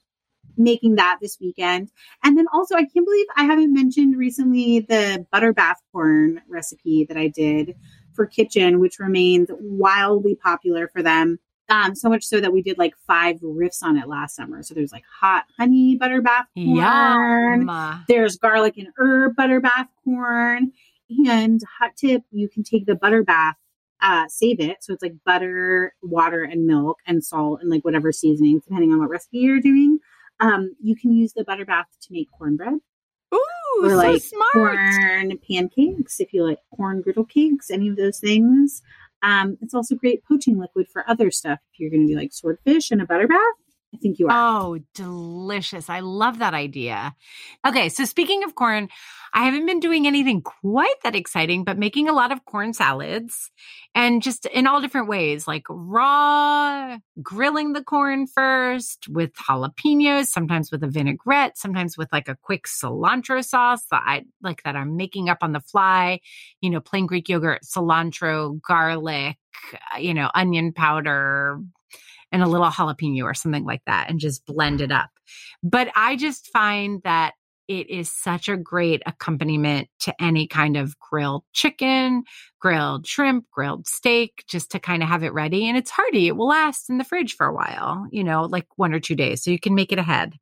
making 0.58 0.95
that 0.95 1.20
this 1.22 1.38
weekend. 1.39 1.91
And 2.24 2.38
then 2.38 2.45
also, 2.51 2.76
I 2.76 2.86
can't 2.86 3.05
believe 3.05 3.28
I 3.36 3.43
haven't 3.43 3.74
mentioned 3.74 4.18
recently 4.18 4.82
the 4.82 5.26
butter 5.32 5.53
bath 5.53 5.82
corn 5.91 6.41
recipe 6.47 7.05
that 7.05 7.18
I 7.18 7.28
did 7.28 7.76
for 8.14 8.26
Kitchn, 8.26 8.80
which 8.80 8.99
remains 8.99 9.49
wildly 9.51 10.36
popular 10.36 10.88
for 10.88 11.03
them. 11.03 11.39
Um, 11.70 11.95
so 11.95 12.07
much 12.07 12.24
so 12.24 12.39
that 12.39 12.53
we 12.53 12.61
did 12.61 12.78
like 12.78 12.93
five 13.05 13.39
riffs 13.41 13.84
on 13.84 13.97
it 13.97 14.07
last 14.07 14.36
summer. 14.36 14.63
So 14.63 14.74
there's 14.74 14.93
like 14.93 15.03
hot 15.20 15.45
honey 15.57 15.97
butter 15.97 16.22
bath 16.22 16.45
corn. 16.55 17.68
Yum. 17.68 18.05
There's 18.07 18.38
garlic 18.38 18.78
and 18.78 18.88
herb 18.97 19.36
butter 19.36 19.59
bath 19.59 19.89
corn. 20.03 20.72
And 21.28 21.61
hot 21.80 21.91
tip, 21.97 22.24
you 22.32 22.49
can 22.49 22.63
take 22.63 22.86
the 22.86 22.95
butter 22.95 23.24
bath, 23.24 23.55
uh, 24.01 24.26
save 24.28 24.59
it. 24.59 24.78
So 24.82 24.93
it's 24.93 25.03
like 25.03 25.15
butter, 25.26 25.93
water, 26.01 26.43
and 26.43 26.65
milk 26.65 26.99
and 27.05 27.24
salt 27.24 27.61
and 27.61 27.70
like 27.70 27.84
whatever 27.86 28.11
seasoning, 28.11 28.59
depending 28.59 28.91
on 28.91 28.99
what 28.99 29.09
recipe 29.09 29.39
you're 29.39 29.61
doing. 29.61 29.99
Um, 30.39 30.76
you 30.82 30.95
can 30.95 31.11
use 31.11 31.34
the 31.34 31.43
butter 31.43 31.65
bath 31.65 31.88
to 32.01 32.13
make 32.13 32.30
cornbread 32.38 32.80
Ooh, 33.34 33.82
or 33.82 33.89
so 33.89 33.95
like 33.95 34.22
smart. 34.22 34.53
corn 34.53 35.39
pancakes 35.47 36.20
if 36.20 36.32
you 36.34 36.43
like 36.45 36.59
corn 36.76 37.01
griddle 37.01 37.26
cakes, 37.26 37.72
any 37.72 37.88
of 37.89 37.95
those 37.95 38.20
things. 38.20 38.84
Um, 39.24 39.57
it's 39.61 39.74
also 39.74 39.95
great 39.95 40.24
poaching 40.24 40.57
liquid 40.59 40.88
for 40.91 41.09
other 41.09 41.32
stuff. 41.32 41.59
If 41.74 41.80
you're 41.80 41.89
going 41.89 42.07
to 42.07 42.13
do 42.13 42.20
like 42.20 42.34
swordfish 42.34 42.91
and 42.91 43.01
a 43.01 43.05
butter 43.05 43.28
bath, 43.28 43.39
I 43.94 43.98
think 43.98 44.20
you 44.20 44.28
are. 44.28 44.34
Oh, 44.60 44.80
delicious. 44.94 45.90
I 45.90 46.02
love 46.02 46.40
that 46.40 46.54
idea. 46.54 47.16
Okay, 47.66 47.88
so 47.88 48.04
speaking 48.04 48.44
of 48.44 48.54
corn, 48.54 48.90
I 49.34 49.46
haven't 49.46 49.66
been 49.66 49.80
doing 49.80 50.06
anything 50.06 50.42
quite 50.42 50.94
that 51.04 51.16
exciting, 51.16 51.64
but 51.64 51.78
making 51.78 52.10
a 52.10 52.14
lot 52.14 52.32
of 52.34 52.44
corn 52.46 52.74
salads 52.74 53.50
and 53.96 54.22
just 54.22 54.46
in 54.48 54.68
all 54.68 54.82
different 54.82 55.08
ways, 55.08 55.48
like 55.48 55.64
raw, 55.70 56.98
grilling 57.24 57.74
the 57.74 57.84
corn 57.84 58.28
first 58.28 59.08
with 59.08 59.34
jalapenos, 59.36 60.28
sometimes 60.28 60.70
with 60.70 60.84
a 60.84 60.88
vinaigrette, 60.88 61.58
sometimes 61.58 61.98
with 61.98 62.10
like 62.12 62.28
a 62.28 62.36
quick 62.36 62.66
cilantro 62.68 63.44
sauce 63.44 63.84
that 63.92 64.04
I 64.06 64.26
like 64.42 64.64
that 64.64 64.76
I'm 64.76 64.98
making 64.98 65.30
up 65.30 65.40
on 65.42 65.54
the 65.54 65.62
fly, 65.62 66.20
you 66.62 66.70
know, 66.70 66.82
plain 66.82 67.06
Greek 67.06 67.30
yogurt, 67.30 67.62
cilantro, 67.64 68.62
garlic, 68.62 69.38
uh, 69.74 69.98
you 69.98 70.14
know, 70.14 70.30
onion 70.34 70.74
powder, 70.74 71.60
and 72.32 72.43
a 72.43 72.47
little 72.47 72.67
jalapeno 72.67 73.23
or 73.23 73.34
something 73.34 73.63
like 73.65 73.82
that 73.86 74.09
and 74.09 74.19
just 74.19 74.45
blend 74.45 74.82
it 74.82 74.91
up. 74.91 75.09
But 75.63 75.89
I 75.95 76.15
just 76.15 76.47
find 76.47 77.01
that 77.03 77.34
it 77.67 77.89
is 77.89 78.11
such 78.11 78.47
a 78.47 78.55
great 78.55 79.01
accompaniment 79.05 79.89
to 79.99 80.13
any 80.21 80.47
kind 80.47 80.78
of 80.78 80.97
grilled 80.99 81.43
chicken, 81.51 82.23
grilled 82.61 83.05
shrimp, 83.05 83.45
grilled 83.51 83.88
steak, 83.88 84.45
just 84.47 84.71
to 84.71 84.80
kind 84.80 85.03
of 85.03 85.09
have 85.09 85.23
it 85.23 85.34
ready. 85.34 85.67
And 85.67 85.78
it's 85.78 85.91
hearty. 85.91 86.28
It 86.28 86.38
will 86.38 86.47
last 86.47 86.89
in 86.89 86.97
the 86.97 87.03
fridge 87.03 87.36
for 87.36 87.45
a 87.45 87.53
while, 87.53 88.07
you 88.11 88.23
know, 88.23 88.43
like 88.43 88.67
one 88.78 88.93
or 88.93 88.99
two 88.99 89.15
days. 89.15 89.43
So 89.43 89.51
you 89.51 89.59
can 89.59 89.75
make 89.75 89.91
it 89.91 89.99
ahead. 89.99 90.34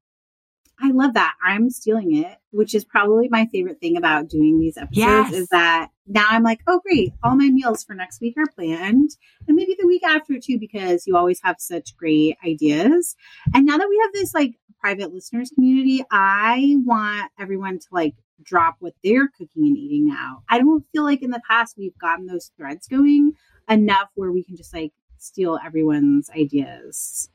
I 0.80 0.92
love 0.92 1.14
that. 1.14 1.34
I'm 1.44 1.70
stealing 1.70 2.16
it, 2.18 2.38
which 2.52 2.76
is 2.76 2.86
probably 2.86 3.30
my 3.30 3.48
favorite 3.52 3.80
thing 3.80 3.98
about 3.98 4.28
doing 4.30 4.60
these 4.60 4.78
episodes 4.78 4.98
Yes. 4.98 5.34
is 5.34 5.48
that 5.50 5.90
now 6.08 6.26
I'm 6.30 6.44
like, 6.44 6.62
oh, 6.68 6.80
great. 6.80 7.14
All 7.24 7.36
my 7.36 7.50
meals 7.50 7.84
for 7.84 7.94
next 7.96 8.22
week 8.22 8.36
are 8.38 8.46
planned. 8.46 9.12
And 9.48 9.56
maybe 9.56 9.76
the 9.80 9.88
week 9.88 10.04
after 10.04 10.40
too, 10.40 10.60
because 10.60 11.08
you 11.08 11.18
always 11.18 11.42
have 11.44 11.58
such 11.60 11.98
great 11.98 12.38
ideas. 12.46 13.16
And 13.54 13.66
now 13.66 13.78
that 13.78 13.90
we 13.90 14.00
have 14.04 14.14
this 14.14 14.34
like 14.34 14.56
private 14.80 15.14
listeners 15.14 15.50
community, 15.50 16.04
I 16.12 16.76
want 16.86 17.32
everyone 17.40 17.80
to 17.80 17.88
like 17.92 18.16
drop 18.44 18.76
what 18.80 18.94
they're 19.04 19.28
cooking 19.30 19.66
and 19.66 19.78
eating 19.78 20.08
now. 20.08 20.44
I 20.50 20.60
don't 20.60 20.86
feel 20.92 21.04
like 21.04 21.24
in 21.24 21.32
the 21.32 21.42
past 21.50 21.76
we've 21.78 21.98
gotten 21.98 22.28
those 22.28 22.52
threads 22.58 22.88
going 22.88 23.34
enough 23.70 24.10
where 24.16 24.32
we 24.32 24.44
can 24.44 24.56
just 24.56 24.74
like 24.74 24.94
steal 25.18 25.58
everyone's 25.66 26.30
ideas 26.30 27.30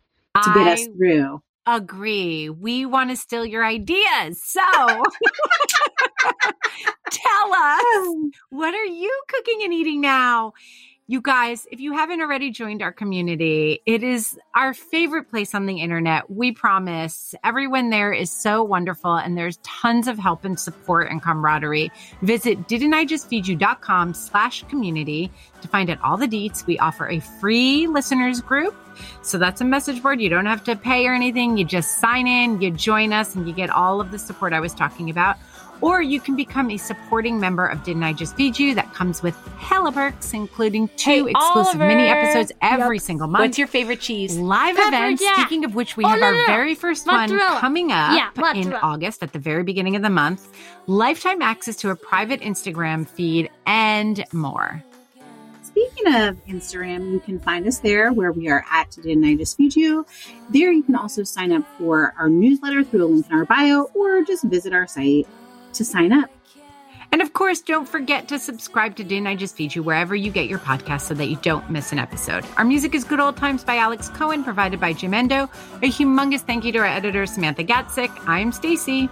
to 0.44 0.52
get 0.54 0.66
us 0.68 0.86
through. 0.96 1.42
Agree. 1.76 2.48
We 2.50 2.86
want 2.86 3.10
to 3.10 3.16
steal 3.16 3.44
your 3.44 3.64
ideas. 3.64 4.42
So 4.42 4.60
tell 7.10 7.54
us 7.54 7.82
um, 7.96 8.30
what 8.50 8.74
are 8.74 8.84
you 8.84 9.22
cooking 9.28 9.60
and 9.62 9.72
eating 9.72 10.00
now? 10.00 10.52
You 11.10 11.20
guys, 11.20 11.66
if 11.72 11.80
you 11.80 11.92
haven't 11.92 12.20
already 12.20 12.52
joined 12.52 12.82
our 12.82 12.92
community, 12.92 13.80
it 13.84 14.04
is 14.04 14.38
our 14.54 14.72
favorite 14.72 15.28
place 15.28 15.56
on 15.56 15.66
the 15.66 15.80
internet. 15.80 16.30
We 16.30 16.52
promise. 16.52 17.34
Everyone 17.42 17.90
there 17.90 18.12
is 18.12 18.30
so 18.30 18.62
wonderful 18.62 19.16
and 19.16 19.36
there's 19.36 19.56
tons 19.64 20.06
of 20.06 20.18
help 20.18 20.44
and 20.44 20.56
support 20.56 21.10
and 21.10 21.20
camaraderie. 21.20 21.90
Visit 22.22 22.68
didn'tijustfeedyou.com 22.68 24.14
slash 24.14 24.62
community 24.68 25.32
to 25.62 25.66
find 25.66 25.90
out 25.90 26.00
all 26.00 26.16
the 26.16 26.28
deets. 26.28 26.64
We 26.64 26.78
offer 26.78 27.08
a 27.08 27.18
free 27.18 27.88
listeners 27.88 28.40
group. 28.40 28.76
So 29.22 29.36
that's 29.36 29.60
a 29.60 29.64
message 29.64 30.00
board. 30.02 30.20
You 30.20 30.28
don't 30.28 30.46
have 30.46 30.62
to 30.62 30.76
pay 30.76 31.08
or 31.08 31.12
anything. 31.12 31.56
You 31.56 31.64
just 31.64 31.98
sign 31.98 32.28
in, 32.28 32.60
you 32.60 32.70
join 32.70 33.12
us, 33.12 33.34
and 33.34 33.48
you 33.48 33.54
get 33.54 33.70
all 33.70 34.00
of 34.00 34.12
the 34.12 34.18
support 34.20 34.52
I 34.52 34.60
was 34.60 34.74
talking 34.74 35.10
about. 35.10 35.38
Or 35.82 36.02
you 36.02 36.20
can 36.20 36.36
become 36.36 36.70
a 36.70 36.76
supporting 36.76 37.40
member 37.40 37.66
of 37.66 37.82
Didn't 37.84 38.02
I 38.02 38.12
Just 38.12 38.36
Feed 38.36 38.58
You? 38.58 38.74
That 38.74 38.92
comes 38.92 39.22
with 39.22 39.34
hella 39.56 39.90
perks, 39.92 40.34
including 40.34 40.88
two 40.96 41.24
Hey, 41.26 41.30
exclusive 41.30 41.78
mini 41.80 42.06
episodes 42.06 42.52
every 42.60 42.96
Yep. 42.96 43.02
single 43.02 43.28
month. 43.28 43.42
What's 43.42 43.58
your 43.58 43.66
favorite 43.66 44.00
cheese? 44.00 44.36
live 44.36 44.76
Pepper 44.76 44.88
events? 44.88 45.22
jack. 45.22 45.36
Speaking 45.46 45.64
of 45.64 45.74
which, 45.74 45.96
we 45.96 46.04
Oh, 46.04 46.08
have 46.08 46.20
no, 46.20 46.26
our 46.26 46.32
no, 46.32 46.38
no. 46.40 46.46
very 46.46 46.74
first 46.74 47.06
Mozzarella. 47.06 47.52
one 47.52 47.60
coming 47.60 47.92
up 47.92 48.12
Yeah, 48.36 48.52
in. 48.54 48.74
August 48.74 49.22
at 49.22 49.32
the 49.32 49.38
very 49.38 49.62
beginning 49.62 49.96
of 49.96 50.02
the 50.02 50.10
month. 50.10 50.48
Lifetime 50.86 51.40
access 51.40 51.76
to 51.76 51.90
a 51.90 51.96
private 51.96 52.40
Instagram 52.42 53.08
feed 53.08 53.48
and 53.66 54.22
more. 54.32 54.82
Speaking 55.62 56.14
of 56.14 56.36
Instagram, 56.46 57.12
you 57.12 57.20
can 57.20 57.38
find 57.38 57.66
us 57.66 57.78
there 57.78 58.12
where 58.12 58.32
we 58.32 58.48
are 58.48 58.64
at 58.70 58.90
Didn't 58.90 59.24
I 59.24 59.36
Just 59.36 59.56
Feed 59.56 59.76
You. 59.76 60.04
There 60.50 60.72
you 60.72 60.82
can 60.82 60.96
also 60.96 61.22
sign 61.22 61.52
up 61.52 61.62
for 61.78 62.12
our 62.18 62.28
newsletter 62.28 62.82
through 62.84 63.04
a 63.04 63.06
link 63.06 63.26
in 63.30 63.36
our 63.36 63.44
bio 63.46 63.84
or 63.94 64.22
just 64.24 64.44
visit 64.44 64.72
our 64.74 64.86
site 64.88 65.26
to 65.74 65.84
sign 65.84 66.12
up. 66.12 66.30
And 67.12 67.22
of 67.22 67.32
course, 67.32 67.60
don't 67.60 67.88
forget 67.88 68.28
to 68.28 68.38
subscribe 68.38 68.94
to 68.96 69.04
Didn't 69.04 69.26
I 69.26 69.34
Just 69.34 69.56
Feed 69.56 69.74
You 69.74 69.82
wherever 69.82 70.14
you 70.14 70.30
get 70.30 70.48
your 70.48 70.60
podcast 70.60 71.02
so 71.02 71.14
that 71.14 71.26
you 71.26 71.36
don't 71.36 71.68
miss 71.68 71.90
an 71.90 71.98
episode. 71.98 72.44
Our 72.56 72.64
music 72.64 72.94
is 72.94 73.02
Good 73.02 73.18
Old 73.18 73.36
Times 73.36 73.64
by 73.64 73.78
Alex 73.78 74.08
Cohen, 74.10 74.44
provided 74.44 74.78
by 74.78 74.94
Jamendo. 74.94 75.44
A 75.82 75.90
humongous 75.90 76.40
thank 76.40 76.64
you 76.64 76.70
to 76.72 76.78
our 76.78 76.86
editor, 76.86 77.26
Samantha 77.26 77.64
Gatzik. 77.64 78.10
I'm 78.28 78.52
Stacie. 78.52 79.10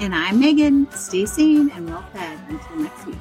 And 0.00 0.14
I'm 0.14 0.42
Meghan. 0.42 0.92
Stay 0.92 1.24
sane 1.24 1.70
and 1.70 1.88
well 1.88 2.04
fed 2.12 2.38
until 2.48 2.76
next 2.76 3.06
week. 3.06 3.16